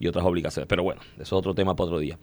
y 0.00 0.08
otras 0.08 0.24
obligaciones. 0.24 0.66
Pero 0.66 0.82
bueno, 0.82 1.02
eso 1.14 1.22
es 1.22 1.32
otro 1.32 1.54
tema 1.54 1.76
para 1.76 1.86
otro 1.86 1.98
día. 2.00 2.18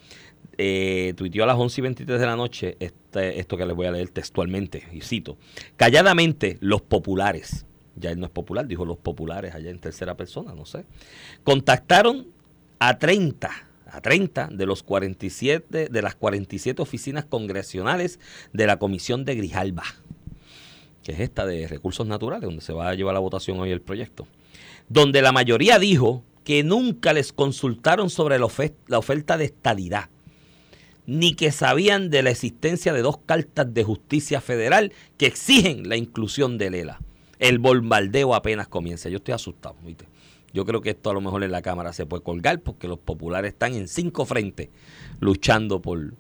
Eh, 0.57 1.13
tuiteó 1.15 1.43
a 1.43 1.47
las 1.47 1.55
11 1.55 1.79
y 1.79 1.83
23 1.83 2.19
de 2.19 2.25
la 2.25 2.35
noche 2.35 2.75
este, 2.79 3.39
esto 3.39 3.55
que 3.55 3.65
les 3.65 3.75
voy 3.75 3.85
a 3.85 3.91
leer 3.91 4.09
textualmente, 4.09 4.83
y 4.91 5.01
cito, 5.01 5.37
calladamente 5.77 6.57
los 6.59 6.81
populares, 6.81 7.67
ya 7.95 8.09
él 8.09 8.19
no 8.19 8.25
es 8.25 8.31
popular, 8.31 8.67
dijo 8.67 8.83
los 8.83 8.97
populares 8.97 9.53
allá 9.53 9.69
en 9.69 9.79
tercera 9.79 10.17
persona, 10.17 10.55
no 10.55 10.65
sé, 10.65 10.85
contactaron 11.43 12.27
a 12.79 12.97
30, 12.97 13.49
a 13.85 14.01
30 14.01 14.49
de 14.51 14.65
los 14.65 14.81
47 14.81 15.89
de 15.89 16.01
las 16.01 16.15
47 16.15 16.81
oficinas 16.81 17.25
congresionales 17.25 18.19
de 18.53 18.65
la 18.65 18.79
Comisión 18.79 19.23
de 19.23 19.35
Grijalba, 19.35 19.83
que 21.03 21.11
es 21.11 21.19
esta 21.19 21.45
de 21.45 21.67
recursos 21.67 22.07
naturales, 22.07 22.47
donde 22.47 22.61
se 22.61 22.73
va 22.73 22.89
a 22.89 22.95
llevar 22.95 23.13
la 23.13 23.19
votación 23.19 23.59
hoy 23.59 23.69
el 23.69 23.81
proyecto, 23.81 24.27
donde 24.89 25.21
la 25.21 25.31
mayoría 25.31 25.77
dijo 25.77 26.23
que 26.47 26.63
nunca 26.63 27.11
les 27.11 27.33
consultaron 27.33 28.09
sobre 28.09 28.39
la, 28.39 28.45
ofe- 28.45 28.71
la 28.87 28.97
oferta 28.99 29.37
de 29.37 29.43
estadidad, 29.43 30.09
ni 31.05 31.33
que 31.33 31.51
sabían 31.51 32.09
de 32.09 32.23
la 32.23 32.29
existencia 32.29 32.93
de 32.93 33.01
dos 33.01 33.17
cartas 33.17 33.73
de 33.73 33.83
justicia 33.83 34.39
federal 34.39 34.93
que 35.17 35.25
exigen 35.25 35.89
la 35.89 35.97
inclusión 35.97 36.57
de 36.57 36.69
Lela. 36.69 37.01
El 37.37 37.59
bombardeo 37.59 38.33
apenas 38.33 38.69
comienza. 38.69 39.09
Yo 39.09 39.17
estoy 39.17 39.33
asustado, 39.33 39.75
¿viste? 39.85 40.05
Yo 40.53 40.63
creo 40.63 40.79
que 40.81 40.91
esto 40.91 41.09
a 41.09 41.13
lo 41.13 41.19
mejor 41.19 41.43
en 41.43 41.51
la 41.51 41.61
Cámara 41.61 41.91
se 41.91 42.05
puede 42.05 42.23
colgar 42.23 42.61
porque 42.61 42.87
los 42.87 42.97
populares 42.97 43.51
están 43.51 43.73
en 43.73 43.89
cinco 43.89 44.25
frentes 44.25 44.69
luchando 45.19 45.81
por, 45.81 46.13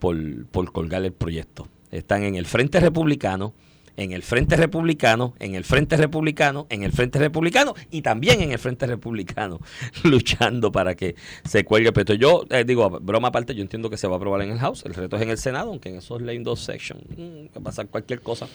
por, 0.00 0.44
por 0.46 0.72
colgar 0.72 1.04
el 1.04 1.12
proyecto. 1.12 1.68
Están 1.92 2.24
en 2.24 2.34
el 2.34 2.46
Frente 2.46 2.80
Republicano, 2.80 3.54
en 3.98 4.12
el 4.12 4.22
Frente 4.22 4.56
Republicano, 4.56 5.34
en 5.40 5.56
el 5.56 5.64
Frente 5.64 5.96
Republicano, 5.96 6.66
en 6.70 6.84
el 6.84 6.92
Frente 6.92 7.18
Republicano 7.18 7.74
y 7.90 8.02
también 8.02 8.40
en 8.40 8.52
el 8.52 8.58
Frente 8.58 8.86
Republicano, 8.86 9.60
luchando 10.04 10.70
para 10.70 10.94
que 10.94 11.16
se 11.44 11.64
cuelgue 11.64 11.88
el 11.88 11.92
proyecto. 11.92 12.14
Yo 12.14 12.44
eh, 12.50 12.64
digo, 12.64 12.88
broma 12.88 13.28
aparte, 13.28 13.56
yo 13.56 13.62
entiendo 13.62 13.90
que 13.90 13.96
se 13.96 14.06
va 14.06 14.14
a 14.14 14.16
aprobar 14.16 14.42
en 14.42 14.50
el 14.52 14.58
House, 14.58 14.84
el 14.86 14.94
reto 14.94 15.16
es 15.16 15.22
en 15.22 15.30
el 15.30 15.38
Senado, 15.38 15.70
aunque 15.70 15.88
en 15.88 15.96
esos 15.96 16.22
lane 16.22 16.40
2 16.40 16.60
section 16.60 16.98
mm, 17.08 17.48
puede 17.48 17.64
pasar 17.64 17.88
cualquier 17.88 18.20
cosa. 18.20 18.48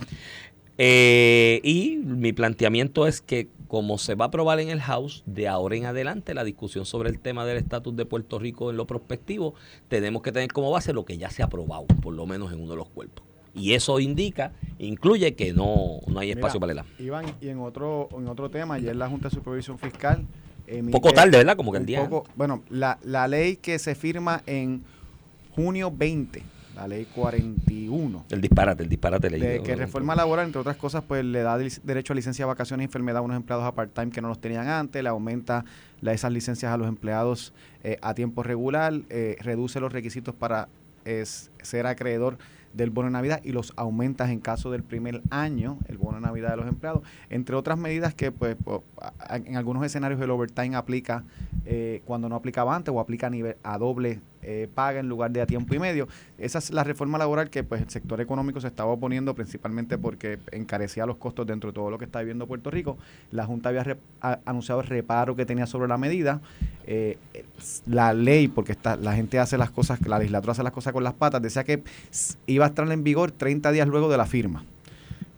Eh, 0.77 1.59
y 1.63 1.97
mi 1.97 2.33
planteamiento 2.33 3.05
es 3.05 3.21
que 3.21 3.47
como 3.67 3.97
se 3.97 4.15
va 4.15 4.25
a 4.25 4.27
aprobar 4.29 4.59
en 4.61 4.69
el 4.69 4.81
House, 4.81 5.23
de 5.25 5.47
ahora 5.49 5.75
en 5.75 5.85
adelante 5.85 6.33
la 6.33 6.45
discusión 6.45 6.85
sobre 6.85 7.09
el 7.09 7.19
tema 7.19 7.45
del 7.45 7.57
estatus 7.57 7.95
de 7.95 8.05
Puerto 8.05 8.39
Rico 8.39 8.69
en 8.71 8.77
lo 8.77 8.87
prospectivo, 8.87 9.55
tenemos 9.89 10.21
que 10.21 10.31
tener 10.31 10.51
como 10.53 10.71
base 10.71 10.93
lo 10.93 11.03
que 11.03 11.17
ya 11.17 11.29
se 11.29 11.41
ha 11.41 11.47
aprobado, 11.47 11.85
por 12.01 12.13
lo 12.13 12.25
menos 12.25 12.53
en 12.53 12.61
uno 12.61 12.71
de 12.71 12.77
los 12.77 12.89
cuerpos. 12.89 13.22
Y 13.55 13.73
eso 13.73 13.99
indica, 13.99 14.51
incluye 14.79 15.35
que 15.35 15.53
no, 15.53 15.99
no 16.07 16.19
hay 16.19 16.31
espacio 16.31 16.59
Mira, 16.59 16.83
para 16.83 16.95
el 16.99 17.05
Iván, 17.05 17.25
y 17.39 17.49
en 17.49 17.59
otro, 17.59 18.09
en 18.17 18.27
otro 18.27 18.49
tema, 18.49 18.75
ayer 18.75 18.95
la 18.95 19.07
Junta 19.07 19.29
de 19.29 19.35
Supervisión 19.35 19.77
Fiscal. 19.77 20.25
Un 20.71 20.91
poco 20.91 21.11
tarde, 21.11 21.37
¿verdad? 21.37 21.55
Como 21.57 21.71
que 21.71 21.77
el 21.77 21.85
día. 21.85 22.07
poco- 22.07 22.27
bueno, 22.35 22.63
la, 22.69 22.97
la 23.03 23.27
ley 23.27 23.57
que 23.57 23.77
se 23.79 23.95
firma 23.95 24.41
en 24.47 24.83
junio 25.55 25.91
20, 25.95 26.41
la 26.75 26.87
ley 26.87 27.05
41, 27.13 28.25
El 28.31 28.41
disparate, 28.41 28.81
el 28.83 28.89
disparate 28.89 29.29
de 29.29 29.37
leído. 29.39 29.63
que 29.63 29.75
reforma 29.75 30.15
laboral, 30.15 30.45
entre 30.47 30.61
otras 30.61 30.77
cosas, 30.77 31.03
pues 31.07 31.23
le 31.23 31.41
da 31.41 31.57
derecho 31.57 32.13
a 32.13 32.15
licencia 32.15 32.45
de 32.45 32.47
vacaciones 32.47 32.83
y 32.83 32.85
enfermedad 32.85 33.17
a 33.19 33.21
unos 33.21 33.37
empleados 33.37 33.65
a 33.65 33.73
part-time 33.75 34.09
que 34.11 34.21
no 34.21 34.29
los 34.29 34.39
tenían 34.39 34.67
antes, 34.67 35.03
le 35.03 35.09
aumenta 35.09 35.65
la- 36.01 36.13
esas 36.13 36.31
licencias 36.31 36.71
a 36.71 36.77
los 36.77 36.87
empleados 36.87 37.53
eh, 37.83 37.97
a 38.01 38.13
tiempo 38.15 38.41
regular, 38.41 38.93
eh, 39.09 39.35
reduce 39.41 39.79
los 39.79 39.91
requisitos 39.93 40.33
para 40.33 40.69
es, 41.05 41.51
ser 41.61 41.85
acreedor 41.85 42.37
del 42.73 42.89
bono 42.89 43.07
de 43.07 43.13
Navidad 43.13 43.41
y 43.43 43.51
los 43.51 43.73
aumentas 43.75 44.29
en 44.29 44.39
caso 44.39 44.71
del 44.71 44.83
primer 44.83 45.21
año, 45.29 45.77
el 45.87 45.97
bono 45.97 46.17
de 46.17 46.21
Navidad 46.21 46.51
de 46.51 46.57
los 46.57 46.67
empleados, 46.67 47.03
entre 47.29 47.55
otras 47.55 47.77
medidas 47.77 48.13
que 48.13 48.31
pues 48.31 48.57
en 49.29 49.55
algunos 49.55 49.85
escenarios 49.85 50.19
el 50.21 50.31
overtime 50.31 50.75
aplica 50.75 51.23
eh, 51.65 52.01
cuando 52.05 52.29
no 52.29 52.35
aplicaba 52.35 52.75
antes 52.75 52.93
o 52.93 52.99
aplica 52.99 53.27
a, 53.27 53.29
nivel, 53.29 53.57
a 53.63 53.77
doble 53.77 54.19
eh, 54.43 54.67
paga 54.73 54.99
en 54.99 55.07
lugar 55.07 55.31
de 55.31 55.41
a 55.41 55.45
tiempo 55.45 55.73
y 55.75 55.79
medio. 55.79 56.07
Esa 56.37 56.59
es 56.59 56.71
la 56.71 56.83
reforma 56.83 57.17
laboral 57.17 57.49
que 57.49 57.63
pues 57.63 57.81
el 57.81 57.89
sector 57.89 58.19
económico 58.21 58.59
se 58.59 58.67
estaba 58.67 58.91
oponiendo 58.91 59.33
principalmente 59.33 59.97
porque 59.97 60.39
encarecía 60.51 61.05
los 61.05 61.17
costos 61.17 61.47
dentro 61.47 61.71
de 61.71 61.75
todo 61.75 61.89
lo 61.89 61.97
que 61.97 62.05
está 62.05 62.19
viviendo 62.19 62.47
Puerto 62.47 62.69
Rico. 62.69 62.97
La 63.31 63.45
Junta 63.45 63.69
había 63.69 63.97
anunciado 64.45 64.81
el 64.81 64.87
reparo 64.87 65.35
que 65.35 65.45
tenía 65.45 65.65
sobre 65.65 65.87
la 65.87 65.97
medida. 65.97 66.41
Eh, 66.85 67.17
la 67.85 68.13
ley, 68.13 68.47
porque 68.47 68.73
está, 68.73 68.95
la 68.95 69.13
gente 69.13 69.39
hace 69.39 69.57
las 69.57 69.71
cosas, 69.71 69.99
la 70.07 70.17
legislatura 70.17 70.51
hace 70.51 70.63
las 70.63 70.73
cosas 70.73 70.93
con 70.93 71.03
las 71.03 71.13
patas, 71.13 71.41
decía 71.41 71.63
que 71.63 71.83
iba 72.47 72.65
a 72.65 72.69
estar 72.69 72.91
en 72.91 73.03
vigor 73.03 73.31
30 73.31 73.71
días 73.71 73.87
luego 73.87 74.09
de 74.09 74.17
la 74.17 74.25
firma 74.25 74.63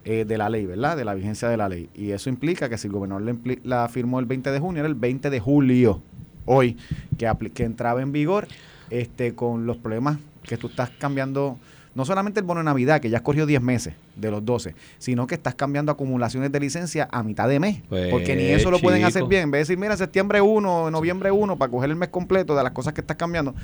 eh, 0.05 0.25
de 0.25 0.37
la 0.37 0.49
ley, 0.49 0.65
¿verdad? 0.65 0.97
De 0.97 1.05
la 1.05 1.13
vigencia 1.13 1.49
de 1.49 1.57
la 1.57 1.69
ley. 1.69 1.89
Y 1.95 2.11
eso 2.11 2.29
implica 2.29 2.69
que 2.69 2.77
si 2.77 2.87
el 2.87 2.93
gobernador 2.93 3.35
la, 3.63 3.87
firmó 3.89 4.19
el 4.19 4.25
20 4.25 4.51
de 4.51 4.59
junio, 4.59 4.79
era 4.81 4.87
el 4.87 4.95
20 4.95 5.29
de 5.29 5.39
julio, 5.39 6.01
hoy, 6.45 6.77
que, 7.17 7.31
que 7.53 7.63
entraba 7.63 8.01
en 8.01 8.11
vigor 8.11 8.47
este 8.89 9.35
con 9.35 9.65
los 9.65 9.77
problemas 9.77 10.17
que 10.43 10.57
tú 10.57 10.67
estás 10.67 10.89
cambiando, 10.91 11.57
no 11.95 12.05
solamente 12.05 12.39
el 12.39 12.45
bono 12.45 12.59
de 12.59 12.65
Navidad, 12.65 13.01
que 13.01 13.09
ya 13.09 13.17
has 13.17 13.23
corrido 13.23 13.45
10 13.45 13.61
meses 13.61 13.93
de 14.15 14.31
los 14.31 14.45
12, 14.45 14.75
sino 14.97 15.27
que 15.27 15.35
estás 15.35 15.55
cambiando 15.55 15.91
acumulaciones 15.91 16.51
de 16.51 16.59
licencia 16.59 17.07
a 17.11 17.23
mitad 17.23 17.47
de 17.47 17.59
mes. 17.59 17.81
Pues, 17.89 18.09
porque 18.09 18.35
ni 18.35 18.43
eso 18.43 18.71
lo 18.71 18.79
pueden 18.79 19.03
hacer 19.03 19.23
bien. 19.25 19.43
En 19.43 19.51
vez 19.51 19.59
de 19.59 19.73
decir, 19.73 19.77
mira, 19.77 19.97
septiembre 19.97 20.41
1, 20.41 20.91
noviembre 20.91 21.31
1, 21.31 21.57
para 21.57 21.71
coger 21.71 21.89
el 21.89 21.95
mes 21.95 22.09
completo 22.09 22.55
de 22.55 22.63
las 22.63 22.71
cosas 22.71 22.93
que 22.93 23.01
estás 23.01 23.17
cambiando. 23.17 23.55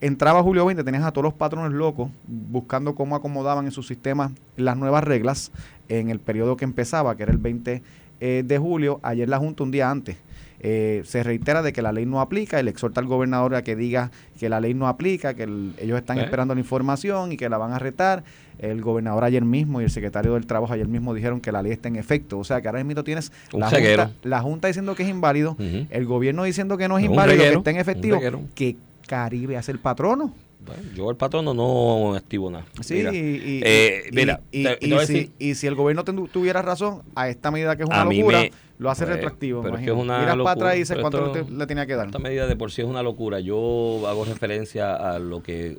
entraba 0.00 0.42
julio 0.42 0.64
20, 0.66 0.82
tenías 0.84 1.04
a 1.04 1.12
todos 1.12 1.24
los 1.24 1.34
patrones 1.34 1.72
locos 1.72 2.10
buscando 2.26 2.94
cómo 2.94 3.16
acomodaban 3.16 3.66
en 3.66 3.72
sus 3.72 3.86
sistemas 3.86 4.32
las 4.56 4.76
nuevas 4.76 5.04
reglas 5.04 5.52
en 5.88 6.10
el 6.10 6.20
periodo 6.20 6.56
que 6.56 6.64
empezaba, 6.64 7.16
que 7.16 7.24
era 7.24 7.32
el 7.32 7.38
20 7.38 7.82
eh, 8.20 8.42
de 8.44 8.58
julio. 8.58 9.00
Ayer 9.02 9.28
la 9.28 9.38
Junta, 9.38 9.62
un 9.62 9.70
día 9.70 9.90
antes, 9.90 10.16
eh, 10.62 11.02
se 11.06 11.22
reitera 11.22 11.62
de 11.62 11.72
que 11.72 11.80
la 11.82 11.90
ley 11.92 12.04
no 12.06 12.20
aplica 12.20 12.60
y 12.60 12.62
le 12.62 12.70
exhorta 12.70 13.00
al 13.00 13.06
gobernador 13.06 13.54
a 13.54 13.62
que 13.64 13.76
diga 13.76 14.10
que 14.38 14.48
la 14.48 14.60
ley 14.60 14.74
no 14.74 14.88
aplica, 14.88 15.34
que 15.34 15.44
ellos 15.78 15.98
están 15.98 16.18
Eh. 16.18 16.22
esperando 16.24 16.54
la 16.54 16.60
información 16.60 17.32
y 17.32 17.36
que 17.36 17.48
la 17.48 17.56
van 17.58 17.72
a 17.72 17.78
retar. 17.78 18.22
El 18.58 18.82
gobernador 18.82 19.24
ayer 19.24 19.42
mismo 19.42 19.80
y 19.80 19.84
el 19.84 19.90
secretario 19.90 20.34
del 20.34 20.46
Trabajo 20.46 20.74
ayer 20.74 20.86
mismo 20.86 21.14
dijeron 21.14 21.40
que 21.40 21.50
la 21.50 21.62
ley 21.62 21.72
está 21.72 21.88
en 21.88 21.96
efecto. 21.96 22.38
O 22.38 22.44
sea 22.44 22.60
que 22.60 22.68
ahora 22.68 22.84
mismo 22.84 23.02
tienes 23.04 23.32
la 23.52 23.70
junta, 24.04 24.10
la 24.28 24.40
junta 24.42 24.68
diciendo 24.68 24.94
que 24.94 25.02
es 25.04 25.08
inválido, 25.08 25.56
el 25.58 26.04
gobierno 26.04 26.44
diciendo 26.44 26.76
que 26.76 26.86
no 26.88 26.98
es 26.98 27.04
inválido, 27.06 27.38
que 27.38 27.58
está 27.58 27.70
en 27.70 27.76
efectivo, 27.78 28.18
que 28.54 28.76
Caribe 29.06 29.56
hace 29.56 29.72
el 29.72 29.78
patrono. 29.78 30.34
Bueno, 30.64 30.82
yo 30.94 31.10
el 31.10 31.16
patrono 31.16 31.54
no 31.54 32.14
activo 32.14 32.50
nada. 32.50 32.66
Sí, 32.82 32.94
Mira, 32.94 33.14
y, 33.14 33.16
y- 33.18 33.60
eh, 33.64 34.02
y- 34.10 34.14
mira, 34.14 34.40
y, 34.52 34.62
te- 34.64 34.76
te 34.76 34.86
y 34.86 34.90
voy 34.92 34.98
a 35.02 35.06
si, 35.06 35.12
decir- 35.14 35.30
y 35.38 35.54
si 35.54 35.66
el 35.66 35.74
gobierno 35.74 36.04
tuviera 36.04 36.60
razón, 36.62 37.02
a 37.14 37.28
esta 37.28 37.50
medida 37.50 37.76
que 37.76 37.84
es 37.84 37.88
una 37.88 38.02
A 38.02 38.04
locura, 38.04 38.40
me- 38.40 38.52
lo 38.78 38.90
hace 38.90 39.04
pues, 39.04 39.16
retroactivo. 39.16 39.62
pero 39.62 39.76
es 39.76 39.84
que 39.84 39.90
es 39.90 39.96
una 39.96 40.18
Miras 40.20 40.36
para 40.36 40.50
atrás 40.52 40.54
y 40.54 40.58
locura, 40.58 40.72
dices 40.74 40.98
cuánto 41.00 41.34
esto- 41.36 41.54
le, 41.54 41.66
tenía 41.66 41.86
que 41.86 41.94
dar. 41.94 42.06
Esta 42.06 42.18
medida 42.18 42.46
de 42.46 42.56
por 42.56 42.70
sí 42.72 42.82
es 42.82 42.86
una 42.88 43.02
locura. 43.02 43.40
Yo 43.40 44.02
hago 44.06 44.24
referencia 44.24 44.94
a 44.94 45.18
lo 45.18 45.42
que 45.42 45.78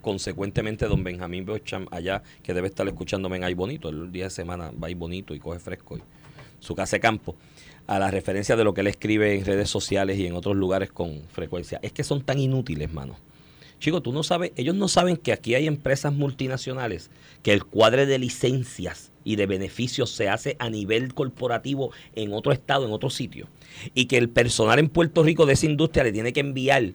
consecuentemente 0.00 0.86
don 0.86 1.02
Benjamín 1.04 1.44
Bocham 1.44 1.86
allá, 1.90 2.22
que 2.42 2.54
debe 2.54 2.68
estar 2.68 2.86
escuchándome 2.86 3.36
en 3.36 3.44
Ay 3.44 3.54
Bonito, 3.54 3.88
el 3.88 4.10
día 4.12 4.24
de 4.24 4.30
semana 4.30 4.70
va 4.82 4.88
ahí 4.88 4.94
bonito 4.94 5.34
y 5.34 5.38
coge 5.40 5.58
fresco 5.58 5.96
y 5.98 6.02
su 6.60 6.74
casa 6.74 6.96
de 6.96 7.00
campo, 7.00 7.36
a 7.86 7.98
la 7.98 8.10
referencia 8.10 8.56
de 8.56 8.64
lo 8.64 8.74
que 8.74 8.80
él 8.82 8.86
escribe 8.88 9.34
en 9.38 9.44
redes 9.44 9.70
sociales 9.70 10.18
y 10.18 10.26
en 10.26 10.34
otros 10.34 10.56
lugares 10.56 10.90
con 10.90 11.20
frecuencia. 11.32 11.78
Es 11.82 11.92
que 11.92 12.04
son 12.04 12.22
tan 12.22 12.38
inútiles, 12.38 12.92
mano. 12.92 13.16
Chicos, 13.78 14.02
tú 14.02 14.12
no 14.12 14.22
sabes, 14.22 14.52
ellos 14.56 14.74
no 14.74 14.88
saben 14.88 15.16
que 15.16 15.32
aquí 15.32 15.54
hay 15.54 15.66
empresas 15.66 16.12
multinacionales, 16.12 17.10
que 17.42 17.52
el 17.52 17.64
cuadre 17.64 18.06
de 18.06 18.18
licencias 18.18 19.12
y 19.22 19.36
de 19.36 19.46
beneficios 19.46 20.10
se 20.10 20.28
hace 20.28 20.56
a 20.58 20.68
nivel 20.68 21.14
corporativo 21.14 21.92
en 22.14 22.32
otro 22.32 22.52
estado, 22.52 22.86
en 22.86 22.92
otro 22.92 23.10
sitio, 23.10 23.46
y 23.94 24.06
que 24.06 24.16
el 24.16 24.30
personal 24.30 24.78
en 24.78 24.88
Puerto 24.88 25.22
Rico 25.22 25.46
de 25.46 25.52
esa 25.52 25.66
industria 25.66 26.04
le 26.04 26.12
tiene 26.12 26.32
que 26.32 26.40
enviar 26.40 26.94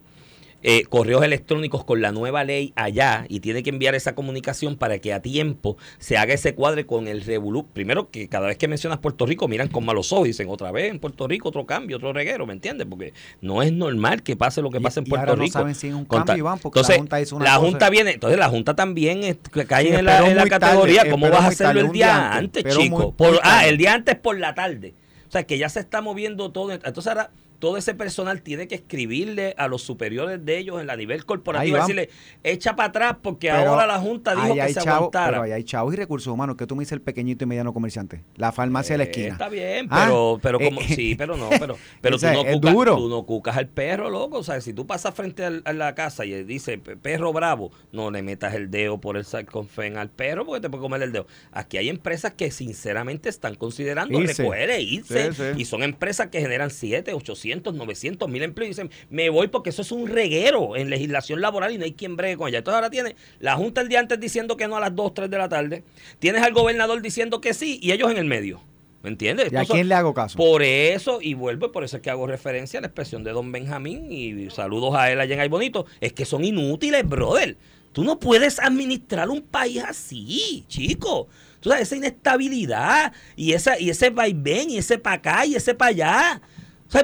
eh, 0.63 0.84
correos 0.89 1.23
electrónicos 1.23 1.84
con 1.84 2.02
la 2.02 2.12
nueva 2.12 2.43
ley 2.43 2.73
allá 2.76 3.26
y 3.30 3.41
tiene 3.41 3.62
que 3.63 3.69
enviar 3.69 3.95
esa 3.95 4.15
comunicación 4.15 4.78
para 4.78 4.97
que 4.99 5.13
a 5.13 5.21
tiempo 5.21 5.78
se 5.99 6.17
haga 6.17 6.34
ese 6.34 6.56
cuadre 6.56 6.86
con 6.86 7.08
el 7.08 7.21
revolú. 7.21 7.67
Primero 7.73 8.10
que 8.10 8.28
cada 8.30 8.47
vez 8.47 8.58
que 8.58 8.67
mencionas 8.67 8.99
Puerto 8.99 9.26
Rico 9.26 9.47
miran 9.47 9.67
con 9.67 9.86
malos 9.86 10.12
ojos 10.13 10.26
y 10.26 10.30
dicen 10.30 10.47
otra 10.49 10.71
vez 10.71 10.89
en 10.89 10.99
Puerto 10.99 11.28
Rico 11.28 11.49
otro 11.49 11.65
cambio, 11.65 11.97
otro 11.97 12.13
reguero, 12.13 12.45
¿me 12.47 12.54
entiendes? 12.54 12.88
Porque 12.89 13.13
no 13.41 13.62
es 13.62 13.71
normal 13.73 14.23
que 14.23 14.36
pase 14.36 14.62
lo 14.62 14.69
que 14.69 14.78
Y- 14.78 14.82
pasa 14.82 14.99
en 15.02 15.08
y 15.08 15.10
Puerto 15.10 15.30
ahora 15.32 15.36
no 15.38 15.43
Rico. 15.43 15.54
saben 15.60 15.76
si 15.76 15.88
es 15.89 15.93
un 15.93 16.06
cambio, 16.06 16.26
ta- 16.26 16.38
Iván, 16.38 16.60
porque 16.60 16.80
la 16.80 16.82
entonces, 16.82 16.97
Junta 16.97 17.21
hizo 17.21 17.36
una 17.36 17.45
la 17.45 17.56
cosa- 17.58 17.69
Junta 17.69 17.89
viene, 17.89 18.12
entonces 18.12 18.39
la 18.39 18.49
Junta 18.49 18.76
también 18.76 19.23
es- 19.23 19.38
cae 19.67 19.84
Sí, 19.88 19.93
en 19.93 20.06
la, 20.06 20.17
en 20.28 20.36
la 20.38 20.41
muy 20.43 20.49
tarde, 20.49 20.65
categoría. 20.65 21.10
¿Cómo 21.10 21.30
vas 21.30 21.41
a 21.43 21.47
hacerlo 21.47 21.82
el 21.82 21.91
día 21.91 22.32
antes, 22.34 22.63
antes, 22.63 22.76
muy- 22.78 22.84
chico? 22.86 23.13
Por- 23.15 23.30
muy 23.32 23.39
ah, 23.43 23.49
tarde. 23.58 23.69
el 23.69 23.78
día 23.78 23.93
antes 23.93 24.15
por 24.15 24.39
la 24.39 24.54
tarde. 24.56 24.93
O 25.28 25.32
sea, 25.34 25.43
que 25.43 25.58
ya 25.58 25.67
se 25.67 25.80
está 25.80 25.99
moviendo 26.02 26.52
todo. 26.52 26.71
Entonces 26.71 27.08
ahora 27.08 27.32
todo 27.63 27.78
ese 27.78 27.93
personal 27.95 28.41
tiene 28.41 28.67
que 28.67 28.76
escribirle 28.76 29.56
a 29.58 29.69
los 29.69 29.82
superiores 29.84 30.43
de 30.43 30.58
ellos 30.58 30.82
en 30.82 30.88
la 30.88 30.97
nivel 30.97 31.23
corporativo 31.23 31.78
y 31.78 31.80
decirle, 31.80 32.10
echa 32.43 32.76
para 32.76 32.89
atrás 32.89 33.15
porque 33.21 33.47
Pero 33.47 33.69
ahora 33.71 33.88
la 33.88 33.99
Junta 33.99 34.36
dijo 34.36 34.54
que 34.54 34.67
se 34.73 34.82
chavos- 34.82 34.88
aguantara. 34.97 35.30
Pero 35.32 35.43
ahí 35.43 35.52
hay 35.54 35.63
chavos 35.63 35.93
y 35.93 35.95
recursos 35.97 36.28
humanos. 36.34 36.58
que 36.58 36.67
tú 36.67 36.76
me 36.76 36.82
dices 36.82 36.91
el 36.91 37.02
pequeñito 37.02 37.45
y 37.45 37.47
mediano 37.47 37.73
comerciante? 37.73 38.21
La 38.36 38.52
farmacia 38.52 38.95
de 38.95 38.97
la 38.97 39.04
Eh, 39.06 39.08
esquina. 39.12 39.28
Está 39.30 39.47
bien, 39.47 39.88
Ah, 39.89 40.04
pero, 40.06 40.39
pero 40.41 40.60
como, 40.60 40.82
eh, 40.82 40.88
sí, 40.93 41.15
pero 41.15 41.38
no, 41.38 41.49
pero, 41.58 41.78
pero 42.02 42.17
tú, 42.19 42.26
no 42.28 42.43
cucas, 42.43 42.73
duro. 42.73 42.95
tú 42.97 43.08
no 43.08 43.23
cucas 43.26 43.56
al 43.56 43.69
perro, 43.69 44.10
loco. 44.10 44.39
O 44.39 44.43
sea, 44.43 44.60
si 44.60 44.73
tú 44.73 44.86
pasas 44.86 45.15
frente 45.15 45.45
a 45.45 45.71
la 45.73 45.95
casa 45.95 46.26
y 46.26 46.43
dice 46.43 46.78
"Pe- 46.80 46.97
perro 46.97 47.32
bravo, 47.32 47.71
no 47.93 48.12
le 48.12 48.21
metas 48.23 48.56
el 48.56 48.69
dedo 48.71 48.99
por 48.99 49.15
el 49.15 49.23
sarconfen 49.23 49.95
al 49.95 50.10
perro 50.10 50.45
porque 50.45 50.60
te 50.60 50.69
puede 50.69 50.82
comer 50.82 51.02
el 51.02 51.13
dedo. 51.13 51.28
Aquí 51.54 51.78
hay 51.78 51.88
empresas 51.88 52.34
que 52.34 52.52
sinceramente 52.52 53.30
están 53.30 53.56
considerando 53.56 54.19
Irse. 54.19 54.41
recoger 54.43 54.69
e 54.69 54.82
irse. 54.82 55.32
Sí, 55.32 55.38
sí. 55.56 55.62
Y 55.62 55.65
son 55.65 55.82
empresas 55.84 56.28
que 56.28 56.41
generan 56.41 56.69
7, 56.69 57.13
800, 57.13 57.52
900 57.61 58.29
mil 58.29 58.43
empleos. 58.43 58.67
Y 58.67 58.71
dicen, 58.71 58.91
me 59.09 59.29
voy 59.29 59.47
porque 59.47 59.69
eso 59.69 59.81
es 59.81 59.91
un 59.91 60.07
reguero 60.07 60.75
en 60.75 60.89
legislación 60.89 61.41
laboral 61.41 61.73
y 61.73 61.77
no 61.77 61.85
hay 61.85 61.93
quien 61.93 62.15
bregue 62.15 62.37
con 62.37 62.47
ella. 62.47 62.59
Entonces 62.59 62.75
ahora 62.75 62.89
tiene 62.89 63.15
la 63.39 63.55
Junta 63.55 63.81
el 63.81 63.89
día 63.89 63.99
antes 63.99 64.19
diciendo 64.19 64.57
que 64.57 64.67
no 64.67 64.77
a 64.77 64.79
las 64.79 64.95
2, 64.95 65.13
3 65.13 65.29
de 65.29 65.37
la 65.37 65.49
tarde. 65.49 65.83
Tienes 66.19 66.41
al 66.41 66.53
gobernador 66.53 67.01
diciendo 67.01 67.41
que 67.41 67.53
sí 67.53 67.79
y 67.81 67.91
ellos 67.91 68.09
en 68.11 68.17
el 68.17 68.25
medio. 68.25 68.61
¿Me 69.03 69.09
entiendes? 69.09 69.51
¿Y 69.51 69.57
a 69.57 69.65
quién 69.65 69.89
le 69.89 69.95
hago 69.95 70.13
caso? 70.13 70.37
Por 70.37 70.63
eso, 70.63 71.19
y 71.21 71.33
vuelvo, 71.33 71.65
y 71.65 71.69
por 71.69 71.83
eso 71.83 71.97
es 71.97 72.01
que 72.01 72.09
hago 72.09 72.25
referencia 72.25 72.79
a 72.79 72.81
la 72.81 72.87
expresión 72.87 73.25
de 73.25 73.31
don 73.31 73.51
Benjamín 73.51 74.09
y 74.09 74.49
saludos 74.49 74.95
a 74.95 75.11
él 75.11 75.19
allá 75.19 75.35
en 75.35 75.41
Ay 75.41 75.49
Bonito, 75.49 75.85
es 75.99 76.13
que 76.13 76.23
son 76.23 76.45
inútiles, 76.45 77.07
brother. 77.07 77.57
Tú 77.91 78.05
no 78.05 78.17
puedes 78.17 78.59
administrar 78.59 79.29
un 79.29 79.41
país 79.41 79.83
así, 79.83 80.63
chico. 80.69 81.27
Tú 81.59 81.69
sabes, 81.69 81.83
esa 81.83 81.97
inestabilidad 81.97 83.13
y, 83.35 83.51
esa, 83.51 83.77
y 83.77 83.89
ese 83.89 84.09
vaivén 84.09 84.69
y 84.69 84.77
ese 84.77 84.97
para 84.97 85.17
acá 85.17 85.45
y 85.45 85.55
ese 85.55 85.75
para 85.75 85.89
allá. 85.89 86.41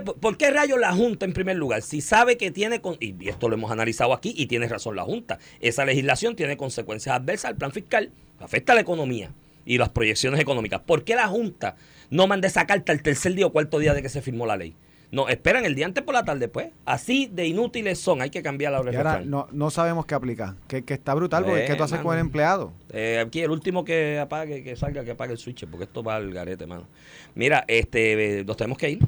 ¿Por, 0.04 0.20
por 0.20 0.38
qué 0.38 0.52
rayos 0.52 0.80
la 0.80 0.94
Junta 0.94 1.26
en 1.26 1.34
primer 1.34 1.58
lugar? 1.58 1.82
Si 1.82 2.02
sabe 2.02 2.38
que 2.38 2.52
tiene, 2.52 2.82
con- 2.82 2.98
y 3.00 3.28
esto 3.28 3.50
lo 3.50 3.56
hemos 3.56 3.72
analizado 3.72 4.14
aquí 4.14 4.34
y 4.38 4.46
tiene 4.48 4.68
razón 4.68 4.96
la 4.96 5.04
Junta, 5.04 5.40
esa 5.60 5.86
legislación 5.86 6.36
tiene 6.36 6.56
consecuencias 6.58 7.16
adversas 7.16 7.52
al 7.52 7.58
plan 7.58 7.72
fiscal, 7.72 8.12
afecta 8.40 8.72
a 8.74 8.76
la 8.76 8.82
economía 8.82 9.32
y 9.66 9.78
las 9.78 9.90
proyecciones 9.90 10.40
económicas. 10.40 10.82
¿Por 10.82 11.04
qué 11.04 11.16
la 11.16 11.28
Junta 11.28 11.76
no 12.10 12.28
manda 12.28 12.48
esa 12.48 12.66
carta 12.66 12.92
el 12.92 13.02
tercer 13.02 13.34
día 13.36 13.46
o 13.46 13.52
cuarto 13.52 13.80
día 13.80 13.94
de 13.94 14.02
que 14.02 14.10
se 14.10 14.22
firmó 14.22 14.46
la 14.46 14.58
ley? 14.58 14.76
No, 15.12 15.28
esperan 15.28 15.66
el 15.66 15.74
día 15.74 15.88
antes 15.88 16.04
por 16.04 16.14
la 16.14 16.24
tarde, 16.24 16.48
pues. 16.50 16.68
Así 16.86 17.28
de 17.34 17.48
inútiles 17.48 17.98
son, 17.98 18.22
hay 18.22 18.30
que 18.30 18.44
cambiar 18.44 18.72
la 18.74 18.92
Y 18.92 18.96
ahora 18.96 19.22
no, 19.26 19.48
no 19.52 19.72
sabemos 19.72 20.06
qué 20.06 20.14
aplicar. 20.14 20.54
Que, 20.68 20.84
que 20.84 20.94
está 20.94 21.16
brutal 21.16 21.46
porque 21.46 21.64
Eh, 21.64 21.66
¿qué 21.68 21.74
tú 21.76 21.82
haces 21.82 22.00
con 22.02 22.14
el 22.14 22.20
empleado? 22.20 22.74
Eh, 22.92 23.24
aquí 23.26 23.42
el 23.42 23.50
último 23.50 23.84
que 23.84 24.20
apague, 24.20 24.64
que 24.64 24.76
salga, 24.76 25.04
que 25.04 25.10
apague 25.12 25.32
el 25.32 25.40
switch, 25.40 25.66
porque 25.66 25.86
esto 25.86 26.04
va 26.04 26.16
al 26.18 26.32
garete, 26.32 26.68
mano. 26.68 26.86
Mira, 27.34 27.66
este, 27.68 28.42
eh, 28.42 28.44
nos 28.46 28.56
tenemos 28.56 28.78
que 28.78 28.92
ir. 28.92 29.00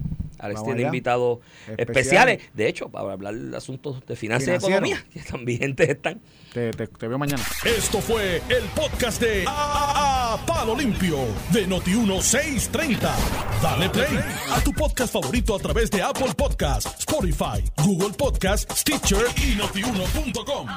Alex 0.41 0.55
Vamos 0.59 0.65
tiene 0.65 0.79
allá. 0.81 0.87
invitados 0.87 1.39
Especiales. 1.67 1.79
especiales. 2.39 2.41
De 2.53 2.67
hecho, 2.67 2.89
para 2.89 3.13
hablar 3.13 3.35
de 3.35 3.55
asuntos 3.55 4.05
de 4.05 4.15
finanzas 4.15 4.47
y 4.49 4.51
economía, 4.53 5.05
que 5.13 5.19
tan 5.21 5.45
vigentes 5.45 5.89
están. 5.89 6.19
Te, 6.53 6.71
te- 6.71 6.87
te 6.87 7.07
veo 7.07 7.17
mañana. 7.17 7.41
Esto 7.63 8.01
fue 8.01 8.37
el 8.49 8.63
podcast 8.75 9.21
de 9.21 9.45
A, 9.47 10.33
A- 10.33 10.45
Palo 10.45 10.75
Limpio 10.75 11.17
de 11.51 11.67
Noti1630. 11.67 12.97
Dale 13.61 13.89
play 13.89 14.19
a 14.51 14.59
tu 14.61 14.73
podcast 14.73 15.13
favorito 15.13 15.55
a 15.55 15.59
través 15.59 15.89
de 15.91 16.01
Apple 16.01 16.33
Podcasts, 16.35 16.99
Spotify, 16.99 17.63
Google 17.83 18.13
Podcasts, 18.17 18.79
Stitcher 18.81 19.25
y 19.37 19.55
notiuno.com. 19.55 20.67